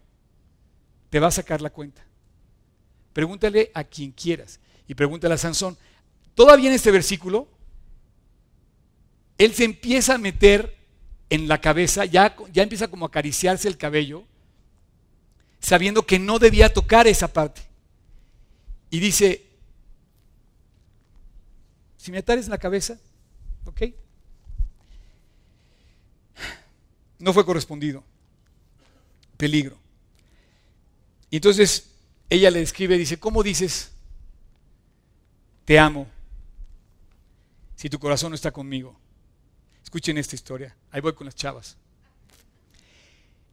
te 1.11 1.18
va 1.18 1.27
a 1.27 1.33
sacar 1.33 1.61
la 1.61 1.70
cuenta. 1.70 2.07
Pregúntale 3.12 3.72
a 3.74 3.83
quien 3.83 4.12
quieras. 4.12 4.61
Y 4.87 4.94
pregúntale 4.94 5.35
a 5.35 5.38
Sansón. 5.38 5.77
Todavía 6.37 6.68
en 6.68 6.77
este 6.77 6.92
versículo, 6.92 7.48
él 9.37 9.53
se 9.53 9.64
empieza 9.64 10.14
a 10.14 10.18
meter 10.18 10.77
en 11.29 11.48
la 11.48 11.61
cabeza, 11.61 12.05
ya, 12.05 12.37
ya 12.53 12.62
empieza 12.62 12.88
como 12.88 13.05
a 13.05 13.09
acariciarse 13.09 13.66
el 13.66 13.77
cabello, 13.77 14.22
sabiendo 15.59 16.07
que 16.07 16.20
no 16.20 16.38
debía 16.38 16.72
tocar 16.72 17.09
esa 17.09 17.33
parte. 17.33 17.62
Y 18.90 19.01
dice, 19.01 19.44
si 21.96 22.12
me 22.12 22.18
atares 22.18 22.44
en 22.44 22.53
la 22.53 22.59
cabeza, 22.59 22.96
¿ok? 23.64 23.83
No 27.18 27.33
fue 27.33 27.44
correspondido. 27.44 28.04
Peligro. 29.37 29.78
Y 31.31 31.37
entonces 31.37 31.90
ella 32.31 32.50
le 32.50 32.62
escribe, 32.62 32.96
dice, 32.96 33.18
¿cómo 33.18 33.42
dices, 33.42 33.90
te 35.64 35.78
amo, 35.78 36.07
si 37.76 37.88
tu 37.88 37.98
corazón 37.98 38.31
no 38.31 38.35
está 38.35 38.50
conmigo? 38.50 38.98
Escuchen 39.83 40.18
esta 40.18 40.35
historia. 40.35 40.76
Ahí 40.90 41.00
voy 41.00 41.14
con 41.14 41.24
las 41.24 41.35
chavas. 41.35 41.76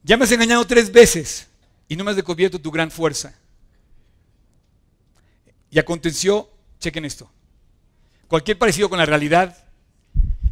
Ya 0.03 0.17
me 0.17 0.25
has 0.25 0.31
engañado 0.31 0.65
tres 0.65 0.91
veces 0.91 1.47
y 1.87 1.95
no 1.95 2.03
me 2.03 2.11
has 2.11 2.15
descubierto 2.15 2.59
tu 2.59 2.71
gran 2.71 2.91
fuerza. 2.91 3.35
Y 5.71 5.79
aconteció, 5.79 6.49
chequen 6.79 7.05
esto, 7.05 7.29
cualquier 8.27 8.57
parecido 8.57 8.89
con 8.89 8.99
la 8.99 9.05
realidad 9.05 9.65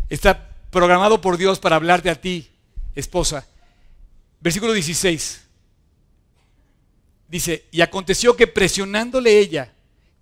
está 0.09 0.49
programado 0.69 1.21
por 1.21 1.37
Dios 1.37 1.59
para 1.59 1.75
hablarte 1.75 2.09
a 2.09 2.19
ti, 2.19 2.49
esposa. 2.95 3.47
Versículo 4.39 4.73
16. 4.73 5.41
Dice, 7.27 7.65
y 7.71 7.81
aconteció 7.81 8.35
que 8.35 8.47
presionándole 8.47 9.39
ella 9.39 9.73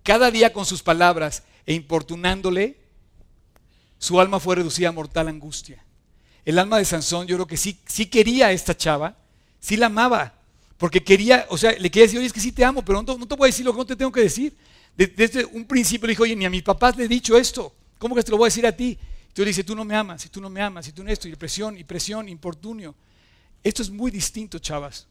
cada 0.02 0.30
día 0.30 0.52
con 0.52 0.64
sus 0.64 0.82
palabras 0.82 1.42
e 1.66 1.74
importunándole, 1.74 2.76
su 3.98 4.20
alma 4.20 4.40
fue 4.40 4.56
reducida 4.56 4.88
a 4.88 4.92
mortal 4.92 5.28
angustia. 5.28 5.84
El 6.44 6.58
alma 6.58 6.78
de 6.78 6.84
Sansón, 6.84 7.26
yo 7.26 7.36
creo 7.36 7.46
que 7.46 7.56
sí, 7.56 7.78
sí 7.86 8.06
quería 8.06 8.48
a 8.48 8.52
esta 8.52 8.76
chava, 8.76 9.16
sí 9.60 9.76
la 9.76 9.86
amaba, 9.86 10.34
porque 10.76 11.04
quería, 11.04 11.46
o 11.50 11.56
sea, 11.56 11.70
le 11.72 11.90
quería 11.90 12.06
decir, 12.06 12.18
oye, 12.18 12.26
es 12.26 12.32
que 12.32 12.40
sí 12.40 12.50
te 12.50 12.64
amo, 12.64 12.84
pero 12.84 13.00
no, 13.02 13.26
te 13.26 13.36
voy 13.36 13.46
a 13.46 13.50
decir 13.52 13.64
lo 13.64 13.72
que 13.72 13.78
no 13.78 13.86
te 13.86 13.94
tengo 13.94 14.10
que 14.10 14.22
decir. 14.22 14.56
Desde 14.96 15.44
un 15.44 15.64
principio 15.64 16.06
le 16.06 16.12
dijo, 16.12 16.24
oye, 16.24 16.34
ni 16.34 16.44
a 16.44 16.50
mis 16.50 16.64
papás 16.64 16.96
le 16.96 17.04
he 17.04 17.08
dicho 17.08 17.38
esto, 17.38 17.72
¿cómo 17.98 18.16
que 18.16 18.22
te 18.22 18.32
lo 18.32 18.36
voy 18.36 18.46
a 18.46 18.48
decir 18.48 18.66
a 18.66 18.72
ti? 18.72 18.98
Entonces 19.32 19.46
le 19.46 19.48
dice, 19.48 19.64
tú 19.64 19.74
no 19.74 19.86
me 19.86 19.96
amas, 19.96 20.20
si 20.20 20.28
tú 20.28 20.42
no 20.42 20.50
me 20.50 20.60
amas, 20.60 20.84
si 20.84 20.92
tú 20.92 21.02
no 21.02 21.10
esto, 21.10 21.26
y 21.26 21.34
presión, 21.36 21.78
y 21.78 21.84
presión, 21.84 22.28
importunio. 22.28 22.94
Esto 23.64 23.80
es 23.80 23.88
muy 23.88 24.10
distinto, 24.10 24.58
chavas. 24.58 25.06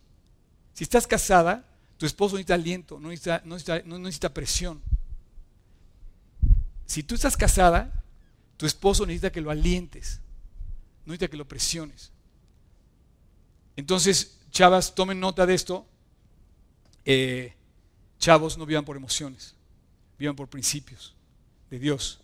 Si 0.74 0.84
estás 0.84 1.08
casada, 1.08 1.66
tu 1.98 2.06
esposo 2.06 2.36
necesita 2.36 2.54
aliento, 2.54 3.00
no 3.00 3.10
necesita, 3.10 3.42
no 3.44 3.98
no 3.98 4.34
presión. 4.34 4.80
Si 6.86 7.02
tú 7.02 7.16
estás 7.16 7.36
casada, 7.36 8.04
tu 8.58 8.68
esposo 8.68 9.08
necesita 9.08 9.32
que 9.32 9.42
lo 9.42 9.50
alientes, 9.50 10.22
no 11.04 11.14
necesita 11.14 11.32
que 11.32 11.38
lo 11.38 11.48
presiones. 11.48 12.12
Entonces, 13.76 14.38
chavas, 14.52 14.94
tomen 14.94 15.20
nota 15.20 15.48
de 15.48 15.56
esto. 15.56 15.88
Eh, 17.06 17.56
chavos, 18.20 18.56
no 18.56 18.68
vivan 18.68 18.86
por 18.86 18.98
emociones, 18.98 19.56
vivan 20.20 20.36
por 20.36 20.48
principios 20.48 21.16
de 21.72 21.80
Dios. 21.80 22.22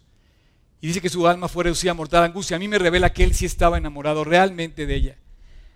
Y 0.80 0.88
dice 0.88 1.02
que 1.02 1.10
su 1.10 1.28
alma 1.28 1.48
fue 1.48 1.64
reducida 1.64 1.92
a 1.92 1.96
mortal 1.96 2.24
angustia. 2.24 2.58
A 2.58 2.60
mí 2.60 2.68
me 2.68 2.78
revela 2.78 3.14
que 3.14 3.24
él 3.24 3.34
sí 3.34 3.46
estaba 3.46 3.78
enamorado 3.78 4.24
realmente 4.24 4.86
de 4.86 4.96
ella. 4.96 5.18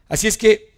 Así 0.08 0.28
es 0.28 0.38
que 0.38 0.74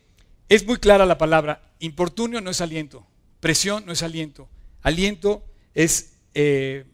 es 0.49 0.65
muy 0.65 0.77
clara 0.77 1.05
la 1.05 1.17
palabra. 1.17 1.61
Importunio 1.79 2.39
no 2.39 2.49
es 2.49 2.61
aliento. 2.61 3.05
Presión 3.39 3.85
no 3.85 3.91
es 3.91 4.03
aliento. 4.03 4.47
Aliento 4.81 5.43
es, 5.73 6.13
eh, 6.33 6.85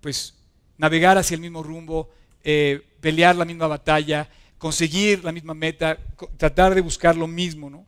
pues, 0.00 0.34
navegar 0.78 1.18
hacia 1.18 1.36
el 1.36 1.40
mismo 1.40 1.62
rumbo, 1.62 2.10
eh, 2.42 2.82
pelear 3.00 3.36
la 3.36 3.44
misma 3.44 3.66
batalla, 3.68 4.28
conseguir 4.58 5.24
la 5.24 5.32
misma 5.32 5.54
meta, 5.54 5.98
tratar 6.36 6.74
de 6.74 6.80
buscar 6.80 7.16
lo 7.16 7.26
mismo, 7.26 7.68
¿no? 7.68 7.86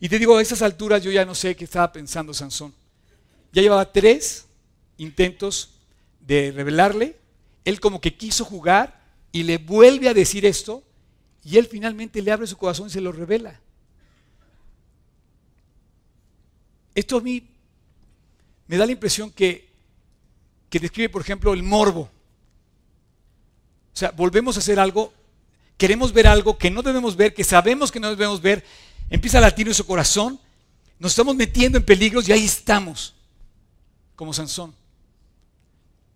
Y 0.00 0.08
te 0.08 0.18
digo, 0.18 0.36
a 0.36 0.42
esas 0.42 0.62
alturas 0.62 1.02
yo 1.02 1.10
ya 1.10 1.26
no 1.26 1.34
sé 1.34 1.54
qué 1.54 1.64
estaba 1.64 1.92
pensando 1.92 2.32
Sansón. 2.32 2.74
Ya 3.52 3.60
llevaba 3.60 3.92
tres 3.92 4.46
intentos 4.96 5.74
de 6.20 6.52
revelarle, 6.52 7.16
él 7.64 7.80
como 7.80 8.00
que 8.00 8.16
quiso 8.16 8.44
jugar 8.44 9.00
y 9.32 9.42
le 9.42 9.58
vuelve 9.58 10.08
a 10.08 10.14
decir 10.14 10.44
esto, 10.44 10.82
y 11.44 11.56
él 11.56 11.66
finalmente 11.66 12.20
le 12.20 12.32
abre 12.32 12.46
su 12.46 12.56
corazón 12.56 12.88
y 12.88 12.90
se 12.90 13.00
lo 13.00 13.12
revela. 13.12 13.60
Esto 16.94 17.18
a 17.18 17.20
mí 17.20 17.48
me 18.66 18.76
da 18.76 18.86
la 18.86 18.92
impresión 18.92 19.30
que, 19.30 19.70
que 20.68 20.78
describe, 20.78 21.08
por 21.08 21.22
ejemplo, 21.22 21.52
el 21.52 21.62
morbo. 21.62 22.10
O 23.92 23.96
sea, 23.96 24.10
volvemos 24.10 24.56
a 24.56 24.60
hacer 24.60 24.78
algo, 24.78 25.12
queremos 25.76 26.12
ver 26.12 26.26
algo 26.26 26.58
que 26.58 26.70
no 26.70 26.82
debemos 26.82 27.16
ver, 27.16 27.34
que 27.34 27.44
sabemos 27.44 27.90
que 27.90 28.00
no 28.00 28.10
debemos 28.10 28.40
ver, 28.40 28.64
empieza 29.08 29.38
a 29.38 29.42
latir 29.42 29.66
nuestro 29.66 29.86
corazón, 29.86 30.38
nos 30.98 31.12
estamos 31.12 31.34
metiendo 31.34 31.78
en 31.78 31.84
peligros 31.84 32.28
y 32.28 32.32
ahí 32.32 32.44
estamos. 32.44 33.14
como 34.14 34.34
Sansón. 34.34 34.74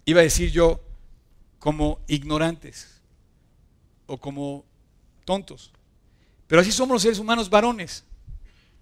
Iba 0.04 0.20
a 0.20 0.24
decir 0.24 0.50
yo 0.50 0.80
como 1.64 1.98
ignorantes 2.08 3.00
o 4.06 4.18
como 4.18 4.66
tontos. 5.24 5.72
Pero 6.46 6.60
así 6.60 6.70
somos 6.70 6.92
los 6.92 7.00
seres 7.00 7.18
humanos 7.18 7.48
varones. 7.48 8.04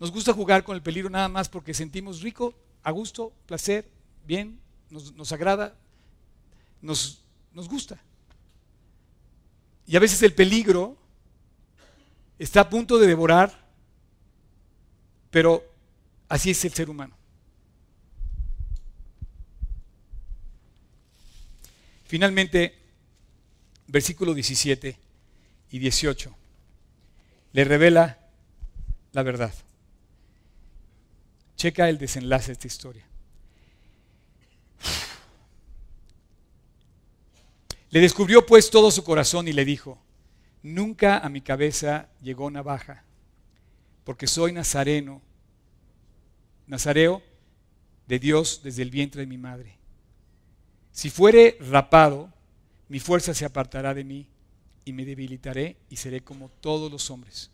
Nos 0.00 0.10
gusta 0.10 0.32
jugar 0.32 0.64
con 0.64 0.74
el 0.74 0.82
peligro 0.82 1.08
nada 1.08 1.28
más 1.28 1.48
porque 1.48 1.74
sentimos 1.74 2.22
rico, 2.22 2.52
a 2.82 2.90
gusto, 2.90 3.32
placer, 3.46 3.88
bien, 4.26 4.58
nos, 4.90 5.30
agrada, 5.30 5.76
nos, 6.80 7.22
nos 7.52 7.68
gusta. 7.68 8.00
Y 9.86 9.94
a 9.94 10.00
veces 10.00 10.20
el 10.24 10.34
peligro 10.34 10.96
está 12.36 12.62
a 12.62 12.68
punto 12.68 12.98
de 12.98 13.06
devorar, 13.06 13.64
pero 15.30 15.64
así 16.28 16.50
es 16.50 16.64
el 16.64 16.72
ser 16.72 16.90
humano. 16.90 17.14
Finalmente, 22.12 22.74
versículo 23.86 24.34
17 24.34 24.98
y 25.70 25.78
18, 25.78 26.36
le 27.54 27.64
revela 27.64 28.18
la 29.12 29.22
verdad. 29.22 29.54
Checa 31.56 31.88
el 31.88 31.96
desenlace 31.96 32.48
de 32.48 32.52
esta 32.52 32.66
historia. 32.66 33.06
Le 37.88 38.00
descubrió 38.00 38.44
pues 38.44 38.68
todo 38.68 38.90
su 38.90 39.04
corazón 39.04 39.48
y 39.48 39.54
le 39.54 39.64
dijo, 39.64 39.98
nunca 40.62 41.16
a 41.16 41.30
mi 41.30 41.40
cabeza 41.40 42.10
llegó 42.20 42.50
navaja, 42.50 43.04
porque 44.04 44.26
soy 44.26 44.52
nazareno, 44.52 45.22
nazareo 46.66 47.22
de 48.06 48.18
Dios 48.18 48.60
desde 48.62 48.82
el 48.82 48.90
vientre 48.90 49.22
de 49.22 49.26
mi 49.26 49.38
madre. 49.38 49.81
Si 50.92 51.10
fuere 51.10 51.56
rapado, 51.60 52.30
mi 52.88 53.00
fuerza 53.00 53.34
se 53.34 53.44
apartará 53.44 53.94
de 53.94 54.04
mí 54.04 54.26
y 54.84 54.92
me 54.92 55.04
debilitaré 55.04 55.76
y 55.88 55.96
seré 55.96 56.20
como 56.20 56.48
todos 56.60 56.92
los 56.92 57.10
hombres. 57.10 57.50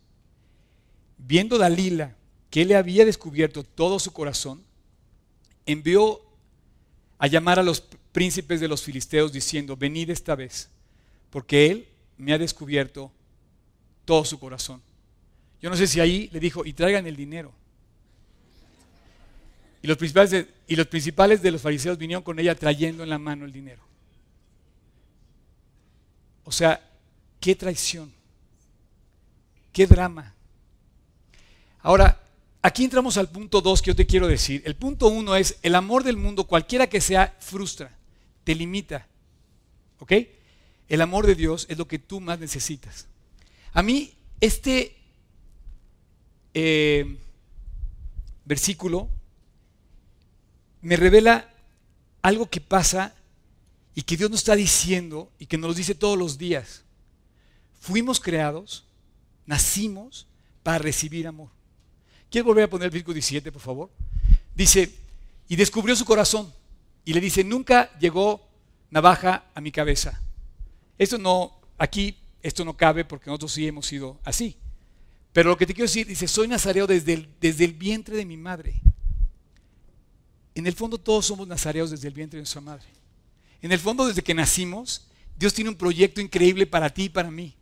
Viendo 1.17 1.59
Dalila 1.59 2.17
que 2.51 2.65
le 2.65 2.77
había 2.77 3.05
descubierto 3.05 3.63
todo 3.63 3.99
su 3.99 4.13
corazón, 4.13 4.63
envió 5.67 6.23
a 7.19 7.27
llamar 7.27 7.59
a 7.59 7.63
los 7.63 7.81
príncipes 8.13 8.61
de 8.61 8.69
los 8.69 8.83
filisteos 8.83 9.33
diciendo, 9.33 9.77
venid 9.77 10.11
esta 10.11 10.35
vez, 10.35 10.71
porque 11.31 11.67
él 11.67 11.89
me 12.17 12.33
ha 12.33 12.39
descubierto 12.39 13.13
todo 14.05 14.25
su 14.25 14.39
corazón. 14.39 14.81
Yo 15.61 15.69
no 15.69 15.77
sé 15.77 15.87
si 15.87 16.01
ahí 16.01 16.29
le 16.33 16.41
dijo, 16.41 16.65
y 16.65 16.73
traigan 16.73 17.07
el 17.07 17.17
dinero. 17.17 17.53
Y 19.83 19.87
los, 19.87 19.97
principales 19.97 20.31
de, 20.31 20.49
y 20.67 20.77
los 20.77 20.87
principales 20.87 21.41
de 21.41 21.51
los 21.53 21.63
fariseos 21.63 21.99
vinieron 21.99 22.23
con 22.23 22.39
ella 22.39 22.55
trayendo 22.55 23.03
en 23.03 23.11
la 23.11 23.19
mano 23.19 23.45
el 23.45 23.53
dinero. 23.53 23.83
O 26.45 26.51
sea, 26.51 26.81
qué 27.41 27.55
traición, 27.55 28.13
qué 29.73 29.87
drama. 29.87 30.35
Ahora, 31.81 32.21
aquí 32.63 32.85
entramos 32.85 33.17
al 33.17 33.29
punto 33.29 33.61
2 33.61 33.83
que 33.83 33.89
yo 33.89 33.97
te 33.97 34.07
quiero 34.07 34.27
decir. 34.27 34.63
El 34.65 34.75
punto 34.75 35.09
1 35.09 35.37
es, 35.37 35.59
el 35.63 35.75
amor 35.75 36.03
del 36.03 36.17
mundo, 36.17 36.45
cualquiera 36.45 36.89
que 36.89 37.01
sea, 37.01 37.37
frustra, 37.39 37.97
te 38.45 38.55
limita. 38.55 39.07
¿Ok? 40.01 40.13
El 40.89 41.01
amor 41.03 41.27
de 41.27 41.35
Dios 41.35 41.67
es 41.69 41.79
lo 41.79 41.87
que 41.87 41.99
tú 41.99 42.21
más 42.21 42.39
necesitas. 42.39 43.07
A 43.73 43.83
mí, 43.83 44.15
este 44.41 44.97
eh, 46.55 47.19
versículo 48.45 49.09
me 50.81 50.97
revela 50.97 51.53
algo 52.23 52.49
que 52.49 52.61
pasa 52.61 53.15
y 53.95 54.03
que 54.03 54.17
Dios 54.17 54.31
nos 54.31 54.41
está 54.41 54.55
diciendo 54.55 55.33
y 55.39 55.47
que 55.47 55.59
nos 55.59 55.69
lo 55.69 55.75
dice 55.75 55.95
todos 55.95 56.19
los 56.19 56.39
días. 56.39 56.85
Fuimos 57.81 58.21
creados, 58.21 58.85
nacimos 59.47 60.27
para 60.63 60.79
recibir 60.79 61.27
amor. 61.27 61.51
¿Quieres 62.31 62.47
volver 62.47 62.65
a 62.65 62.71
poner 62.71 62.87
el 62.87 62.91
versículo 62.91 63.15
17, 63.15 63.51
por 63.51 63.63
favor? 63.63 63.91
Dice, 64.55 64.95
y 65.49 65.57
descubrió 65.57 65.97
su 65.97 66.05
corazón 66.05 66.53
y 67.05 67.15
le 67.15 67.21
dice, 67.21 67.43
nunca 67.43 67.91
llegó 67.99 68.47
navaja 68.91 69.47
a 69.55 69.61
mi 69.61 69.73
cabeza. 69.73 70.21
Esto 70.99 71.19
no, 71.19 71.61
aquí, 71.79 72.17
esto 72.43 72.65
no 72.65 72.77
cabe 72.77 73.05
porque 73.05 73.31
nosotros 73.31 73.53
sí 73.53 73.67
hemos 73.67 73.87
sido 73.87 74.21
así. 74.25 74.57
Pero 75.33 75.51
lo 75.51 75.57
que 75.57 75.67
te 75.67 75.75
quiero 75.75 75.87
decir, 75.87 76.07
dice, 76.07 76.29
soy 76.29 76.49
nazareo 76.49 76.87
desde 76.87 77.29
desde 77.41 77.65
el 77.65 77.73
vientre 77.73 78.17
de 78.17 78.25
mi 78.25 78.37
madre. 78.37 78.81
En 80.59 80.67
el 80.67 80.73
fondo 80.73 80.99
todos 80.99 81.25
somos 81.25 81.47
nazareos 81.47 81.93
desde 81.93 82.09
el 82.09 82.15
vientre 82.15 82.37
de 82.37 82.41
nuestra 82.41 82.61
madre. 82.61 82.85
En 83.63 83.71
el 83.71 83.79
fondo 83.79 84.09
desde 84.09 84.25
que 84.25 84.35
nacimos, 84.35 85.07
Dios 85.37 85.55
tiene 85.55 85.71
un 85.71 85.77
proyecto 85.77 86.21
increíble 86.21 86.67
para 86.67 86.91
ti 86.91 87.05
y 87.05 87.09
para 87.09 87.31
mí. 87.31 87.55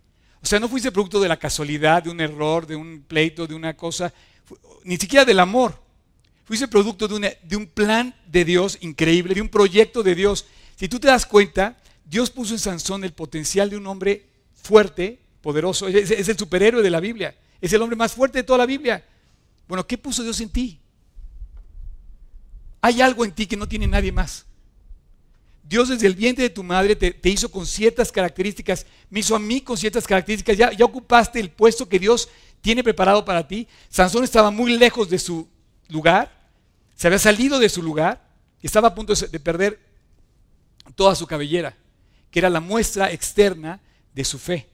O 0.42 0.46
sea, 0.46 0.58
no 0.58 0.66
fuiste 0.66 0.90
producto 0.90 1.20
de 1.20 1.28
la 1.28 1.38
casualidad, 1.38 2.04
de 2.04 2.08
un 2.08 2.22
error, 2.22 2.66
de 2.66 2.74
un 2.74 3.04
pleito, 3.06 3.46
de 3.46 3.54
una 3.54 3.76
cosa, 3.76 4.14
ni 4.82 4.96
siquiera 4.96 5.26
del 5.26 5.40
amor. 5.40 5.78
Fuiste 6.46 6.68
producto 6.68 7.06
de, 7.06 7.36
un 7.54 7.66
plan 7.66 8.14
de 8.28 8.46
Dios 8.46 8.78
increíble, 8.80 9.34
de 9.34 9.42
un 9.42 9.50
proyecto 9.50 10.02
de 10.02 10.14
Dios. 10.14 10.46
Si 10.76 10.88
tú 10.88 10.98
te 10.98 11.08
das 11.08 11.26
cuenta, 11.26 11.76
Dios 12.02 12.30
puso 12.30 12.54
en 12.54 12.60
Sansón 12.60 13.04
el 13.04 13.12
potencial 13.12 13.68
de 13.68 13.76
un 13.76 13.86
hombre 13.88 14.24
fuerte, 14.54 15.20
poderoso. 15.42 15.86
Es, 15.86 16.10
es 16.10 16.30
el 16.30 16.38
superhéroe 16.38 16.82
de 16.82 16.90
la 16.90 17.00
Biblia. 17.00 17.36
Es 17.60 17.70
el 17.74 17.82
hombre 17.82 17.96
más 17.96 18.14
fuerte 18.14 18.38
de 18.38 18.44
toda 18.44 18.60
la 18.60 18.66
Biblia. 18.66 19.04
Bueno, 19.68 19.86
¿qué 19.86 19.98
puso 19.98 20.22
Dios 20.22 20.40
en 20.40 20.48
ti? 20.48 20.80
Hay 22.80 23.00
algo 23.00 23.24
en 23.24 23.32
ti 23.32 23.46
que 23.46 23.56
no 23.56 23.68
tiene 23.68 23.86
nadie 23.86 24.12
más. 24.12 24.46
Dios 25.62 25.88
desde 25.88 26.06
el 26.06 26.14
vientre 26.14 26.44
de 26.44 26.50
tu 26.50 26.62
madre 26.62 26.94
te, 26.94 27.28
hizo 27.28 27.50
con 27.50 27.66
ciertas 27.66 28.12
características, 28.12 28.86
me 29.10 29.20
hizo 29.20 29.34
a 29.34 29.40
mí 29.40 29.60
con 29.60 29.76
ciertas 29.76 30.06
características, 30.06 30.56
ya, 30.56 30.72
ya 30.72 30.84
ocupaste 30.84 31.40
el 31.40 31.50
puesto 31.50 31.88
que 31.88 31.98
Dios 31.98 32.28
tiene 32.60 32.84
preparado 32.84 33.24
para 33.24 33.48
ti. 33.48 33.66
Sansón 33.88 34.22
estaba 34.22 34.50
muy 34.52 34.76
lejos 34.76 35.10
de 35.10 35.18
su 35.18 35.48
lugar, 35.88 36.50
se 36.94 37.08
había 37.08 37.18
salido 37.18 37.58
de 37.58 37.68
su 37.68 37.82
lugar 37.82 38.26
estaba 38.66 38.88
a 38.88 38.94
punto 38.94 39.14
de 39.14 39.40
perder 39.40 39.80
toda 40.94 41.14
su 41.14 41.26
cabellera, 41.26 41.76
que 42.30 42.38
era 42.38 42.50
la 42.50 42.60
muestra 42.60 43.12
externa 43.12 43.80
de 44.12 44.24
su 44.24 44.38
fe. 44.38 44.68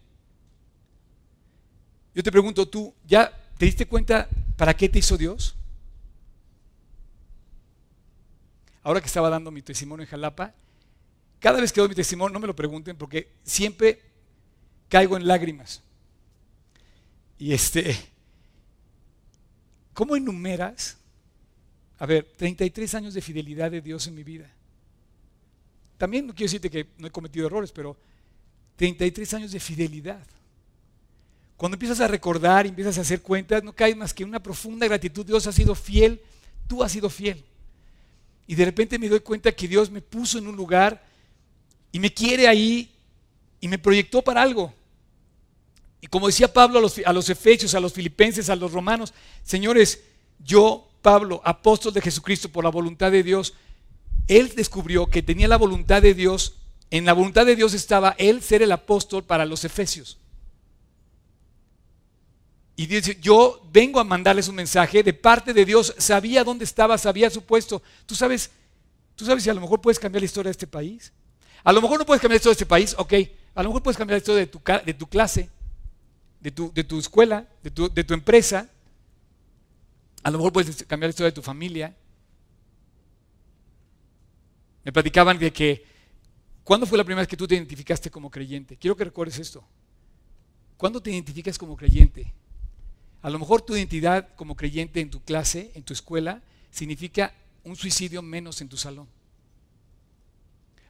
Yo 2.14 2.22
te 2.22 2.32
pregunto, 2.32 2.66
¿tú 2.66 2.94
ya 3.06 3.32
te 3.58 3.66
diste 3.66 3.86
cuenta 3.86 4.28
para 4.56 4.74
qué 4.74 4.88
te 4.88 4.98
hizo 4.98 5.16
Dios? 5.16 5.54
Ahora 8.82 9.00
que 9.00 9.06
estaba 9.06 9.30
dando 9.30 9.50
mi 9.50 9.62
testimonio 9.62 10.04
en 10.04 10.10
Jalapa, 10.10 10.54
cada 11.38 11.60
vez 11.60 11.72
que 11.72 11.80
doy 11.80 11.88
mi 11.88 11.94
testimonio, 11.94 12.32
no 12.32 12.40
me 12.40 12.46
lo 12.46 12.56
pregunten 12.56 12.96
porque 12.96 13.28
siempre 13.42 14.00
caigo 14.88 15.16
en 15.16 15.26
lágrimas. 15.26 15.82
Y 17.38 17.52
este, 17.52 17.96
¿cómo 19.92 20.14
enumeras? 20.14 20.96
A 21.98 22.06
ver, 22.06 22.30
33 22.36 22.94
años 22.94 23.14
de 23.14 23.20
fidelidad 23.20 23.70
de 23.70 23.80
Dios 23.80 24.06
en 24.06 24.14
mi 24.14 24.22
vida. 24.22 24.50
También 25.98 26.26
no 26.26 26.34
quiero 26.34 26.46
decirte 26.46 26.70
que 26.70 26.88
no 26.98 27.06
he 27.06 27.10
cometido 27.10 27.46
errores, 27.46 27.72
pero 27.72 27.96
33 28.76 29.34
años 29.34 29.52
de 29.52 29.60
fidelidad. 29.60 30.24
Cuando 31.56 31.76
empiezas 31.76 32.00
a 32.00 32.08
recordar 32.08 32.66
empiezas 32.66 32.98
a 32.98 33.02
hacer 33.02 33.22
cuentas, 33.22 33.62
no 33.62 33.72
cae 33.72 33.94
más 33.94 34.12
que 34.12 34.24
una 34.24 34.42
profunda 34.42 34.86
gratitud. 34.86 35.24
Dios 35.24 35.46
ha 35.46 35.52
sido 35.52 35.74
fiel, 35.74 36.20
tú 36.66 36.82
has 36.82 36.92
sido 36.92 37.08
fiel. 37.08 37.44
Y 38.52 38.54
de 38.54 38.66
repente 38.66 38.98
me 38.98 39.08
doy 39.08 39.20
cuenta 39.20 39.50
que 39.50 39.66
Dios 39.66 39.90
me 39.90 40.02
puso 40.02 40.36
en 40.36 40.46
un 40.46 40.54
lugar 40.54 41.02
y 41.90 41.98
me 41.98 42.12
quiere 42.12 42.46
ahí 42.46 42.94
y 43.62 43.66
me 43.66 43.78
proyectó 43.78 44.20
para 44.20 44.42
algo. 44.42 44.74
Y 46.02 46.06
como 46.06 46.26
decía 46.26 46.52
Pablo 46.52 46.78
a 46.78 46.82
los, 46.82 47.00
a 47.02 47.14
los 47.14 47.30
efesios, 47.30 47.74
a 47.74 47.80
los 47.80 47.94
filipenses, 47.94 48.50
a 48.50 48.56
los 48.56 48.72
romanos, 48.72 49.14
señores, 49.42 50.02
yo, 50.38 50.86
Pablo, 51.00 51.40
apóstol 51.46 51.94
de 51.94 52.02
Jesucristo 52.02 52.50
por 52.50 52.62
la 52.62 52.68
voluntad 52.68 53.10
de 53.10 53.22
Dios, 53.22 53.54
él 54.28 54.52
descubrió 54.54 55.06
que 55.06 55.22
tenía 55.22 55.48
la 55.48 55.56
voluntad 55.56 56.02
de 56.02 56.12
Dios, 56.12 56.56
en 56.90 57.06
la 57.06 57.14
voluntad 57.14 57.46
de 57.46 57.56
Dios 57.56 57.72
estaba 57.72 58.14
él 58.18 58.42
ser 58.42 58.60
el 58.60 58.72
apóstol 58.72 59.24
para 59.24 59.46
los 59.46 59.64
efesios. 59.64 60.18
Y 62.74 62.86
dice, 62.86 63.18
yo 63.20 63.62
vengo 63.70 64.00
a 64.00 64.04
mandarles 64.04 64.48
un 64.48 64.54
mensaje 64.54 65.02
de 65.02 65.12
parte 65.12 65.52
de 65.52 65.64
Dios, 65.64 65.94
sabía 65.98 66.42
dónde 66.42 66.64
estaba, 66.64 66.96
sabía 66.96 67.28
su 67.28 67.42
puesto. 67.42 67.82
¿Tú 68.06 68.14
sabes, 68.14 68.50
tú 69.14 69.24
sabes 69.26 69.44
si 69.44 69.50
a 69.50 69.54
lo 69.54 69.60
mejor 69.60 69.80
puedes 69.80 69.98
cambiar 69.98 70.22
la 70.22 70.26
historia 70.26 70.48
de 70.48 70.52
este 70.52 70.66
país? 70.66 71.12
A 71.64 71.72
lo 71.72 71.82
mejor 71.82 71.98
no 71.98 72.06
puedes 72.06 72.20
cambiar 72.20 72.36
la 72.36 72.38
historia 72.38 72.54
de 72.54 72.62
este 72.62 72.66
país, 72.66 72.94
ok. 72.96 73.12
A 73.54 73.62
lo 73.62 73.68
mejor 73.68 73.82
puedes 73.82 73.98
cambiar 73.98 74.16
la 74.16 74.22
historia 74.22 74.40
de 74.40 74.46
tu, 74.46 74.60
de 74.86 74.94
tu 74.94 75.06
clase, 75.06 75.50
de 76.40 76.50
tu, 76.50 76.72
de 76.72 76.84
tu 76.84 76.98
escuela, 76.98 77.46
de 77.62 77.70
tu, 77.70 77.92
de 77.92 78.04
tu 78.04 78.14
empresa. 78.14 78.68
A 80.22 80.30
lo 80.30 80.38
mejor 80.38 80.52
puedes 80.52 80.84
cambiar 80.84 81.08
la 81.08 81.10
historia 81.10 81.30
de 81.30 81.34
tu 81.34 81.42
familia. 81.42 81.94
Me 84.82 84.92
platicaban 84.92 85.38
de 85.38 85.52
que, 85.52 85.84
¿cuándo 86.64 86.86
fue 86.86 86.96
la 86.96 87.04
primera 87.04 87.20
vez 87.20 87.28
que 87.28 87.36
tú 87.36 87.46
te 87.46 87.54
identificaste 87.54 88.10
como 88.10 88.30
creyente? 88.30 88.76
Quiero 88.76 88.96
que 88.96 89.04
recuerdes 89.04 89.38
esto. 89.38 89.62
¿Cuándo 90.76 91.00
te 91.00 91.10
identificas 91.10 91.58
como 91.58 91.76
creyente? 91.76 92.32
A 93.22 93.30
lo 93.30 93.38
mejor 93.38 93.62
tu 93.62 93.76
identidad 93.76 94.34
como 94.34 94.56
creyente 94.56 95.00
en 95.00 95.10
tu 95.10 95.22
clase, 95.22 95.70
en 95.74 95.82
tu 95.82 95.92
escuela, 95.92 96.42
significa 96.70 97.34
un 97.64 97.76
suicidio 97.76 98.20
menos 98.22 98.60
en 98.60 98.68
tu 98.68 98.76
salón. 98.76 99.06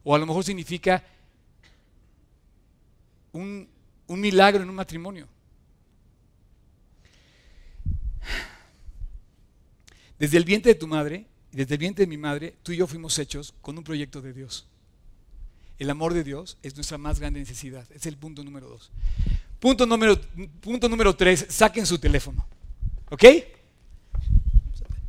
O 0.05 0.14
a 0.14 0.18
lo 0.18 0.27
mejor 0.27 0.42
significa 0.42 1.05
un, 3.33 3.68
milagro 4.09 4.62
en 4.62 4.68
un 4.68 4.75
matrimonio. 4.75 5.29
Desde 10.18 10.37
el 10.37 10.45
vientre 10.45 10.73
de 10.73 10.79
tu 10.79 10.87
madre 10.87 11.27
desde 11.53 11.75
el 11.75 11.79
vientre 11.79 12.07
de 12.07 12.09
mi 12.09 12.16
madre, 12.16 12.57
tú 12.62 12.73
y 12.73 12.79
yo 12.79 12.87
fuimos 12.87 13.18
hechos 13.18 13.55
con 13.61 13.77
un 13.77 13.85
proyecto 13.85 14.23
de 14.23 14.33
Dios. 14.33 14.66
El 15.79 15.90
amor 15.90 16.14
de 16.14 16.25
Dios 16.25 16.57
es 16.62 16.75
nuestra 16.77 16.97
más 16.97 17.21
grande 17.21 17.40
necesidad. 17.40 17.87
Es 17.92 18.07
el 18.07 18.16
punto 18.16 18.42
número 18.42 18.68
dos. 18.68 18.90
Punto 19.62 19.87
número, 19.87 21.14
tres, 21.14 21.46
saquen 21.48 21.87
su 21.87 21.96
teléfono. 21.96 22.44
¿Ok? 23.11 23.25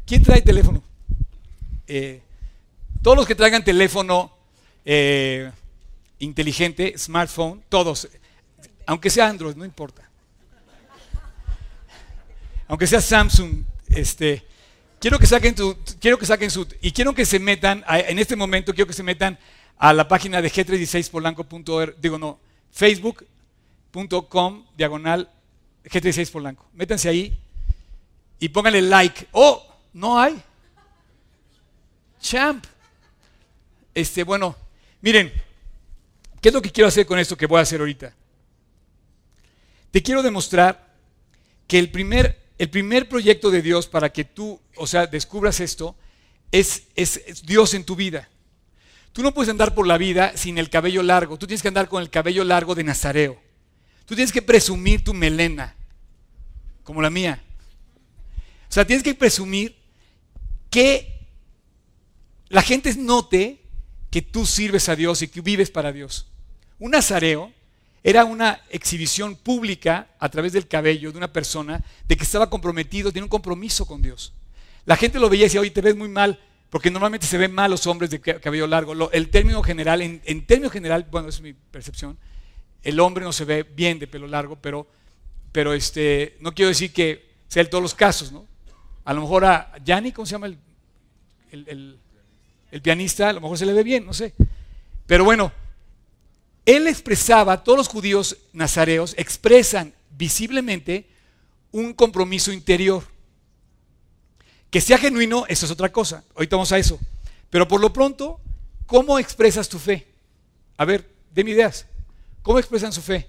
¿Quién 0.05 0.21
trae 0.21 0.43
teléfono? 0.43 0.83
Eh, 1.87 2.21
todos 3.01 3.17
los 3.17 3.25
que 3.25 3.33
traigan 3.33 3.63
teléfono 3.63 4.31
eh, 4.85 5.51
inteligente, 6.19 6.93
smartphone, 6.99 7.63
todos, 7.67 8.07
aunque 8.85 9.09
sea 9.09 9.27
Android, 9.27 9.55
no 9.55 9.65
importa. 9.65 10.07
Aunque 12.67 12.85
sea 12.85 13.01
Samsung, 13.01 13.63
este, 13.87 14.45
quiero 14.99 15.17
que 15.17 15.25
saquen 15.25 15.55
tu, 15.55 15.75
quiero 15.99 16.19
que 16.19 16.27
saquen 16.27 16.51
su, 16.51 16.67
y 16.79 16.91
quiero 16.91 17.15
que 17.15 17.25
se 17.25 17.39
metan, 17.39 17.83
en 17.89 18.19
este 18.19 18.35
momento 18.35 18.71
quiero 18.71 18.87
que 18.87 18.93
se 18.93 19.01
metan 19.01 19.39
a 19.79 19.93
la 19.93 20.07
página 20.07 20.43
de 20.43 20.51
g36polanco.org, 20.51 21.95
digo 21.99 22.19
no, 22.19 22.37
facebook.com 23.93 24.65
diagonal 24.75 25.29
g36polanco. 25.85 26.67
Métanse 26.73 27.09
ahí 27.09 27.37
y 28.39 28.49
pónganle 28.49 28.81
like. 28.81 29.27
Oh, 29.31 29.63
no 29.93 30.19
hay. 30.19 30.41
Champ. 32.19 32.65
Este, 33.93 34.23
bueno, 34.23 34.55
miren, 35.01 35.31
¿qué 36.41 36.49
es 36.49 36.53
lo 36.53 36.61
que 36.61 36.71
quiero 36.71 36.87
hacer 36.87 37.05
con 37.05 37.19
esto 37.19 37.37
que 37.37 37.45
voy 37.45 37.59
a 37.59 37.61
hacer 37.61 37.79
ahorita? 37.79 38.13
Te 39.91 40.01
quiero 40.01 40.23
demostrar 40.23 40.91
que 41.67 41.77
el 41.77 41.91
primer, 41.91 42.41
el 42.57 42.69
primer 42.69 43.07
proyecto 43.07 43.51
de 43.51 43.61
Dios 43.61 43.87
para 43.87 44.11
que 44.11 44.23
tú, 44.23 44.59
o 44.75 44.87
sea, 44.87 45.05
descubras 45.05 45.59
esto, 45.59 45.95
es, 46.51 46.87
es 46.95 47.45
Dios 47.45 47.75
en 47.75 47.83
tu 47.83 47.95
vida. 47.95 48.27
Tú 49.11 49.21
no 49.21 49.31
puedes 49.31 49.49
andar 49.49 49.75
por 49.75 49.85
la 49.85 49.99
vida 49.99 50.35
sin 50.35 50.57
el 50.57 50.71
cabello 50.71 51.03
largo. 51.03 51.37
Tú 51.37 51.45
tienes 51.45 51.61
que 51.61 51.67
andar 51.67 51.87
con 51.87 52.01
el 52.01 52.09
cabello 52.09 52.43
largo 52.43 52.73
de 52.73 52.83
Nazareo. 52.83 53.42
Tú 54.05 54.15
tienes 54.15 54.31
que 54.31 54.41
presumir 54.41 55.03
tu 55.03 55.13
melena, 55.13 55.75
como 56.83 57.01
la 57.01 57.09
mía. 57.09 57.41
O 58.69 58.73
sea, 58.73 58.85
tienes 58.85 59.03
que 59.03 59.13
presumir 59.13 59.75
que 60.69 61.27
la 62.49 62.61
gente 62.61 62.93
note 62.95 63.61
que 64.09 64.21
tú 64.21 64.45
sirves 64.45 64.89
a 64.89 64.95
Dios 64.95 65.21
y 65.21 65.27
que 65.27 65.41
vives 65.41 65.71
para 65.71 65.91
Dios. 65.91 66.27
Un 66.79 66.91
nazareo 66.91 67.51
era 68.03 68.25
una 68.25 68.61
exhibición 68.69 69.35
pública 69.35 70.09
a 70.19 70.29
través 70.29 70.53
del 70.53 70.67
cabello 70.67 71.11
de 71.11 71.17
una 71.17 71.31
persona 71.31 71.83
de 72.07 72.17
que 72.17 72.23
estaba 72.23 72.49
comprometido, 72.49 73.11
tiene 73.11 73.23
un 73.23 73.29
compromiso 73.29 73.85
con 73.85 74.01
Dios. 74.01 74.33
La 74.85 74.97
gente 74.97 75.19
lo 75.19 75.29
veía 75.29 75.43
y 75.43 75.45
decía, 75.45 75.61
oye, 75.61 75.71
te 75.71 75.81
ves 75.81 75.95
muy 75.95 76.09
mal, 76.09 76.39
porque 76.69 76.91
normalmente 76.91 77.25
se 77.25 77.37
ven 77.37 77.53
mal 77.53 77.71
los 77.71 77.87
hombres 77.87 78.09
de 78.09 78.19
cabello 78.19 78.67
largo. 78.67 79.11
el 79.11 79.29
término 79.29 79.63
general, 79.63 80.01
en, 80.01 80.21
en 80.25 80.45
término 80.45 80.69
general, 80.69 81.07
bueno, 81.09 81.29
es 81.29 81.39
mi 81.39 81.53
percepción, 81.53 82.17
el 82.83 82.99
hombre 82.99 83.23
no 83.23 83.31
se 83.31 83.45
ve 83.45 83.63
bien 83.63 83.97
de 83.97 84.07
pelo 84.07 84.27
largo, 84.27 84.57
pero, 84.57 84.87
pero 85.51 85.73
este, 85.73 86.37
no 86.41 86.53
quiero 86.53 86.69
decir 86.69 86.91
que 86.91 87.33
sea 87.47 87.63
en 87.63 87.69
todos 87.69 87.81
los 87.81 87.95
casos, 87.95 88.31
¿no? 88.31 88.45
A 89.05 89.13
lo 89.13 89.21
mejor 89.21 89.45
a 89.45 89.73
Yanni, 89.83 90.11
¿cómo 90.11 90.25
se 90.25 90.33
llama 90.33 90.47
el, 90.47 91.99
el, 92.71 92.81
pianista? 92.81 93.29
A 93.29 93.33
lo 93.33 93.41
mejor 93.41 93.57
se 93.57 93.65
le 93.65 93.73
ve 93.73 93.83
bien, 93.83 94.05
no 94.05 94.13
sé. 94.13 94.33
Pero 95.05 95.23
bueno, 95.23 95.51
él 96.65 96.87
expresaba, 96.87 97.63
todos 97.63 97.77
los 97.77 97.87
judíos 97.87 98.37
nazareos 98.53 99.13
expresan 99.17 99.93
visiblemente 100.11 101.07
un 101.71 101.93
compromiso 101.93 102.51
interior. 102.51 103.03
Que 104.69 104.81
sea 104.81 104.97
genuino, 104.97 105.45
eso 105.47 105.65
es 105.65 105.71
otra 105.71 105.91
cosa. 105.91 106.23
Ahorita 106.35 106.55
vamos 106.55 106.71
a 106.71 106.77
eso. 106.77 106.99
Pero 107.49 107.67
por 107.67 107.79
lo 107.79 107.93
pronto, 107.93 108.39
¿cómo 108.85 109.19
expresas 109.19 109.69
tu 109.69 109.77
fe? 109.77 110.07
A 110.77 110.85
ver, 110.85 111.07
denme 111.31 111.51
ideas. 111.51 111.85
¿Cómo 112.43 112.59
expresan 112.59 112.91
su 112.91 113.01
fe? 113.01 113.27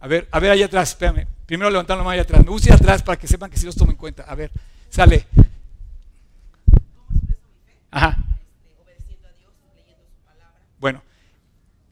A 0.00 0.08
ver, 0.08 0.28
a 0.30 0.40
ver 0.40 0.50
allá 0.50 0.66
atrás, 0.66 0.90
espérame. 0.90 1.26
Primero 1.46 1.70
levantar 1.70 1.96
la 1.96 2.02
mano 2.02 2.10
allá 2.10 2.22
atrás. 2.22 2.44
Me 2.44 2.50
gusta 2.50 2.68
ir 2.68 2.74
atrás 2.74 3.02
para 3.02 3.18
que 3.18 3.28
sepan 3.28 3.48
que 3.48 3.56
sí 3.56 3.64
los 3.64 3.76
tomo 3.76 3.92
en 3.92 3.96
cuenta. 3.96 4.24
A 4.24 4.34
ver. 4.34 4.50
Sale. 4.90 5.26
Ajá. 7.90 8.18
Obedeciendo 8.82 9.28
a 9.28 9.32
Dios, 9.32 9.52
leyendo 9.76 10.04
su 10.04 10.24
palabra. 10.24 10.60
Bueno, 10.78 11.02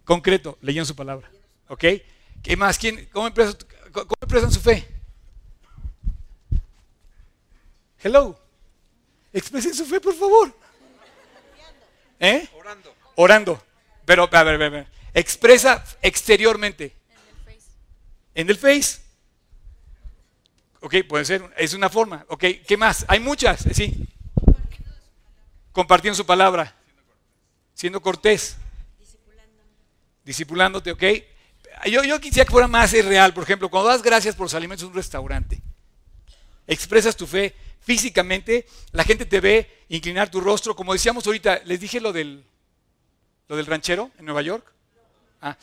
concreto, 0.04 0.58
leyendo 0.60 0.84
su 0.84 0.96
palabra. 0.96 1.30
¿Ok? 1.68 1.84
¿Qué 2.42 2.56
más? 2.56 2.76
¿Quién, 2.76 3.08
cómo, 3.12 3.28
expresan, 3.28 4.50
su 4.50 4.60
fe? 4.60 4.88
Hello. 8.02 8.36
Expresen 9.32 9.74
su 9.74 9.86
fe, 9.86 10.00
por 10.00 10.14
favor. 10.14 10.52
¿Eh? 12.18 12.48
Orando. 12.58 12.94
Orando. 13.14 13.62
Pero, 14.04 14.28
a 14.30 14.42
ver, 14.42 14.54
a 14.54 14.58
ver, 14.58 14.62
a 14.62 14.68
ver. 14.70 15.01
Expresa 15.14 15.84
exteriormente. 16.00 16.94
En 18.34 18.48
el 18.48 18.56
face. 18.56 19.00
Ok, 20.80 20.96
puede 21.08 21.24
ser, 21.24 21.42
es 21.56 21.74
una 21.74 21.88
forma. 21.88 22.24
Ok, 22.28 22.44
¿qué 22.66 22.76
más? 22.76 23.04
Hay 23.08 23.20
muchas, 23.20 23.64
sí. 23.72 24.08
Compartiendo 25.70 26.16
su 26.16 26.26
palabra. 26.26 26.74
Siendo 27.74 28.00
cortés. 28.00 28.56
Discipulándote, 30.24 30.92
ok. 30.92 31.02
Yo, 31.90 32.04
yo 32.04 32.20
quisiera 32.20 32.44
que 32.44 32.52
fuera 32.52 32.68
más 32.68 32.92
real. 32.92 33.34
Por 33.34 33.44
ejemplo, 33.44 33.68
cuando 33.68 33.90
das 33.90 34.02
gracias 34.02 34.34
por 34.34 34.44
los 34.44 34.54
alimentos 34.54 34.84
en 34.84 34.90
un 34.90 34.96
restaurante, 34.96 35.60
expresas 36.66 37.16
tu 37.16 37.26
fe 37.26 37.54
físicamente, 37.80 38.66
la 38.92 39.04
gente 39.04 39.26
te 39.26 39.40
ve 39.40 39.84
inclinar 39.88 40.30
tu 40.30 40.40
rostro. 40.40 40.76
Como 40.76 40.92
decíamos 40.92 41.26
ahorita, 41.26 41.62
les 41.64 41.80
dije 41.80 42.00
lo 42.00 42.12
del, 42.12 42.44
lo 43.48 43.56
del 43.56 43.66
ranchero 43.66 44.10
en 44.18 44.24
Nueva 44.24 44.42
York. 44.42 44.72
Ah. 45.42 45.56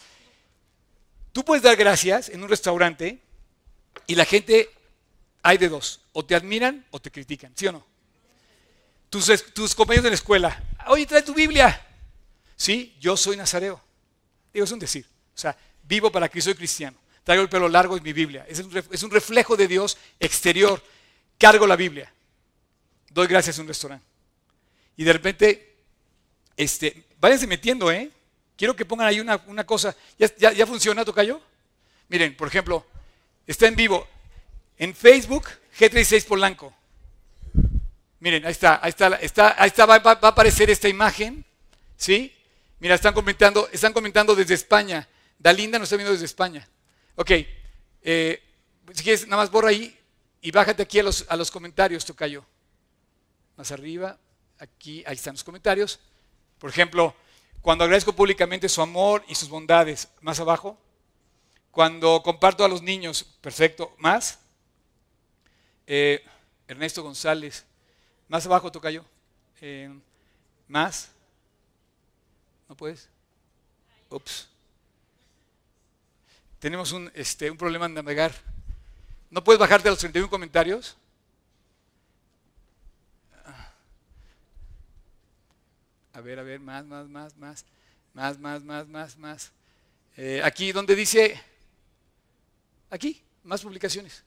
Tú 1.31 1.43
puedes 1.43 1.63
dar 1.63 1.75
gracias 1.75 2.29
en 2.29 2.43
un 2.43 2.49
restaurante 2.49 3.19
y 4.05 4.15
la 4.15 4.25
gente 4.25 4.69
hay 5.41 5.57
de 5.57 5.69
dos, 5.69 6.01
o 6.11 6.23
te 6.25 6.35
admiran 6.35 6.85
o 6.91 6.99
te 6.99 7.09
critican, 7.09 7.53
¿sí 7.55 7.65
o 7.67 7.71
no? 7.71 7.85
Tus, 9.09 9.73
compañeros 9.73 10.03
de 10.03 10.09
la 10.09 10.15
escuela, 10.15 10.63
oye, 10.87 11.05
trae 11.05 11.23
tu 11.23 11.33
Biblia. 11.33 11.87
Sí, 12.55 12.95
yo 12.99 13.17
soy 13.17 13.37
nazareo. 13.37 13.81
Digo, 14.53 14.65
es 14.65 14.71
un 14.71 14.79
decir. 14.79 15.05
O 15.33 15.37
sea, 15.37 15.57
vivo 15.83 16.11
para 16.11 16.29
que 16.29 16.41
soy 16.41 16.53
cristiano. 16.53 16.97
Traigo 17.23 17.41
el 17.41 17.49
pelo 17.49 17.67
largo 17.69 17.97
en 17.97 18.03
mi 18.03 18.13
Biblia. 18.13 18.45
Es 18.47 18.59
un, 18.59 18.83
es 18.91 19.01
un 19.01 19.09
reflejo 19.09 19.55
de 19.55 19.67
Dios 19.67 19.97
exterior. 20.19 20.83
Cargo 21.39 21.65
la 21.65 21.75
Biblia. 21.75 22.13
Doy 23.09 23.27
gracias 23.27 23.57
a 23.57 23.61
un 23.61 23.67
restaurante. 23.67 24.05
Y 24.97 25.03
de 25.03 25.13
repente, 25.13 25.75
este, 26.57 27.05
váyanse 27.19 27.47
metiendo, 27.47 27.91
¿eh? 27.91 28.11
Quiero 28.59 28.75
que 28.75 28.83
pongan 28.83 29.07
ahí 29.07 29.21
una, 29.21 29.41
una 29.47 29.65
cosa. 29.65 29.95
¿Ya, 30.17 30.51
ya, 30.51 30.67
funciona, 30.67 31.05
Tocayo? 31.05 31.39
Miren, 32.09 32.35
por 32.35 32.49
ejemplo, 32.49 32.85
está 33.47 33.67
en 33.67 33.75
vivo. 33.77 34.05
En 34.77 34.93
Facebook, 34.93 35.47
G36 35.79 36.25
Polanco. 36.25 36.73
Miren, 38.19 38.45
ahí 38.45 38.51
está, 38.51 38.81
ahí 38.83 38.89
está, 38.89 39.15
está, 39.15 39.55
ahí 39.57 39.67
está 39.67 39.85
va, 39.85 39.95
a 39.95 40.27
aparecer 40.27 40.69
esta 40.69 40.89
imagen. 40.89 41.45
¿Sí? 41.95 42.35
Mira, 42.81 42.95
están 42.95 43.13
comentando, 43.13 43.69
están 43.71 43.93
comentando 43.93 44.35
desde 44.35 44.55
España. 44.55 45.07
Dalinda 45.37 45.79
nos 45.79 45.85
está 45.85 45.95
viendo 45.95 46.11
desde 46.11 46.25
España. 46.25 46.67
Ok, 47.15 47.31
eh, 48.01 48.43
si 48.91 49.03
quieres, 49.03 49.25
nada 49.25 49.41
más 49.41 49.51
borra 49.51 49.69
ahí 49.69 49.97
y 50.41 50.51
bájate 50.51 50.83
aquí 50.83 50.99
a 50.99 51.03
los, 51.03 51.25
a 51.29 51.37
los 51.37 51.49
comentarios, 51.49 52.03
Tocayo. 52.03 52.43
Más 53.55 53.71
arriba, 53.71 54.17
aquí, 54.57 55.01
ahí 55.07 55.15
están 55.15 55.35
los 55.35 55.45
comentarios. 55.45 56.01
Por 56.57 56.69
ejemplo, 56.69 57.15
cuando 57.61 57.83
agradezco 57.83 58.13
públicamente 58.13 58.69
su 58.69 58.81
amor 58.81 59.23
y 59.27 59.35
sus 59.35 59.49
bondades, 59.49 60.07
más 60.21 60.39
abajo. 60.39 60.77
Cuando 61.71 62.21
comparto 62.23 62.63
a 62.63 62.67
los 62.67 62.81
niños, 62.81 63.23
perfecto, 63.41 63.93
más. 63.97 64.39
Eh, 65.85 66.23
Ernesto 66.67 67.03
González. 67.03 67.65
Más 68.27 68.45
abajo 68.45 68.71
toca 68.71 68.91
yo. 68.91 69.03
Eh, 69.61 69.89
más. 70.67 71.11
¿No 72.67 72.75
puedes? 72.75 73.09
Ups. 74.09 74.47
Tenemos 76.59 76.91
un, 76.91 77.11
este, 77.15 77.49
un 77.49 77.57
problema 77.57 77.85
en 77.87 77.93
navegar. 77.93 78.33
¿No 79.29 79.43
puedes 79.43 79.59
bajarte 79.59 79.87
a 79.87 79.91
los 79.91 79.99
31 79.99 80.29
comentarios? 80.29 80.95
A 86.13 86.21
ver, 86.21 86.39
a 86.39 86.43
ver, 86.43 86.59
más, 86.59 86.85
más, 86.85 87.07
más, 87.07 87.37
más, 87.37 87.65
más, 88.13 88.39
más, 88.39 88.63
más, 88.63 88.87
más, 88.87 89.17
más. 89.17 89.51
Eh, 90.17 90.41
aquí 90.43 90.71
donde 90.71 90.95
dice, 90.95 91.39
aquí, 92.89 93.21
más 93.43 93.61
publicaciones. 93.61 94.23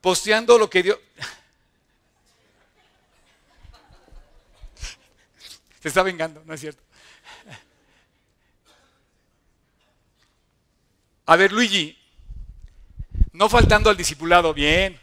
Posteando 0.00 0.58
lo 0.58 0.68
que 0.68 0.82
Dios... 0.82 0.98
Se 5.80 5.88
está 5.88 6.02
vengando, 6.02 6.42
¿no 6.44 6.52
es 6.52 6.60
cierto? 6.60 6.82
A 11.28 11.34
ver, 11.34 11.52
Luigi, 11.52 11.98
no 13.32 13.48
faltando 13.48 13.90
al 13.90 13.96
discipulado, 13.96 14.54
bien. 14.54 14.98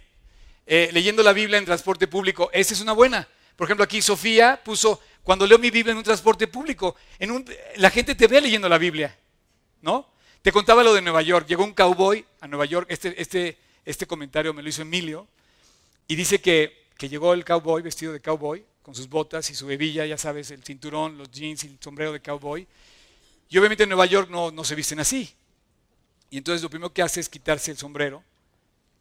Eh, 0.65 0.89
leyendo 0.93 1.21
la 1.21 1.33
Biblia 1.33 1.57
en 1.57 1.65
transporte 1.65 2.07
público, 2.07 2.49
esa 2.53 2.73
es 2.73 2.79
una 2.79 2.93
buena. 2.93 3.27
Por 3.57 3.65
ejemplo, 3.65 3.83
aquí 3.83 4.01
Sofía 4.01 4.61
puso, 4.63 5.01
cuando 5.23 5.47
leo 5.47 5.57
mi 5.57 5.71
Biblia 5.71 5.91
en 5.91 5.97
un 5.97 6.03
transporte 6.03 6.47
público, 6.47 6.95
en 7.17 7.31
un, 7.31 7.45
la 7.77 7.89
gente 7.89 8.13
te 8.13 8.27
ve 8.27 8.41
leyendo 8.41 8.67
la 8.67 8.77
Biblia, 8.77 9.17
¿no? 9.81 10.11
Te 10.41 10.51
contaba 10.51 10.83
lo 10.83 10.93
de 10.93 11.01
Nueva 11.01 11.21
York. 11.21 11.47
Llegó 11.47 11.63
un 11.63 11.73
cowboy 11.73 12.25
a 12.41 12.47
Nueva 12.47 12.65
York, 12.65 12.87
este, 12.89 13.19
este, 13.21 13.57
este 13.85 14.05
comentario 14.05 14.53
me 14.53 14.61
lo 14.61 14.69
hizo 14.69 14.81
Emilio, 14.81 15.27
y 16.07 16.15
dice 16.15 16.41
que, 16.41 16.87
que 16.97 17.07
llegó 17.07 17.33
el 17.33 17.45
cowboy 17.45 17.81
vestido 17.81 18.11
de 18.11 18.19
cowboy, 18.19 18.65
con 18.81 18.93
sus 18.93 19.07
botas 19.07 19.49
y 19.49 19.55
su 19.55 19.65
bebilla, 19.65 20.05
ya 20.05 20.17
sabes, 20.17 20.51
el 20.51 20.61
cinturón, 20.61 21.17
los 21.17 21.31
jeans 21.31 21.63
y 21.63 21.67
el 21.67 21.77
sombrero 21.79 22.11
de 22.11 22.19
cowboy. 22.19 22.67
Y 23.47 23.57
obviamente 23.57 23.83
en 23.83 23.89
Nueva 23.89 24.05
York 24.05 24.29
no, 24.29 24.51
no 24.51 24.65
se 24.65 24.75
visten 24.75 24.99
así. 24.99 25.33
Y 26.29 26.37
entonces 26.37 26.61
lo 26.61 26.69
primero 26.69 26.91
que 26.91 27.01
hace 27.01 27.21
es 27.21 27.29
quitarse 27.29 27.71
el 27.71 27.77
sombrero, 27.77 28.23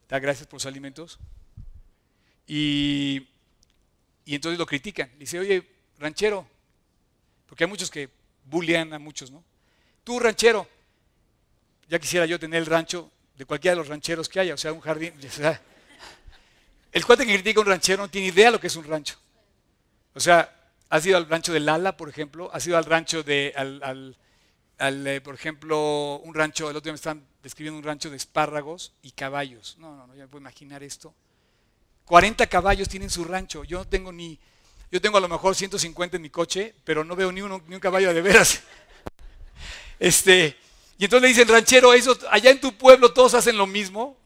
da 0.08 0.20
gracias 0.20 0.46
por 0.46 0.58
los 0.58 0.66
alimentos, 0.66 1.18
y, 2.46 3.26
y 4.24 4.36
entonces 4.36 4.58
lo 4.58 4.66
critican. 4.66 5.10
Dice, 5.18 5.40
oye, 5.40 5.66
ranchero, 6.02 6.46
porque 7.46 7.64
hay 7.64 7.70
muchos 7.70 7.90
que 7.90 8.10
bullean 8.44 8.92
a 8.92 8.98
muchos, 8.98 9.30
¿no? 9.30 9.42
Tú, 10.04 10.18
ranchero, 10.18 10.68
ya 11.88 11.98
quisiera 11.98 12.26
yo 12.26 12.38
tener 12.38 12.58
el 12.58 12.66
rancho 12.66 13.10
de 13.36 13.44
cualquiera 13.44 13.74
de 13.74 13.78
los 13.78 13.88
rancheros 13.88 14.28
que 14.28 14.40
haya, 14.40 14.54
o 14.54 14.56
sea, 14.56 14.72
un 14.72 14.80
jardín. 14.80 15.14
el 16.92 17.06
cuate 17.06 17.24
que 17.24 17.34
critica 17.34 17.60
un 17.60 17.66
ranchero 17.66 18.02
no 18.02 18.08
tiene 18.08 18.28
idea 18.28 18.46
de 18.46 18.52
lo 18.52 18.60
que 18.60 18.66
es 18.66 18.76
un 18.76 18.84
rancho. 18.84 19.16
O 20.14 20.20
sea, 20.20 20.54
has 20.90 21.06
ido 21.06 21.16
al 21.16 21.28
rancho 21.28 21.52
de 21.52 21.60
Lala, 21.60 21.96
por 21.96 22.08
ejemplo, 22.08 22.50
has 22.52 22.66
ido 22.66 22.76
al 22.76 22.84
rancho 22.84 23.22
de, 23.22 23.52
al, 23.56 24.16
al, 24.78 25.06
eh, 25.06 25.20
por 25.20 25.34
ejemplo, 25.34 26.20
un 26.24 26.34
rancho, 26.34 26.68
el 26.68 26.76
otro 26.76 26.86
día 26.86 26.92
me 26.92 26.96
están 26.96 27.24
describiendo 27.42 27.78
un 27.78 27.84
rancho 27.84 28.10
de 28.10 28.16
espárragos 28.16 28.92
y 29.02 29.12
caballos. 29.12 29.76
No, 29.78 29.96
no, 29.96 30.06
no, 30.08 30.14
ya 30.14 30.24
me 30.24 30.28
puedo 30.28 30.40
imaginar 30.40 30.82
esto. 30.82 31.14
40 32.06 32.46
caballos 32.48 32.88
tienen 32.88 33.08
su 33.08 33.24
rancho. 33.24 33.64
Yo 33.64 33.78
no 33.78 33.84
tengo 33.86 34.12
ni, 34.12 34.38
yo 34.92 35.00
tengo 35.00 35.16
a 35.16 35.22
lo 35.22 35.28
mejor 35.28 35.56
150 35.56 36.16
en 36.16 36.22
mi 36.22 36.28
coche, 36.28 36.74
pero 36.84 37.02
no 37.02 37.16
veo 37.16 37.32
ni, 37.32 37.40
uno, 37.40 37.62
ni 37.66 37.74
un 37.74 37.80
caballo 37.80 38.12
de 38.14 38.20
veras. 38.22 38.62
Este, 39.98 40.56
y 40.98 41.04
entonces 41.04 41.22
le 41.22 41.28
dicen, 41.28 41.46
ranchero, 41.46 41.94
eso, 41.94 42.18
allá 42.28 42.50
en 42.50 42.60
tu 42.60 42.76
pueblo 42.76 43.12
todos 43.12 43.34
hacen 43.34 43.56
lo 43.56 43.68
mismo. 43.68 44.18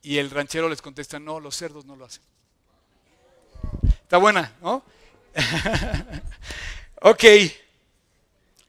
Y 0.00 0.16
el 0.16 0.30
ranchero 0.30 0.66
les 0.66 0.80
contesta, 0.80 1.18
no, 1.18 1.40
los 1.40 1.54
cerdos 1.54 1.84
no 1.84 1.94
lo 1.94 2.06
hacen. 2.06 2.22
Está 4.00 4.16
buena, 4.16 4.54
¿no? 4.62 4.82
ok. 7.02 7.24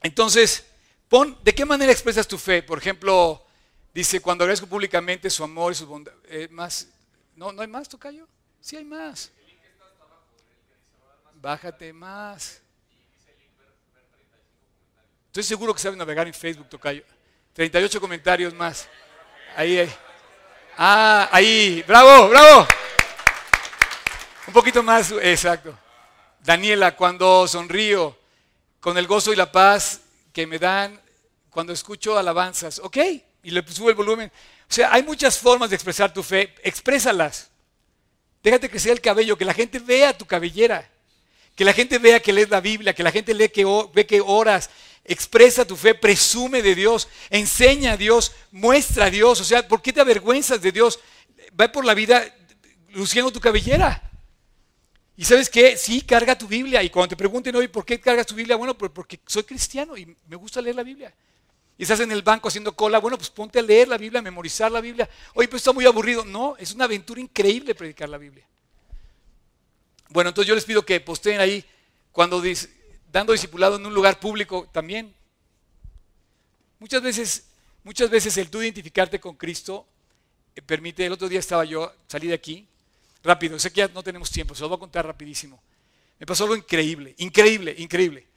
Entonces, 0.03 0.65
pon, 1.07 1.37
¿de 1.41 1.55
qué 1.55 1.63
manera 1.63 1.93
expresas 1.93 2.27
tu 2.27 2.37
fe? 2.37 2.61
Por 2.61 2.79
ejemplo, 2.79 3.41
dice, 3.93 4.19
cuando 4.19 4.43
agradezco 4.43 4.67
públicamente 4.67 5.29
su 5.29 5.41
amor 5.41 5.71
y 5.71 5.75
su 5.75 5.87
bondad. 5.87 6.13
Eh, 6.25 6.49
más, 6.51 6.89
¿no, 7.33 7.53
¿No 7.53 7.61
hay 7.61 7.69
más, 7.69 7.87
Tocayo? 7.87 8.27
Sí 8.59 8.75
hay 8.75 8.83
más. 8.83 9.31
Bájate 11.39 11.93
más. 11.93 12.61
Estoy 15.27 15.43
seguro 15.43 15.71
que 15.71 15.79
sabe 15.79 15.95
navegar 15.95 16.25
en 16.25 16.33
Facebook, 16.33 16.67
Tocayo. 16.67 17.03
38 17.53 18.01
comentarios 18.01 18.55
más. 18.55 18.89
Ahí, 19.55 19.77
ahí. 19.77 19.95
Ah, 20.77 21.29
ahí. 21.31 21.83
Bravo, 21.87 22.29
bravo. 22.29 22.67
Un 24.47 24.53
poquito 24.53 24.81
más, 24.81 25.11
exacto. 25.21 25.77
Daniela, 26.39 26.95
cuando 26.95 27.47
sonrío 27.47 28.17
con 28.79 28.97
el 28.97 29.05
gozo 29.05 29.31
y 29.31 29.35
la 29.35 29.51
paz 29.51 30.01
que 30.33 30.47
me 30.47 30.57
dan 30.57 30.99
cuando 31.51 31.71
escucho 31.71 32.17
alabanzas, 32.17 32.79
¿ok? 32.79 32.97
Y 33.43 33.51
le 33.51 33.63
subo 33.67 33.89
el 33.89 33.95
volumen. 33.95 34.31
O 34.67 34.73
sea, 34.73 34.91
hay 34.91 35.03
muchas 35.03 35.37
formas 35.37 35.69
de 35.69 35.75
expresar 35.75 36.11
tu 36.11 36.23
fe, 36.23 36.55
exprésalas. 36.63 37.51
Déjate 38.41 38.79
sea 38.79 38.93
el 38.93 39.01
cabello, 39.01 39.37
que 39.37 39.45
la 39.45 39.53
gente 39.53 39.77
vea 39.77 40.17
tu 40.17 40.25
cabellera, 40.25 40.89
que 41.57 41.65
la 41.65 41.73
gente 41.73 41.97
vea 41.97 42.19
que 42.19 42.31
lees 42.31 42.51
la 42.51 42.61
Biblia, 42.61 42.93
que 42.93 43.01
la 43.01 43.11
gente 43.11 43.33
lee 43.33 43.51
ve 43.91 44.05
que 44.05 44.21
oras, 44.21 44.69
expresa 45.03 45.65
tu 45.65 45.75
fe, 45.75 45.95
presume 45.95 46.61
de 46.61 46.75
Dios, 46.75 47.07
enseña 47.31 47.93
a 47.93 47.97
Dios, 47.97 48.31
muestra 48.51 49.05
a 49.05 49.09
Dios. 49.09 49.41
O 49.41 49.43
sea, 49.43 49.67
¿por 49.67 49.81
qué 49.81 49.91
te 49.91 49.99
avergüenzas 49.99 50.61
de 50.61 50.71
Dios? 50.71 50.99
Va 51.59 51.71
por 51.71 51.83
la 51.83 51.95
vida 51.95 52.23
luciendo 52.89 53.31
tu 53.31 53.39
cabellera. 53.39 54.03
Y 55.15 55.25
sabes 55.25 55.49
qué, 55.49 55.77
sí, 55.77 56.01
carga 56.01 56.37
tu 56.37 56.47
Biblia. 56.47 56.83
Y 56.83 56.91
cuando 56.91 57.09
te 57.09 57.17
pregunten 57.17 57.55
hoy, 57.55 57.67
¿por 57.67 57.83
qué 57.83 57.99
cargas 57.99 58.27
tu 58.27 58.35
Biblia? 58.35 58.55
Bueno, 58.55 58.77
porque 58.77 59.19
soy 59.25 59.41
cristiano 59.41 59.97
y 59.97 60.15
me 60.27 60.35
gusta 60.35 60.61
leer 60.61 60.75
la 60.75 60.83
Biblia. 60.83 61.11
Y 61.75 61.83
estás 61.83 62.01
en 62.01 62.11
el 62.11 62.21
banco 62.21 62.49
haciendo 62.49 62.75
cola, 62.75 62.99
bueno, 62.99 63.17
pues 63.17 63.31
ponte 63.31 63.57
a 63.57 63.63
leer 63.63 63.87
la 63.87 63.97
Biblia, 63.97 64.19
a 64.19 64.23
memorizar 64.23 64.71
la 64.71 64.79
Biblia. 64.79 65.09
Oye, 65.33 65.47
pues 65.47 65.61
está 65.61 65.73
muy 65.73 65.87
aburrido. 65.87 66.23
No, 66.23 66.55
es 66.59 66.71
una 66.75 66.83
aventura 66.83 67.19
increíble 67.19 67.73
predicar 67.73 68.09
la 68.09 68.19
Biblia. 68.19 68.47
Bueno, 70.09 70.29
entonces 70.29 70.47
yo 70.47 70.55
les 70.55 70.65
pido 70.65 70.85
que 70.85 70.99
posteen 70.99 71.39
ahí 71.39 71.65
cuando 72.11 72.41
dando 73.11 73.33
discipulado 73.33 73.75
en 73.75 73.85
un 73.85 73.93
lugar 73.93 74.19
público 74.19 74.69
también. 74.71 75.13
Muchas 76.79 77.01
veces, 77.01 77.47
muchas 77.83 78.09
veces 78.09 78.37
el 78.37 78.49
tú 78.49 78.61
identificarte 78.61 79.19
con 79.19 79.35
Cristo 79.35 79.87
eh, 80.55 80.61
permite, 80.61 81.05
el 81.05 81.13
otro 81.13 81.27
día 81.27 81.39
estaba 81.39 81.65
yo, 81.65 81.93
salí 82.07 82.27
de 82.27 82.33
aquí, 82.33 82.67
rápido, 83.23 83.59
sé 83.59 83.71
que 83.71 83.79
ya 83.79 83.87
no 83.87 84.03
tenemos 84.03 84.29
tiempo, 84.29 84.55
se 84.55 84.61
lo 84.61 84.69
voy 84.69 84.77
a 84.77 84.79
contar 84.79 85.05
rapidísimo. 85.05 85.61
Me 86.19 86.25
pasó 86.25 86.43
algo 86.45 86.55
increíble, 86.55 87.13
increíble, 87.17 87.75
increíble. 87.77 88.27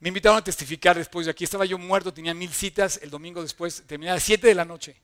Me 0.00 0.08
invitaron 0.08 0.38
a 0.38 0.44
testificar 0.44 0.96
después 0.96 1.26
de 1.26 1.30
aquí. 1.30 1.44
Estaba 1.44 1.64
yo 1.64 1.78
muerto, 1.78 2.12
tenía 2.12 2.34
mil 2.34 2.52
citas. 2.52 2.98
El 3.02 3.10
domingo 3.10 3.40
después 3.40 3.84
terminé 3.86 4.10
a 4.10 4.14
las 4.14 4.22
7 4.22 4.46
de 4.46 4.54
la 4.54 4.64
noche. 4.64 4.96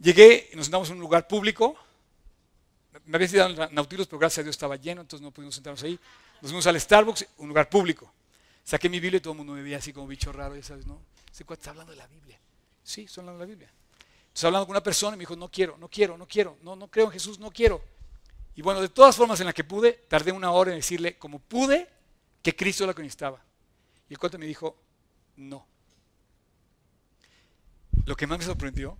Llegué, 0.00 0.50
nos 0.54 0.66
sentamos 0.66 0.88
en 0.88 0.96
un 0.96 1.00
lugar 1.00 1.28
público. 1.28 1.76
Me 3.04 3.16
había 3.16 3.46
en 3.46 3.74
Nautilus, 3.74 4.06
pero 4.06 4.18
gracias 4.18 4.38
a 4.38 4.42
Dios 4.42 4.54
estaba 4.54 4.76
lleno, 4.76 5.02
entonces 5.02 5.22
no 5.22 5.30
pudimos 5.30 5.54
sentarnos 5.54 5.82
ahí. 5.82 5.98
Nos 6.40 6.50
fuimos 6.50 6.66
al 6.66 6.80
Starbucks, 6.80 7.26
un 7.38 7.48
lugar 7.48 7.68
público. 7.68 8.12
Saqué 8.64 8.88
mi 8.88 8.98
Biblia 8.98 9.18
y 9.18 9.20
todo 9.20 9.32
el 9.32 9.38
mundo 9.38 9.52
me 9.52 9.62
veía 9.62 9.78
así 9.78 9.92
como 9.92 10.06
bicho 10.06 10.32
raro, 10.32 10.56
ya 10.56 10.62
sabes, 10.62 10.86
¿no? 10.86 11.00
Ese 11.32 11.44
está 11.48 11.70
hablando 11.70 11.92
de 11.92 11.98
la 11.98 12.06
Biblia. 12.06 12.38
Sí, 12.82 13.02
estoy 13.02 13.22
hablando 13.22 13.40
de 13.40 13.46
la 13.46 13.50
Biblia. 13.50 13.70
Entonces 14.26 14.44
hablando 14.44 14.66
con 14.66 14.72
una 14.72 14.82
persona 14.82 15.14
y 15.14 15.18
me 15.18 15.22
dijo, 15.22 15.36
no 15.36 15.50
quiero, 15.50 15.76
no 15.78 15.88
quiero, 15.88 16.18
no 16.18 16.26
quiero, 16.26 16.58
no, 16.62 16.76
no 16.76 16.88
creo 16.88 17.06
en 17.06 17.12
Jesús, 17.12 17.38
no 17.38 17.50
quiero. 17.50 17.82
Y 18.54 18.62
bueno, 18.62 18.80
de 18.80 18.88
todas 18.88 19.14
formas 19.14 19.38
en 19.40 19.46
las 19.46 19.54
que 19.54 19.64
pude, 19.64 19.92
tardé 20.08 20.32
una 20.32 20.50
hora 20.50 20.70
en 20.72 20.78
decirle, 20.78 21.18
como 21.18 21.38
pude, 21.38 21.88
que 22.42 22.56
Cristo 22.56 22.84
era 22.84 22.92
lo 22.92 22.94
que 22.94 23.02
necesitaba. 23.02 23.42
Y 24.08 24.14
el 24.14 24.18
cuate 24.18 24.38
me 24.38 24.46
dijo, 24.46 24.76
no. 25.36 25.66
Lo 28.04 28.16
que 28.16 28.26
más 28.26 28.38
me 28.38 28.44
sorprendió 28.44 28.96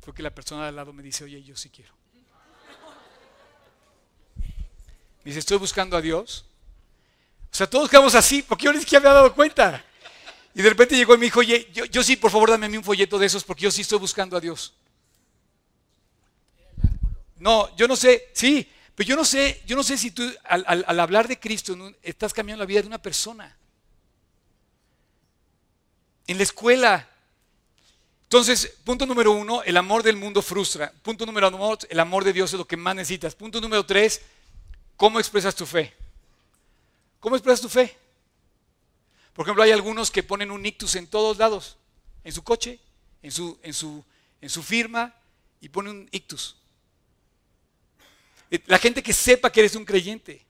fue 0.00 0.14
que 0.14 0.22
la 0.22 0.34
persona 0.34 0.62
de 0.62 0.68
al 0.68 0.76
lado 0.76 0.92
me 0.92 1.02
dice, 1.02 1.24
oye, 1.24 1.42
yo 1.42 1.56
sí 1.56 1.68
quiero. 1.68 1.92
Me 2.14 2.20
dice, 5.24 5.38
estoy 5.38 5.58
buscando 5.58 5.96
a 5.96 6.00
Dios. 6.00 6.44
O 7.52 7.56
sea, 7.56 7.68
todos 7.68 7.90
quedamos 7.90 8.14
así, 8.14 8.42
porque 8.42 8.66
yo 8.66 8.72
ni 8.72 8.80
siquiera 8.80 9.02
me 9.02 9.08
había 9.08 9.20
dado 9.22 9.34
cuenta. 9.34 9.84
Y 10.54 10.62
de 10.62 10.68
repente 10.68 10.96
llegó 10.96 11.14
y 11.14 11.18
me 11.18 11.26
dijo, 11.26 11.40
oye, 11.40 11.68
yo, 11.72 12.02
sí, 12.02 12.16
por 12.16 12.30
favor, 12.30 12.50
dame 12.50 12.66
a 12.66 12.68
mí 12.68 12.76
un 12.76 12.84
folleto 12.84 13.18
de 13.18 13.26
esos 13.26 13.44
porque 13.44 13.62
yo 13.62 13.70
sí 13.70 13.82
estoy 13.82 13.98
buscando 13.98 14.36
a 14.36 14.40
Dios. 14.40 14.74
No, 17.36 17.74
yo 17.76 17.88
no 17.88 17.96
sé, 17.96 18.28
sí, 18.34 18.68
pero 18.94 19.08
yo 19.08 19.16
no 19.16 19.24
sé, 19.24 19.62
yo 19.64 19.76
no 19.76 19.82
sé 19.82 19.96
si 19.96 20.10
tú 20.10 20.30
al, 20.44 20.84
hablar 21.00 21.26
de 21.26 21.38
Cristo 21.38 21.76
estás 22.02 22.34
cambiando 22.34 22.62
la 22.62 22.66
vida 22.66 22.82
de 22.82 22.88
una 22.88 23.00
persona. 23.00 23.56
En 26.26 26.36
la 26.36 26.42
escuela. 26.42 27.08
Entonces, 28.24 28.76
punto 28.84 29.06
número 29.06 29.32
uno, 29.32 29.62
el 29.62 29.76
amor 29.76 30.02
del 30.02 30.16
mundo 30.16 30.42
frustra. 30.42 30.92
Punto 31.02 31.24
número 31.24 31.50
dos, 31.50 31.86
el 31.88 31.98
amor 31.98 32.24
de 32.24 32.32
Dios 32.32 32.52
es 32.52 32.58
lo 32.58 32.66
que 32.66 32.76
más 32.76 32.94
necesitas. 32.94 33.34
Punto 33.34 33.60
número 33.60 33.86
tres, 33.86 34.20
¿cómo 35.00 35.18
expresas 35.18 35.54
tu 35.54 35.64
fe? 35.64 35.94
¿Cómo 37.20 37.34
expresas 37.34 37.62
tu 37.62 37.70
fe? 37.70 37.96
Por 39.32 39.46
ejemplo, 39.46 39.62
hay 39.62 39.70
algunos 39.70 40.10
que 40.10 40.22
ponen 40.22 40.50
un 40.50 40.66
ictus 40.66 40.94
en 40.94 41.06
todos 41.06 41.38
lados, 41.38 41.78
en 42.22 42.32
su 42.34 42.44
coche, 42.44 42.78
en 43.22 43.32
su, 43.32 43.58
en 43.62 43.72
su, 43.72 44.04
en 44.42 44.50
su 44.50 44.62
firma, 44.62 45.14
y 45.62 45.70
ponen 45.70 45.92
un 45.92 46.08
ictus. 46.12 46.54
La 48.66 48.76
gente 48.76 49.02
que 49.02 49.14
sepa 49.14 49.50
que 49.50 49.60
eres 49.60 49.74
un 49.74 49.86
creyente, 49.86 50.44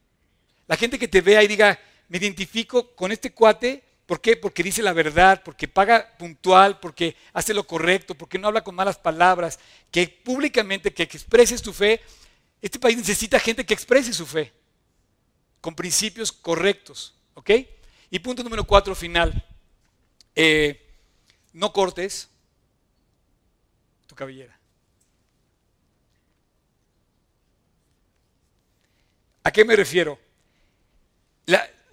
la 0.67 0.75
gente 0.75 0.99
que 0.99 1.07
te 1.07 1.21
vea 1.21 1.41
y 1.43 1.47
diga, 1.47 1.79
me 2.09 2.17
identifico 2.17 2.93
con 2.93 3.13
este 3.13 3.31
cuate, 3.31 3.81
¿por 4.05 4.19
qué? 4.19 4.35
Porque 4.35 4.63
dice 4.63 4.81
la 4.81 4.91
verdad, 4.91 5.43
porque 5.45 5.69
paga 5.69 6.17
puntual, 6.17 6.77
porque 6.81 7.15
hace 7.31 7.53
lo 7.53 7.65
correcto, 7.65 8.15
porque 8.15 8.37
no 8.37 8.49
habla 8.49 8.65
con 8.65 8.75
malas 8.75 8.97
palabras, 8.97 9.59
que 9.91 10.09
públicamente, 10.09 10.93
que 10.93 11.03
expreses 11.03 11.61
tu 11.61 11.71
fe. 11.71 12.01
Este 12.61 12.77
país 12.77 12.95
necesita 12.95 13.39
gente 13.39 13.65
que 13.65 13.73
exprese 13.73 14.13
su 14.13 14.25
fe, 14.25 14.53
con 15.59 15.75
principios 15.75 16.31
correctos, 16.31 17.15
¿ok? 17.33 17.51
Y 18.11 18.19
punto 18.19 18.43
número 18.43 18.65
cuatro, 18.65 18.93
final. 18.93 19.45
Eh, 20.35 20.87
no 21.53 21.73
cortes 21.73 22.29
tu 24.07 24.15
cabellera. 24.15 24.57
¿A 29.43 29.51
qué 29.51 29.65
me 29.65 29.75
refiero? 29.75 30.19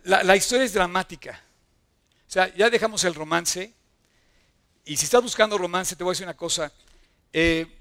La, 0.05 0.37
historia 0.37 0.65
es 0.65 0.73
dramática. 0.73 1.43
O 2.27 2.31
sea, 2.31 2.55
ya 2.55 2.71
dejamos 2.71 3.05
el 3.05 3.15
romance 3.15 3.75
y 4.85 4.97
si 4.97 5.05
estás 5.05 5.23
buscando 5.23 5.59
romance, 5.59 5.97
te 5.97 6.05
voy 6.05 6.13
a 6.13 6.15
decir 6.15 6.27
una 6.27 6.37
cosa. 6.37 6.73
Eh, 7.33 7.78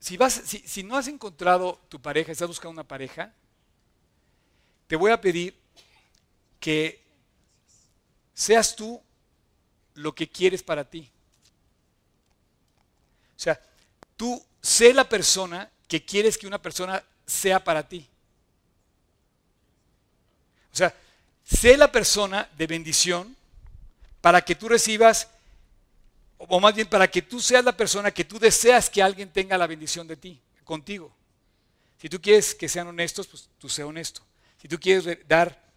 si, 0.00 0.16
vas, 0.16 0.32
si, 0.32 0.82
no 0.82 0.96
has 0.96 1.06
encontrado 1.08 1.78
tu 1.90 2.00
pareja, 2.00 2.32
estás 2.32 2.48
buscando 2.48 2.72
una 2.72 2.88
pareja, 2.88 3.32
te 4.86 4.96
voy 4.96 5.12
a 5.12 5.20
pedir 5.20 5.54
que 6.58 7.04
seas 8.32 8.74
tú 8.74 9.00
lo 9.94 10.14
que 10.14 10.28
quieres 10.28 10.62
para 10.62 10.84
ti. 10.88 11.10
O 13.36 13.42
sea, 13.42 13.60
tú 14.16 14.42
sé 14.62 14.94
la 14.94 15.08
persona 15.08 15.70
que 15.86 16.04
quieres 16.04 16.38
que 16.38 16.46
una 16.46 16.60
persona 16.60 17.04
sea 17.26 17.62
para 17.62 17.86
ti. 17.86 18.08
O 20.72 20.76
sea, 20.76 20.94
sé 21.44 21.76
la 21.76 21.92
persona 21.92 22.48
de 22.56 22.66
bendición 22.66 23.36
para 24.20 24.42
que 24.42 24.54
tú 24.54 24.68
recibas, 24.68 25.28
o 26.48 26.60
más 26.60 26.74
bien 26.74 26.88
para 26.88 27.10
que 27.10 27.20
tú 27.20 27.40
seas 27.40 27.64
la 27.64 27.76
persona 27.76 28.10
que 28.10 28.24
tú 28.24 28.38
deseas 28.38 28.88
que 28.88 29.02
alguien 29.02 29.30
tenga 29.30 29.58
la 29.58 29.66
bendición 29.66 30.06
de 30.06 30.16
ti, 30.16 30.40
contigo. 30.64 31.14
Si 32.00 32.08
tú 32.08 32.20
quieres 32.20 32.54
que 32.54 32.68
sean 32.68 32.88
honestos, 32.88 33.26
pues 33.26 33.48
tú 33.58 33.68
sé 33.68 33.84
honesto. 33.84 34.22
Si 34.60 34.68
tú 34.68 34.80
quieres 34.80 35.18
dar 35.28 35.70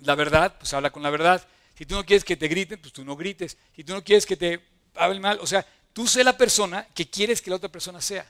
la 0.00 0.16
verdad, 0.16 0.56
pues 0.58 0.72
habla 0.74 0.90
con 0.90 1.02
la 1.02 1.10
verdad. 1.10 1.46
Si 1.78 1.86
tú 1.86 1.94
no 1.94 2.04
quieres 2.04 2.24
que 2.24 2.36
te 2.36 2.48
griten, 2.48 2.80
pues 2.80 2.92
tú 2.92 3.04
no 3.04 3.14
grites. 3.14 3.56
Si 3.74 3.84
tú 3.84 3.92
no 3.92 4.02
quieres 4.02 4.26
que 4.26 4.36
te 4.36 4.60
hablen 4.96 5.22
mal, 5.22 5.38
o 5.40 5.46
sea, 5.46 5.64
tú 5.92 6.08
sé 6.08 6.24
la 6.24 6.36
persona 6.36 6.86
que 6.92 7.08
quieres 7.08 7.40
que 7.40 7.50
la 7.50 7.56
otra 7.56 7.70
persona 7.70 8.00
sea. 8.00 8.28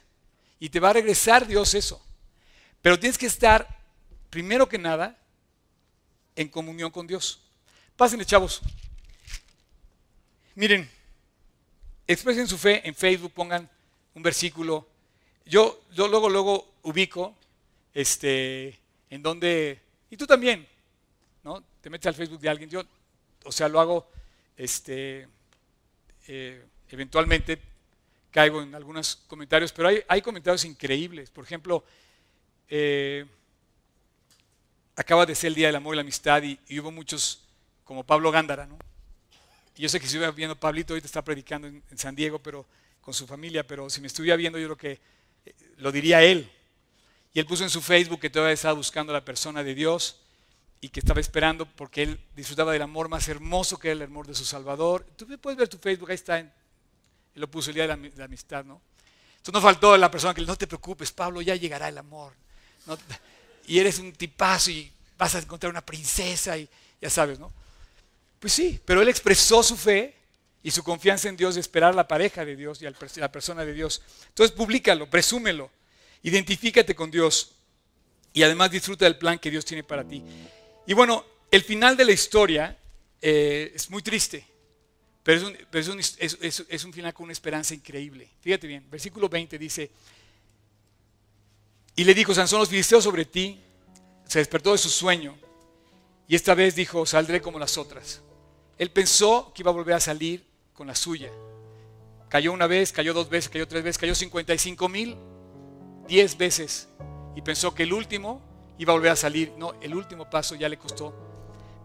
Y 0.60 0.68
te 0.68 0.80
va 0.80 0.90
a 0.90 0.94
regresar 0.94 1.46
Dios 1.46 1.72
eso. 1.74 2.04
Pero 2.82 2.98
tienes 2.98 3.16
que 3.16 3.26
estar, 3.26 3.66
primero 4.28 4.68
que 4.68 4.76
nada, 4.76 5.18
en 6.36 6.48
comunión 6.48 6.90
con 6.90 7.06
Dios. 7.06 7.40
Pásenle, 7.96 8.26
chavos. 8.26 8.60
Miren, 10.54 10.90
expresen 12.06 12.46
su 12.46 12.58
fe 12.58 12.86
en 12.86 12.94
Facebook, 12.94 13.32
pongan 13.32 13.68
un 14.14 14.22
versículo. 14.22 14.86
Yo, 15.46 15.82
yo 15.92 16.08
luego, 16.08 16.28
luego 16.28 16.74
ubico 16.82 17.34
este, 17.92 18.78
en 19.10 19.22
donde, 19.22 19.80
y 20.10 20.16
tú 20.16 20.26
también, 20.26 20.66
¿no? 21.42 21.62
Te 21.80 21.90
metes 21.90 22.06
al 22.06 22.14
Facebook 22.14 22.40
de 22.40 22.48
alguien, 22.48 22.68
yo, 22.68 22.82
o 23.44 23.52
sea, 23.52 23.68
lo 23.68 23.80
hago, 23.80 24.10
este, 24.56 25.28
eh, 26.26 26.64
eventualmente 26.88 27.60
caigo 28.30 28.62
en 28.62 28.74
algunos 28.74 29.16
comentarios, 29.28 29.72
pero 29.72 29.90
hay, 30.08 30.22
comentarios 30.22 30.64
increíbles. 30.64 31.30
Por 31.30 31.44
ejemplo, 31.44 31.84
eh, 32.68 33.24
acaba 34.96 35.24
de 35.24 35.36
ser 35.36 35.48
el 35.48 35.54
Día 35.54 35.68
del 35.68 35.76
Amor 35.76 35.94
y 35.94 35.96
la 35.96 36.02
Amistad 36.02 36.42
y, 36.42 36.58
hubo 36.80 36.90
muchos, 36.90 37.44
como 37.84 38.02
Pablo 38.02 38.32
Gándara, 38.32 38.66
¿no? 38.66 38.76
Y 39.76 39.82
yo 39.82 39.88
sé 39.88 39.98
que 39.98 40.06
si 40.06 40.10
estuviera 40.10 40.32
viendo 40.32 40.56
Pablito, 40.56 40.92
ahorita 40.92 41.06
está 41.06 41.22
predicando 41.22 41.66
en, 41.66 41.82
San 41.96 42.14
Diego, 42.14 42.38
pero 42.38 42.66
con 43.00 43.12
su 43.12 43.26
familia, 43.26 43.66
pero 43.66 43.90
si 43.90 44.00
me 44.00 44.06
estuviera 44.06 44.36
viendo, 44.36 44.58
yo 44.58 44.66
creo 44.68 44.76
que 44.76 45.00
eh, 45.46 45.54
lo 45.78 45.90
diría 45.90 46.22
él. 46.22 46.50
Y 47.32 47.40
él 47.40 47.46
puso 47.46 47.64
en 47.64 47.70
su 47.70 47.80
Facebook 47.80 48.20
que 48.20 48.30
todavía 48.30 48.54
estaba 48.54 48.74
buscando 48.74 49.12
a 49.12 49.14
la 49.14 49.24
persona 49.24 49.64
de 49.64 49.74
Dios 49.74 50.20
y 50.80 50.90
que 50.90 51.00
estaba 51.00 51.20
esperando 51.20 51.66
porque 51.66 52.02
él 52.02 52.20
disfrutaba 52.36 52.72
del 52.72 52.82
amor 52.82 53.08
más 53.08 53.26
hermoso 53.28 53.78
que 53.78 53.88
era 53.88 53.96
el 53.96 54.02
amor 54.02 54.26
de 54.26 54.34
su 54.34 54.44
Salvador. 54.44 55.04
Tú 55.16 55.26
puedes 55.38 55.58
ver 55.58 55.68
tu 55.68 55.78
Facebook, 55.78 56.10
ahí 56.10 56.14
está, 56.14 56.38
él 56.38 56.52
lo 57.34 57.50
puso 57.50 57.70
el 57.70 57.74
día 57.74 57.88
de 57.88 58.10
la, 58.16 58.24
amistad, 58.24 58.64
¿no? 58.64 58.80
Entonces 59.36 59.54
no 59.54 59.60
faltó 59.60 59.96
la 59.96 60.10
persona 60.10 60.32
que 60.32 60.40
le 60.40 60.46
no 60.46 60.56
te 60.56 60.68
preocupes, 60.68 61.10
Pablo, 61.10 61.42
ya 61.42 61.56
llegará 61.56 61.88
el 61.88 61.98
amor. 61.98 62.32
y 63.66 63.78
eres 63.78 63.98
un 63.98 64.12
tipazo 64.12 64.70
y 64.70 64.92
vas 65.18 65.34
a 65.34 65.40
encontrar 65.40 65.70
una 65.70 65.84
princesa 65.84 66.56
y 66.56 66.68
ya 67.00 67.10
sabes, 67.10 67.40
¿no? 67.40 67.52
Pues 68.44 68.52
sí, 68.52 68.78
pero 68.84 69.00
él 69.00 69.08
expresó 69.08 69.62
su 69.62 69.74
fe 69.74 70.14
y 70.62 70.70
su 70.70 70.84
confianza 70.84 71.30
en 71.30 71.36
Dios 71.38 71.54
de 71.54 71.62
esperar 71.62 71.94
la 71.94 72.06
pareja 72.06 72.44
de 72.44 72.54
Dios 72.54 72.78
y 72.82 72.84
la 73.18 73.32
persona 73.32 73.64
de 73.64 73.72
Dios. 73.72 74.02
Entonces 74.28 74.54
públicalo, 74.54 75.08
presúmelo, 75.08 75.70
identifícate 76.22 76.94
con 76.94 77.10
Dios 77.10 77.52
y 78.34 78.42
además 78.42 78.70
disfruta 78.70 79.06
del 79.06 79.16
plan 79.16 79.38
que 79.38 79.50
Dios 79.50 79.64
tiene 79.64 79.82
para 79.82 80.04
ti. 80.04 80.22
Y 80.86 80.92
bueno, 80.92 81.24
el 81.50 81.64
final 81.64 81.96
de 81.96 82.04
la 82.04 82.12
historia 82.12 82.76
eh, 83.22 83.72
es 83.74 83.88
muy 83.88 84.02
triste, 84.02 84.46
pero, 85.22 85.50
es 85.70 86.84
un, 86.84 86.92
final 86.92 87.14
con 87.14 87.24
una 87.24 87.32
esperanza 87.32 87.72
increíble. 87.72 88.28
Fíjate 88.42 88.66
bien, 88.66 88.84
versículo 88.90 89.30
20 89.30 89.58
dice, 89.58 89.90
y 91.96 92.04
le 92.04 92.12
dijo, 92.12 92.34
Sansón, 92.34 92.60
los 92.60 92.68
filisteos 92.68 93.04
sobre 93.04 93.24
ti, 93.24 93.58
se 94.28 94.40
despertó 94.40 94.72
de 94.72 94.76
su 94.76 94.90
sueño 94.90 95.34
y 96.28 96.36
esta 96.36 96.54
vez 96.54 96.74
dijo, 96.74 97.06
saldré 97.06 97.40
como 97.40 97.58
las 97.58 97.78
otras. 97.78 98.20
Él 98.78 98.90
pensó 98.90 99.52
que 99.54 99.62
iba 99.62 99.70
a 99.70 99.74
volver 99.74 99.94
a 99.94 100.00
salir 100.00 100.44
con 100.74 100.86
la 100.86 100.94
suya. 100.94 101.30
Cayó 102.28 102.52
una 102.52 102.66
vez, 102.66 102.92
cayó 102.92 103.14
dos 103.14 103.28
veces, 103.28 103.48
cayó 103.48 103.68
tres 103.68 103.84
veces, 103.84 103.98
cayó 103.98 104.14
55 104.14 104.88
mil, 104.88 105.16
diez 106.08 106.36
veces. 106.36 106.88
Y 107.36 107.42
pensó 107.42 107.74
que 107.74 107.84
el 107.84 107.92
último 107.92 108.40
iba 108.78 108.92
a 108.92 108.96
volver 108.96 109.12
a 109.12 109.16
salir. 109.16 109.52
No, 109.56 109.74
el 109.80 109.94
último 109.94 110.28
paso 110.28 110.54
ya 110.54 110.68
le 110.68 110.76
costó. 110.76 111.14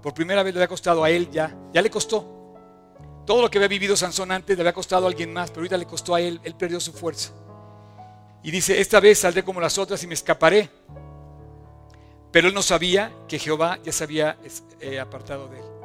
Por 0.01 0.13
primera 0.13 0.43
vez 0.43 0.53
le 0.53 0.59
había 0.59 0.67
costado 0.67 1.03
a 1.03 1.09
él 1.09 1.29
ya, 1.31 1.55
ya 1.73 1.81
le 1.81 1.89
costó. 1.89 2.35
Todo 3.25 3.43
lo 3.43 3.51
que 3.51 3.59
había 3.59 3.67
vivido 3.67 3.95
Sansón 3.95 4.31
antes 4.31 4.57
le 4.57 4.63
había 4.63 4.73
costado 4.73 5.05
a 5.05 5.09
alguien 5.09 5.31
más, 5.31 5.51
pero 5.51 5.61
ahorita 5.61 5.77
le 5.77 5.85
costó 5.85 6.15
a 6.15 6.21
él, 6.21 6.39
él 6.43 6.55
perdió 6.55 6.79
su 6.79 6.93
fuerza. 6.93 7.31
Y 8.41 8.51
dice, 8.51 8.79
esta 8.79 8.99
vez 8.99 9.19
saldré 9.19 9.43
como 9.43 9.61
las 9.61 9.77
otras 9.77 10.01
y 10.03 10.07
me 10.07 10.13
escaparé. 10.13 10.69
Pero 12.31 12.47
él 12.47 12.53
no 12.53 12.61
sabía 12.61 13.11
que 13.27 13.37
Jehová 13.37 13.79
ya 13.83 13.91
se 13.91 14.03
había 14.03 14.37
eh, 14.79 14.99
apartado 14.99 15.47
de 15.47 15.59
él. 15.59 15.78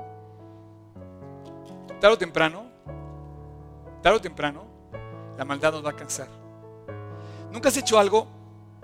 Tarde 2.05 2.17
o 2.17 2.19
temprano, 2.19 2.67
tarde 4.03 4.19
o 4.19 4.21
temprano, 4.21 4.67
la 5.39 5.45
maldad 5.47 5.73
nos 5.73 5.83
va 5.83 5.89
a 5.89 5.97
cansar. 5.97 6.29
¿Nunca 7.51 7.71
has 7.71 7.79
hecho 7.79 7.99
algo 7.99 8.27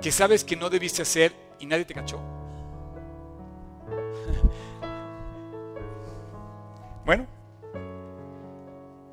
que 0.01 0.11
sabes 0.11 0.43
que 0.43 0.57
no 0.57 0.71
debiste 0.71 1.03
hacer 1.03 1.37
y 1.59 1.66
nadie 1.66 1.85
te 1.85 1.93
cachó? 1.93 2.16
bueno, 7.05 7.27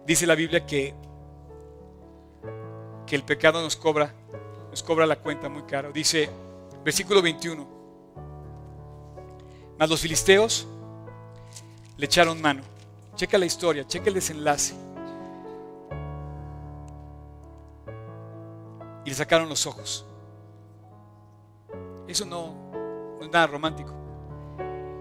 dice 0.05 0.25
la 0.25 0.35
Biblia 0.35 0.65
que, 0.65 0.95
que 3.05 3.13
el 3.13 3.23
pecado 3.23 3.61
nos 3.61 3.75
cobra, 3.75 4.13
nos 4.69 4.81
cobra 4.83 5.05
la 5.05 5.17
cuenta 5.17 5.49
muy 5.49 5.63
caro. 5.63 5.91
Dice, 5.91 6.29
versículo 6.81 7.21
21. 7.21 7.67
Mas 9.77 9.89
los 9.89 9.99
filisteos 9.99 10.65
le 11.97 12.05
echaron 12.05 12.39
mano. 12.39 12.76
Checa 13.17 13.39
la 13.39 13.45
historia, 13.45 13.85
checa 13.85 14.09
el 14.09 14.13
desenlace. 14.13 14.75
Y 19.03 19.09
le 19.09 19.15
sacaron 19.15 19.49
los 19.49 19.65
ojos. 19.65 20.05
Eso 22.07 22.25
no, 22.25 23.17
es 23.19 23.29
nada 23.31 23.47
romántico. 23.47 23.91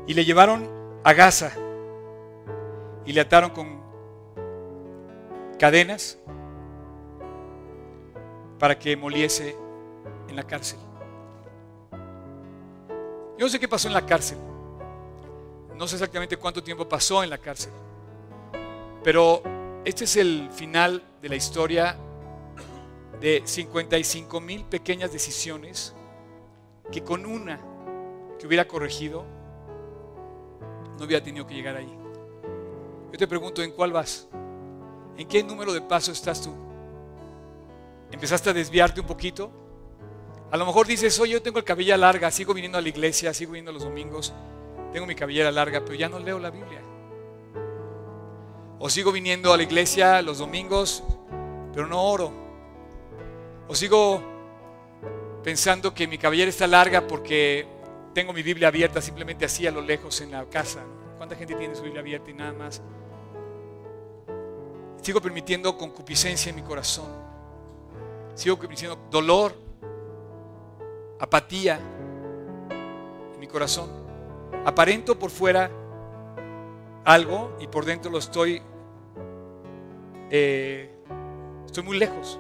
Y 0.07 0.15
le 0.15 0.25
llevaron 0.25 0.67
a 1.05 1.13
Gaza 1.13 1.53
y 3.05 3.13
le 3.13 3.21
ataron 3.21 3.51
con 3.51 3.81
cadenas 5.59 6.19
para 8.59 8.79
que 8.79 8.97
moliese 8.97 9.55
en 10.27 10.37
la 10.37 10.43
cárcel. 10.43 10.79
Yo 13.37 13.45
no 13.45 13.49
sé 13.51 13.61
qué 13.61 13.69
pasó 13.69 13.89
en 13.89 13.95
la 13.95 14.07
cárcel. 14.07 14.39
No 15.77 15.87
sé 15.87 15.97
exactamente 15.97 16.39
cuánto 16.39 16.63
tiempo 16.63 16.89
pasó 16.89 17.23
en 17.23 17.29
la 17.29 17.37
cárcel. 17.37 17.73
Pero 19.07 19.41
este 19.85 20.03
es 20.03 20.17
el 20.17 20.51
final 20.51 21.01
de 21.23 21.29
la 21.29 21.37
historia 21.37 21.97
de 23.21 23.41
55 23.45 24.41
mil 24.41 24.65
pequeñas 24.65 25.13
decisiones 25.13 25.95
que 26.91 27.05
con 27.05 27.25
una 27.25 27.61
que 28.37 28.49
hubiera 28.49 28.67
corregido 28.67 29.25
no 30.99 31.05
hubiera 31.05 31.23
tenido 31.23 31.47
que 31.47 31.55
llegar 31.55 31.77
ahí. 31.77 31.97
Yo 33.13 33.17
te 33.17 33.29
pregunto, 33.29 33.63
¿en 33.63 33.71
cuál 33.71 33.93
vas? 33.93 34.27
¿En 35.17 35.29
qué 35.29 35.41
número 35.45 35.73
de 35.73 35.83
pasos 35.83 36.19
estás 36.19 36.43
tú? 36.43 36.53
¿Empezaste 38.11 38.51
a 38.51 38.55
desviarte 38.55 39.01
un 39.01 39.07
poquito? 39.07 39.53
A 40.51 40.57
lo 40.57 40.67
mejor 40.67 40.89
dices, 40.89 41.17
oye, 41.21 41.35
yo 41.35 41.43
tengo 41.43 41.61
el 41.61 41.65
cabello 41.65 41.97
larga, 41.97 42.29
sigo 42.33 42.53
viniendo 42.55 42.77
a 42.77 42.81
la 42.81 42.89
iglesia, 42.89 43.33
sigo 43.33 43.53
viniendo 43.53 43.71
los 43.71 43.85
domingos, 43.85 44.35
tengo 44.93 45.07
mi 45.07 45.15
cabellera 45.15 45.53
larga, 45.53 45.85
pero 45.85 45.95
ya 45.95 46.09
no 46.09 46.19
leo 46.19 46.41
la 46.41 46.51
Biblia. 46.51 46.96
O 48.79 48.91
sigo 48.91 49.11
viniendo 49.11 49.53
a 49.53 49.57
la 49.57 49.63
iglesia 49.63 50.21
los 50.21 50.39
domingos, 50.39 51.03
pero 51.73 51.87
no 51.87 52.03
oro. 52.03 52.33
O 53.69 53.75
sigo 53.75 54.23
pensando 55.43 55.95
que 55.95 56.07
mi 56.07 56.19
cabellera 56.19 56.51
está 56.51 56.67
larga 56.67 57.07
porque 57.07 57.67
tengo 58.13 58.33
mi 58.33 58.43
Biblia 58.43 58.69
abierta 58.69 59.01
simplemente 59.01 59.45
así 59.45 59.67
a 59.67 59.71
lo 59.71 59.81
lejos 59.81 60.21
en 60.21 60.33
la 60.33 60.45
casa. 60.47 60.83
¿Cuánta 61.17 61.37
gente 61.37 61.55
tiene 61.55 61.75
su 61.75 61.83
Biblia 61.83 62.01
abierta 62.01 62.31
y 62.31 62.35
nada 62.35 62.53
más? 62.53 62.83
Sigo 65.01 65.21
permitiendo 65.21 65.77
concupiscencia 65.77 66.51
en 66.51 66.57
mi 66.57 66.63
corazón. 66.63 67.07
Sigo 68.35 68.59
permitiendo 68.59 68.99
dolor, 69.11 69.55
apatía 71.19 71.81
en 73.33 73.41
mi 73.41 73.47
corazón. 73.47 73.89
Aparento 74.65 75.19
por 75.19 75.31
fuera 75.31 75.71
algo 77.07 77.57
y 77.61 77.69
por 77.69 77.85
dentro 77.85 78.11
lo 78.11 78.19
estoy, 78.19 78.61
eh, 80.31 80.91
estoy 81.65 81.85
muy 81.85 81.99
lejos. 81.99 82.39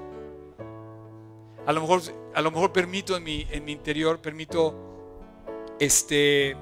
A 1.65 1.73
lo 1.73 1.81
mejor, 1.81 2.03
a 2.35 2.41
lo 2.43 2.51
mejor 2.51 2.73
permito 2.73 3.17
en 3.17 3.23
mi, 3.23 3.47
en 3.51 3.65
mi 3.65 3.73
interior, 3.73 4.19
permito 4.21 4.75
este 5.79 6.57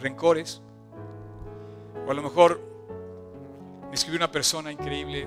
rencores. 0.00 0.62
O 2.06 2.10
a 2.10 2.14
lo 2.14 2.22
mejor 2.22 2.60
me 3.88 3.94
escribió 3.94 4.18
una 4.18 4.30
persona 4.30 4.70
increíble. 4.70 5.26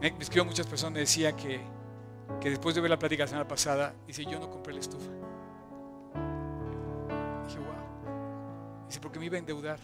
Me, 0.00 0.08
escribió 0.18 0.46
muchas 0.46 0.66
personas, 0.66 0.94
me 0.94 1.00
decía 1.00 1.36
que, 1.36 1.60
que 2.40 2.50
después 2.50 2.74
de 2.74 2.80
ver 2.80 2.90
la 2.90 2.98
plática 2.98 3.24
la 3.24 3.28
semana 3.28 3.48
pasada, 3.48 3.94
dice, 4.06 4.24
yo 4.24 4.38
no 4.38 4.50
compré 4.50 4.72
la 4.72 4.80
estufa. 4.80 5.10
Dice, 8.86 9.00
porque 9.00 9.18
me 9.18 9.26
iba 9.26 9.36
a 9.36 9.38
endeudar. 9.38 9.78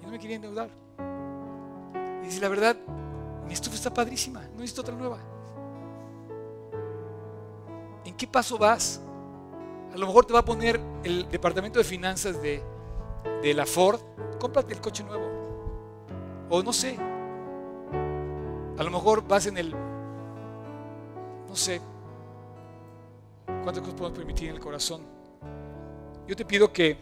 Y 0.00 0.04
no 0.04 0.10
me 0.10 0.18
quería 0.18 0.36
endeudar. 0.36 0.70
Y 2.22 2.26
dice, 2.26 2.40
la 2.40 2.48
verdad, 2.48 2.76
mi 3.46 3.52
estufa 3.52 3.76
está 3.76 3.92
padrísima, 3.92 4.42
no 4.42 4.60
necesito 4.60 4.82
otra 4.82 4.94
nueva. 4.94 5.18
¿En 8.04 8.16
qué 8.16 8.26
paso 8.26 8.58
vas? 8.58 9.00
A 9.92 9.96
lo 9.96 10.06
mejor 10.06 10.24
te 10.24 10.32
va 10.32 10.40
a 10.40 10.44
poner 10.44 10.80
el 11.02 11.28
departamento 11.28 11.78
de 11.78 11.84
finanzas 11.84 12.40
de, 12.40 12.62
de 13.42 13.54
la 13.54 13.66
Ford, 13.66 14.00
cómprate 14.38 14.72
el 14.72 14.80
coche 14.80 15.02
nuevo. 15.02 15.28
O 16.48 16.62
no 16.62 16.72
sé. 16.72 16.96
A 18.78 18.82
lo 18.82 18.90
mejor 18.90 19.26
vas 19.26 19.46
en 19.46 19.58
el, 19.58 19.72
no 19.72 21.54
sé, 21.54 21.80
cuántas 23.62 23.80
cosas 23.80 23.94
podemos 23.94 24.16
permitir 24.16 24.48
en 24.48 24.54
el 24.54 24.60
corazón. 24.60 25.02
Yo 26.26 26.34
te 26.34 26.44
pido 26.44 26.72
que, 26.72 26.96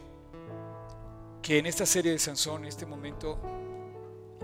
que 1.42 1.58
en 1.58 1.66
esta 1.66 1.86
serie 1.86 2.12
de 2.12 2.18
Sansón, 2.18 2.62
en 2.62 2.68
este 2.68 2.86
momento, 2.86 3.38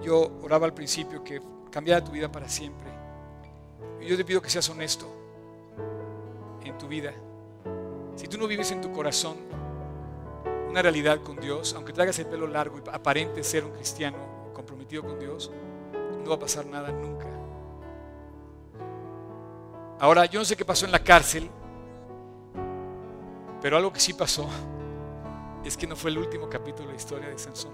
yo 0.02 0.38
oraba 0.42 0.66
al 0.66 0.74
principio 0.74 1.22
que 1.22 1.40
cambiara 1.70 2.04
tu 2.04 2.12
vida 2.12 2.30
para 2.30 2.48
siempre. 2.48 2.88
Y 4.00 4.06
yo 4.06 4.16
te 4.16 4.24
pido 4.24 4.40
que 4.40 4.50
seas 4.50 4.68
honesto 4.68 5.06
en 6.64 6.76
tu 6.78 6.86
vida. 6.88 7.12
Si 8.16 8.28
tú 8.28 8.38
no 8.38 8.46
vives 8.46 8.70
en 8.70 8.80
tu 8.80 8.92
corazón 8.92 9.36
una 10.68 10.82
realidad 10.82 11.20
con 11.22 11.36
Dios, 11.36 11.74
aunque 11.74 11.92
traigas 11.92 12.18
el 12.18 12.26
pelo 12.26 12.46
largo 12.46 12.78
y 12.78 12.88
aparente 12.90 13.42
ser 13.42 13.64
un 13.64 13.72
cristiano 13.72 14.18
comprometido 14.52 15.02
con 15.02 15.18
Dios, 15.18 15.50
no 16.22 16.30
va 16.30 16.36
a 16.36 16.38
pasar 16.38 16.66
nada 16.66 16.90
nunca. 16.90 17.26
Ahora, 20.00 20.26
yo 20.26 20.40
no 20.40 20.44
sé 20.44 20.56
qué 20.56 20.64
pasó 20.64 20.86
en 20.86 20.92
la 20.92 21.02
cárcel, 21.02 21.50
pero 23.62 23.76
algo 23.76 23.92
que 23.92 24.00
sí 24.00 24.12
pasó 24.12 24.48
es 25.64 25.76
que 25.76 25.86
no 25.86 25.96
fue 25.96 26.10
el 26.10 26.18
último 26.18 26.48
capítulo 26.48 26.88
de 26.88 26.94
la 26.94 27.00
historia 27.00 27.28
de 27.28 27.38
Sansón. 27.38 27.72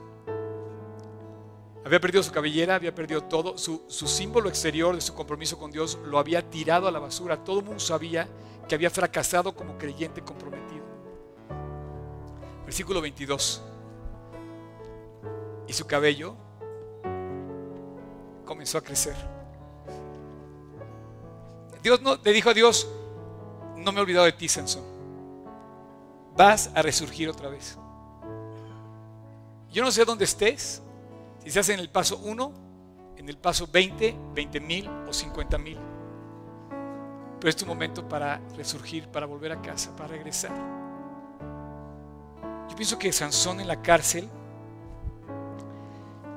Había 1.84 2.00
perdido 2.00 2.22
su 2.22 2.30
cabellera, 2.30 2.74
había 2.74 2.94
perdido 2.94 3.24
todo, 3.24 3.56
su, 3.56 3.80
símbolo 3.88 4.48
exterior 4.48 4.94
de 4.94 5.00
su 5.00 5.14
compromiso 5.14 5.58
con 5.58 5.70
Dios 5.70 5.98
lo 6.04 6.18
había 6.18 6.48
tirado 6.48 6.86
a 6.86 6.90
la 6.90 6.98
basura. 6.98 7.42
Todo 7.42 7.60
el 7.60 7.64
mundo 7.64 7.80
sabía 7.80 8.28
que 8.68 8.74
había 8.74 8.90
fracasado 8.90 9.54
como 9.54 9.78
creyente 9.78 10.22
comprometido. 10.22 10.84
Versículo 12.64 13.00
22. 13.00 13.62
Y 15.66 15.72
su 15.72 15.86
cabello 15.86 16.36
comenzó 18.44 18.78
a 18.78 18.82
crecer. 18.82 19.16
Dios 21.82 22.02
no, 22.02 22.16
le 22.22 22.32
dijo 22.32 22.50
a 22.50 22.54
Dios, 22.54 22.86
no 23.76 23.90
me 23.90 23.98
he 23.98 24.02
olvidado 24.02 24.26
de 24.26 24.32
ti, 24.32 24.48
Sansón. 24.48 24.89
Vas 26.40 26.70
a 26.74 26.80
resurgir 26.80 27.28
otra 27.28 27.50
vez. 27.50 27.76
Yo 29.70 29.84
no 29.84 29.90
sé 29.90 30.06
dónde 30.06 30.24
estés, 30.24 30.80
si 31.42 31.48
estás 31.48 31.68
en 31.68 31.78
el 31.78 31.90
paso 31.90 32.16
1, 32.16 32.52
en 33.18 33.28
el 33.28 33.36
paso 33.36 33.68
20, 33.70 34.16
20 34.34 34.60
mil 34.60 34.88
o 35.06 35.12
50 35.12 35.58
mil. 35.58 35.76
Pero 37.38 37.50
es 37.50 37.56
tu 37.56 37.66
momento 37.66 38.08
para 38.08 38.40
resurgir, 38.56 39.06
para 39.08 39.26
volver 39.26 39.52
a 39.52 39.60
casa, 39.60 39.94
para 39.94 40.08
regresar. 40.08 40.52
Yo 42.70 42.74
pienso 42.74 42.98
que 42.98 43.12
Sansón 43.12 43.60
en 43.60 43.68
la 43.68 43.82
cárcel 43.82 44.26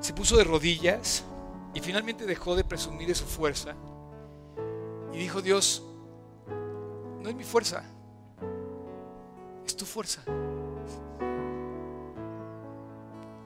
se 0.00 0.12
puso 0.12 0.36
de 0.36 0.44
rodillas 0.44 1.24
y 1.72 1.80
finalmente 1.80 2.26
dejó 2.26 2.54
de 2.54 2.64
presumir 2.64 3.08
de 3.08 3.14
su 3.14 3.24
fuerza 3.24 3.74
y 5.14 5.16
dijo, 5.16 5.40
Dios, 5.40 5.82
no 7.22 7.30
es 7.30 7.34
mi 7.34 7.44
fuerza, 7.44 7.84
es 9.66 9.76
tu 9.76 9.84
fuerza. 9.84 10.22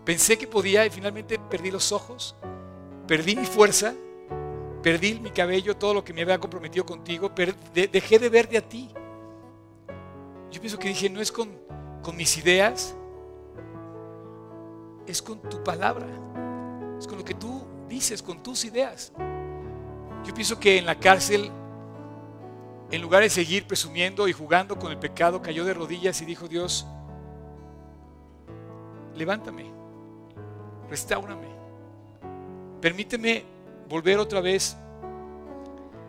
Pensé 0.04 0.38
que 0.38 0.46
podía 0.46 0.86
y 0.86 0.90
finalmente 0.90 1.38
perdí 1.38 1.70
los 1.70 1.92
ojos, 1.92 2.34
perdí 3.06 3.36
mi 3.36 3.44
fuerza, 3.44 3.94
perdí 4.82 5.20
mi 5.20 5.30
cabello, 5.30 5.76
todo 5.76 5.94
lo 5.94 6.04
que 6.04 6.14
me 6.14 6.22
había 6.22 6.38
comprometido 6.38 6.86
contigo, 6.86 7.30
dejé 7.74 8.18
de 8.18 8.28
verte 8.30 8.56
a 8.56 8.66
ti. 8.66 8.88
Yo 10.50 10.60
pienso 10.60 10.78
que 10.78 10.88
dije, 10.88 11.10
no 11.10 11.20
es 11.20 11.30
con, 11.30 11.50
con 12.02 12.16
mis 12.16 12.38
ideas, 12.38 12.94
es 15.06 15.20
con 15.20 15.40
tu 15.42 15.62
palabra, 15.62 16.06
es 16.98 17.06
con 17.06 17.18
lo 17.18 17.24
que 17.24 17.34
tú 17.34 17.62
dices, 17.88 18.22
con 18.22 18.42
tus 18.42 18.64
ideas. 18.64 19.12
Yo 20.24 20.34
pienso 20.34 20.58
que 20.58 20.78
en 20.78 20.86
la 20.86 20.98
cárcel, 20.98 21.50
en 22.90 23.02
lugar 23.02 23.22
de 23.22 23.30
seguir 23.30 23.66
presumiendo 23.66 24.28
y 24.28 24.32
jugando 24.32 24.78
con 24.78 24.90
el 24.92 24.98
pecado, 24.98 25.42
cayó 25.42 25.64
de 25.64 25.74
rodillas 25.74 26.20
y 26.22 26.24
dijo, 26.24 26.48
Dios, 26.48 26.86
levántame 29.14 29.78
restaurame. 30.88 31.48
Permíteme 32.80 33.44
volver 33.88 34.18
otra 34.18 34.40
vez 34.40 34.76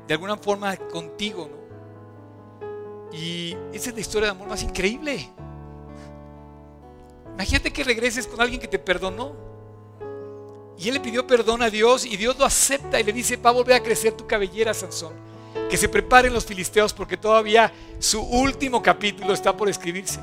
de 0.07 0.13
alguna 0.13 0.38
forma 0.38 0.75
contigo, 0.75 1.49
¿no? 1.51 1.59
Y 3.15 3.55
esa 3.73 3.89
es 3.89 3.95
la 3.95 4.01
historia 4.01 4.27
de 4.27 4.32
amor 4.32 4.47
más 4.47 4.63
increíble. 4.63 5.30
Imagínate 7.34 7.71
que 7.71 7.84
regreses 7.84 8.27
con 8.27 8.39
alguien 8.41 8.59
que 8.59 8.67
te 8.67 8.80
perdonó. 8.80 9.34
Y 10.77 10.88
él 10.88 10.93
le 10.93 10.99
pidió 10.99 11.25
perdón 11.25 11.61
a 11.61 11.69
Dios 11.69 12.05
y 12.05 12.15
Dios 12.15 12.38
lo 12.38 12.45
acepta 12.45 12.99
y 12.99 13.03
le 13.03 13.11
dice, 13.11 13.36
va 13.36 13.49
a 13.49 13.53
volver 13.53 13.75
a 13.75 13.84
crecer 13.84 14.13
tu 14.13 14.25
cabellera, 14.27 14.73
Sansón. 14.73 15.13
Que 15.70 15.78
se 15.78 15.88
preparen 15.88 16.34
los 16.34 16.45
filisteos 16.45 16.93
porque 16.93 17.15
todavía 17.15 17.72
su 17.99 18.22
último 18.22 18.82
capítulo 18.82 19.34
está 19.34 19.55
por 19.55 19.70
escribirse. 19.70 20.20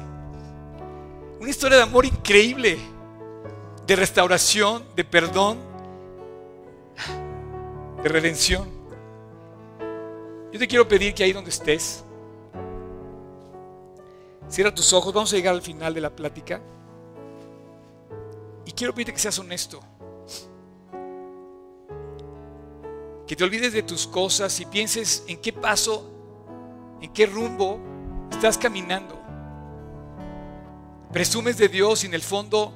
Una 1.40 1.51
historia 1.51 1.76
de 1.76 1.84
amor 1.84 2.05
increíble 2.05 2.78
de 3.86 3.97
restauración, 3.97 4.84
de 4.97 5.05
perdón, 5.05 5.59
de 8.03 8.09
redención. 8.09 8.68
Yo 10.53 10.59
te 10.59 10.66
quiero 10.66 10.88
pedir 10.88 11.14
que 11.14 11.22
ahí 11.22 11.32
donde 11.32 11.51
estés, 11.51 12.03
cierra 14.49 14.74
tus 14.74 14.92
ojos, 14.92 15.12
vamos 15.12 15.32
a 15.32 15.36
llegar 15.36 15.55
al 15.55 15.62
final 15.62 15.94
de 15.94 16.01
la 16.01 16.11
plática. 16.11 16.61
Y 18.64 18.72
quiero 18.72 18.92
pedirte 18.92 19.12
que 19.12 19.18
seas 19.18 19.38
honesto. 19.38 19.80
Que 23.27 23.35
te 23.35 23.45
olvides 23.45 23.72
de 23.72 23.83
tus 23.83 24.07
cosas 24.07 24.59
y 24.61 24.66
pienses 24.66 25.24
en 25.27 25.41
qué 25.41 25.53
paso, 25.53 26.11
en 27.01 27.12
qué 27.12 27.27
rumbo 27.27 27.81
estás 28.31 28.57
caminando. 28.57 29.20
Presumes 31.12 31.57
de 31.57 31.68
Dios 31.68 32.05
y 32.05 32.07
en 32.07 32.14
el 32.14 32.22
fondo 32.22 32.72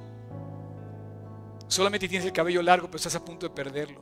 solamente 1.68 2.08
tienes 2.08 2.26
el 2.26 2.32
cabello 2.32 2.62
largo, 2.62 2.86
pero 2.86 2.96
estás 2.96 3.14
a 3.14 3.24
punto 3.24 3.46
de 3.48 3.54
perderlo. 3.54 4.00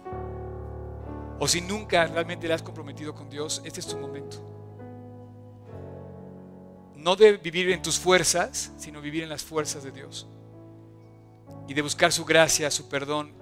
O 1.40 1.46
si 1.46 1.60
nunca 1.60 2.06
realmente 2.06 2.48
le 2.48 2.54
has 2.54 2.62
comprometido 2.62 3.14
con 3.14 3.28
Dios, 3.28 3.62
este 3.64 3.80
es 3.80 3.86
tu 3.86 3.98
momento. 3.98 4.38
No 6.96 7.14
de 7.14 7.36
vivir 7.36 7.70
en 7.70 7.80
tus 7.80 7.98
fuerzas, 7.98 8.72
sino 8.76 9.00
vivir 9.00 9.22
en 9.22 9.28
las 9.28 9.44
fuerzas 9.44 9.84
de 9.84 9.92
Dios. 9.92 10.26
Y 11.68 11.74
de 11.74 11.82
buscar 11.82 12.12
su 12.12 12.24
gracia, 12.24 12.70
su 12.70 12.88
perdón. 12.88 13.32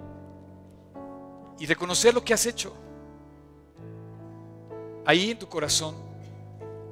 Y 1.59 1.67
reconocer 1.67 2.13
lo 2.13 2.23
que 2.23 2.35
has 2.35 2.45
hecho. 2.45 2.75
Ahí 5.07 5.31
en 5.31 5.39
tu 5.39 5.49
corazón, 5.49 5.95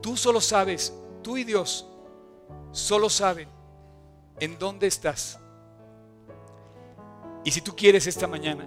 tú 0.00 0.16
solo 0.16 0.40
sabes, 0.40 0.94
tú 1.22 1.36
y 1.36 1.44
Dios, 1.44 1.86
solo 2.72 3.10
saben 3.10 3.48
en 4.40 4.58
dónde 4.58 4.86
estás 4.86 5.38
y 7.44 7.50
si 7.50 7.60
tú 7.60 7.76
quieres 7.76 8.06
esta 8.06 8.26
mañana, 8.26 8.66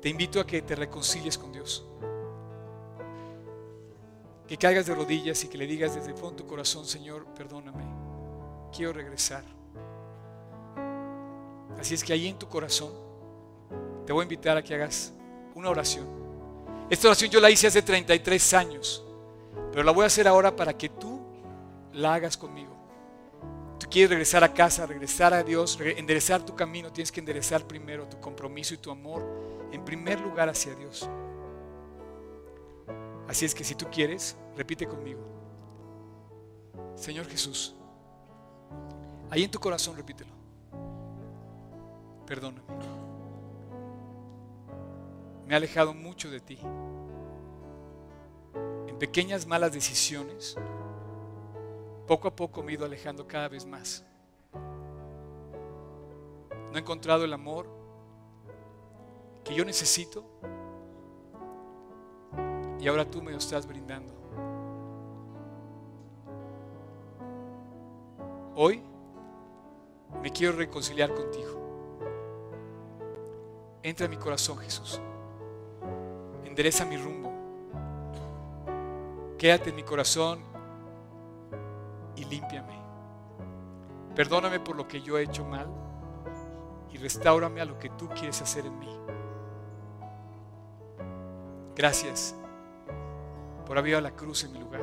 te 0.00 0.08
invito 0.08 0.40
a 0.40 0.46
que 0.46 0.62
te 0.62 0.76
reconcilies 0.76 1.36
con 1.36 1.52
Dios. 1.52 1.84
Que 4.46 4.56
caigas 4.56 4.86
de 4.86 4.94
rodillas 4.94 5.42
y 5.44 5.48
que 5.48 5.58
le 5.58 5.66
digas 5.66 5.94
desde 5.94 6.12
de 6.12 6.36
tu 6.36 6.46
corazón, 6.46 6.86
Señor, 6.86 7.26
perdóname, 7.34 7.84
quiero 8.74 8.92
regresar. 8.92 9.44
Así 11.78 11.94
es 11.94 12.04
que 12.04 12.12
ahí 12.12 12.28
en 12.28 12.38
tu 12.38 12.48
corazón 12.48 12.92
te 14.06 14.12
voy 14.12 14.22
a 14.22 14.24
invitar 14.24 14.56
a 14.56 14.62
que 14.62 14.74
hagas 14.74 15.12
una 15.54 15.70
oración. 15.70 16.19
Esta 16.90 17.06
oración 17.06 17.30
yo 17.30 17.40
la 17.40 17.50
hice 17.50 17.68
hace 17.68 17.82
33 17.82 18.54
años, 18.54 19.04
pero 19.70 19.84
la 19.84 19.92
voy 19.92 20.02
a 20.02 20.08
hacer 20.08 20.26
ahora 20.26 20.56
para 20.56 20.76
que 20.76 20.88
tú 20.88 21.20
la 21.92 22.14
hagas 22.14 22.36
conmigo. 22.36 22.76
quieres 23.88 24.10
regresar 24.10 24.44
a 24.44 24.52
casa, 24.52 24.86
regresar 24.86 25.34
a 25.34 25.42
Dios, 25.42 25.78
enderezar 25.80 26.44
tu 26.44 26.54
camino, 26.54 26.92
tienes 26.92 27.10
que 27.10 27.18
enderezar 27.18 27.66
primero 27.66 28.08
tu 28.08 28.20
compromiso 28.20 28.74
y 28.74 28.76
tu 28.76 28.90
amor 28.90 29.24
en 29.72 29.84
primer 29.84 30.20
lugar 30.20 30.48
hacia 30.48 30.74
Dios. 30.74 31.08
Así 33.26 33.44
es 33.44 33.54
que 33.54 33.64
si 33.64 33.74
tú 33.74 33.86
quieres, 33.90 34.36
repite 34.56 34.86
conmigo. 34.86 35.20
Señor 36.96 37.26
Jesús, 37.26 37.74
ahí 39.30 39.44
en 39.44 39.50
tu 39.50 39.58
corazón 39.58 39.96
repítelo. 39.96 40.32
Perdóname. 42.26 42.99
Me 45.50 45.54
he 45.54 45.56
alejado 45.56 45.92
mucho 45.92 46.30
de 46.30 46.38
ti. 46.38 46.60
En 48.86 48.96
pequeñas 49.00 49.48
malas 49.48 49.72
decisiones 49.72 50.56
poco 52.06 52.28
a 52.28 52.36
poco 52.36 52.62
me 52.62 52.70
he 52.70 52.74
ido 52.76 52.84
alejando 52.84 53.26
cada 53.26 53.48
vez 53.48 53.66
más. 53.66 54.04
No 56.70 56.76
he 56.76 56.78
encontrado 56.78 57.24
el 57.24 57.32
amor 57.32 57.66
que 59.42 59.52
yo 59.52 59.64
necesito 59.64 60.24
y 62.78 62.86
ahora 62.86 63.04
tú 63.04 63.20
me 63.20 63.32
lo 63.32 63.38
estás 63.38 63.66
brindando. 63.66 64.14
Hoy 68.54 68.84
me 70.22 70.30
quiero 70.30 70.56
reconciliar 70.56 71.12
contigo. 71.12 71.58
Entra 73.82 74.04
en 74.04 74.10
mi 74.12 74.16
corazón, 74.16 74.56
Jesús. 74.58 75.02
Endereza 76.50 76.84
mi 76.84 76.96
rumbo. 76.96 77.32
Quédate 79.38 79.70
en 79.70 79.76
mi 79.76 79.84
corazón 79.84 80.40
y 82.16 82.24
límpiame. 82.24 82.76
Perdóname 84.16 84.58
por 84.58 84.74
lo 84.74 84.88
que 84.88 85.00
yo 85.00 85.16
he 85.16 85.22
hecho 85.22 85.44
mal 85.44 85.68
y 86.90 86.98
restaurame 86.98 87.60
a 87.60 87.64
lo 87.64 87.78
que 87.78 87.88
tú 87.90 88.08
quieres 88.08 88.42
hacer 88.42 88.66
en 88.66 88.76
mí. 88.80 88.98
Gracias 91.76 92.34
por 93.64 93.78
haber 93.78 94.02
la 94.02 94.10
cruz 94.10 94.42
en 94.42 94.52
mi 94.52 94.58
lugar 94.58 94.82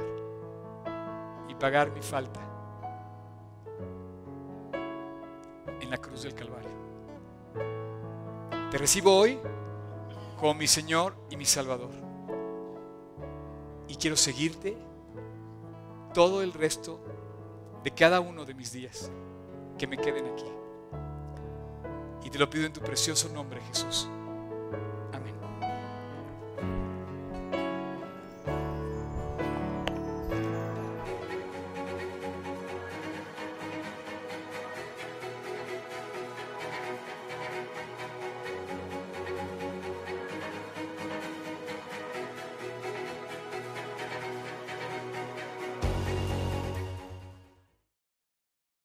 y 1.50 1.56
pagar 1.56 1.92
mi 1.92 2.02
falta 2.02 2.40
en 5.82 5.90
la 5.90 5.98
cruz 5.98 6.24
del 6.24 6.34
Calvario. 6.34 6.72
Te 8.72 8.78
recibo 8.78 9.14
hoy 9.18 9.38
como 10.38 10.54
mi 10.54 10.68
Señor 10.68 11.16
y 11.30 11.38
mi 11.38 11.46
Salvador. 11.46 11.92
Y 13.88 13.96
quiero 13.96 14.16
seguirte 14.16 14.78
todo 16.14 16.42
el 16.42 16.54
resto 16.54 17.00
de 17.84 17.92
cada 17.92 18.20
uno 18.20 18.46
de 18.46 18.54
mis 18.54 18.72
días 18.72 19.12
que 19.78 19.88
me 19.88 19.98
queden 19.98 20.26
aquí. 20.28 20.46
Y 22.24 22.30
te 22.30 22.40
lo 22.40 22.50
pido 22.50 22.66
en 22.66 22.74
tu 22.74 22.82
precioso 22.82 23.30
nombre, 23.30 23.62
Jesús. 23.62 24.10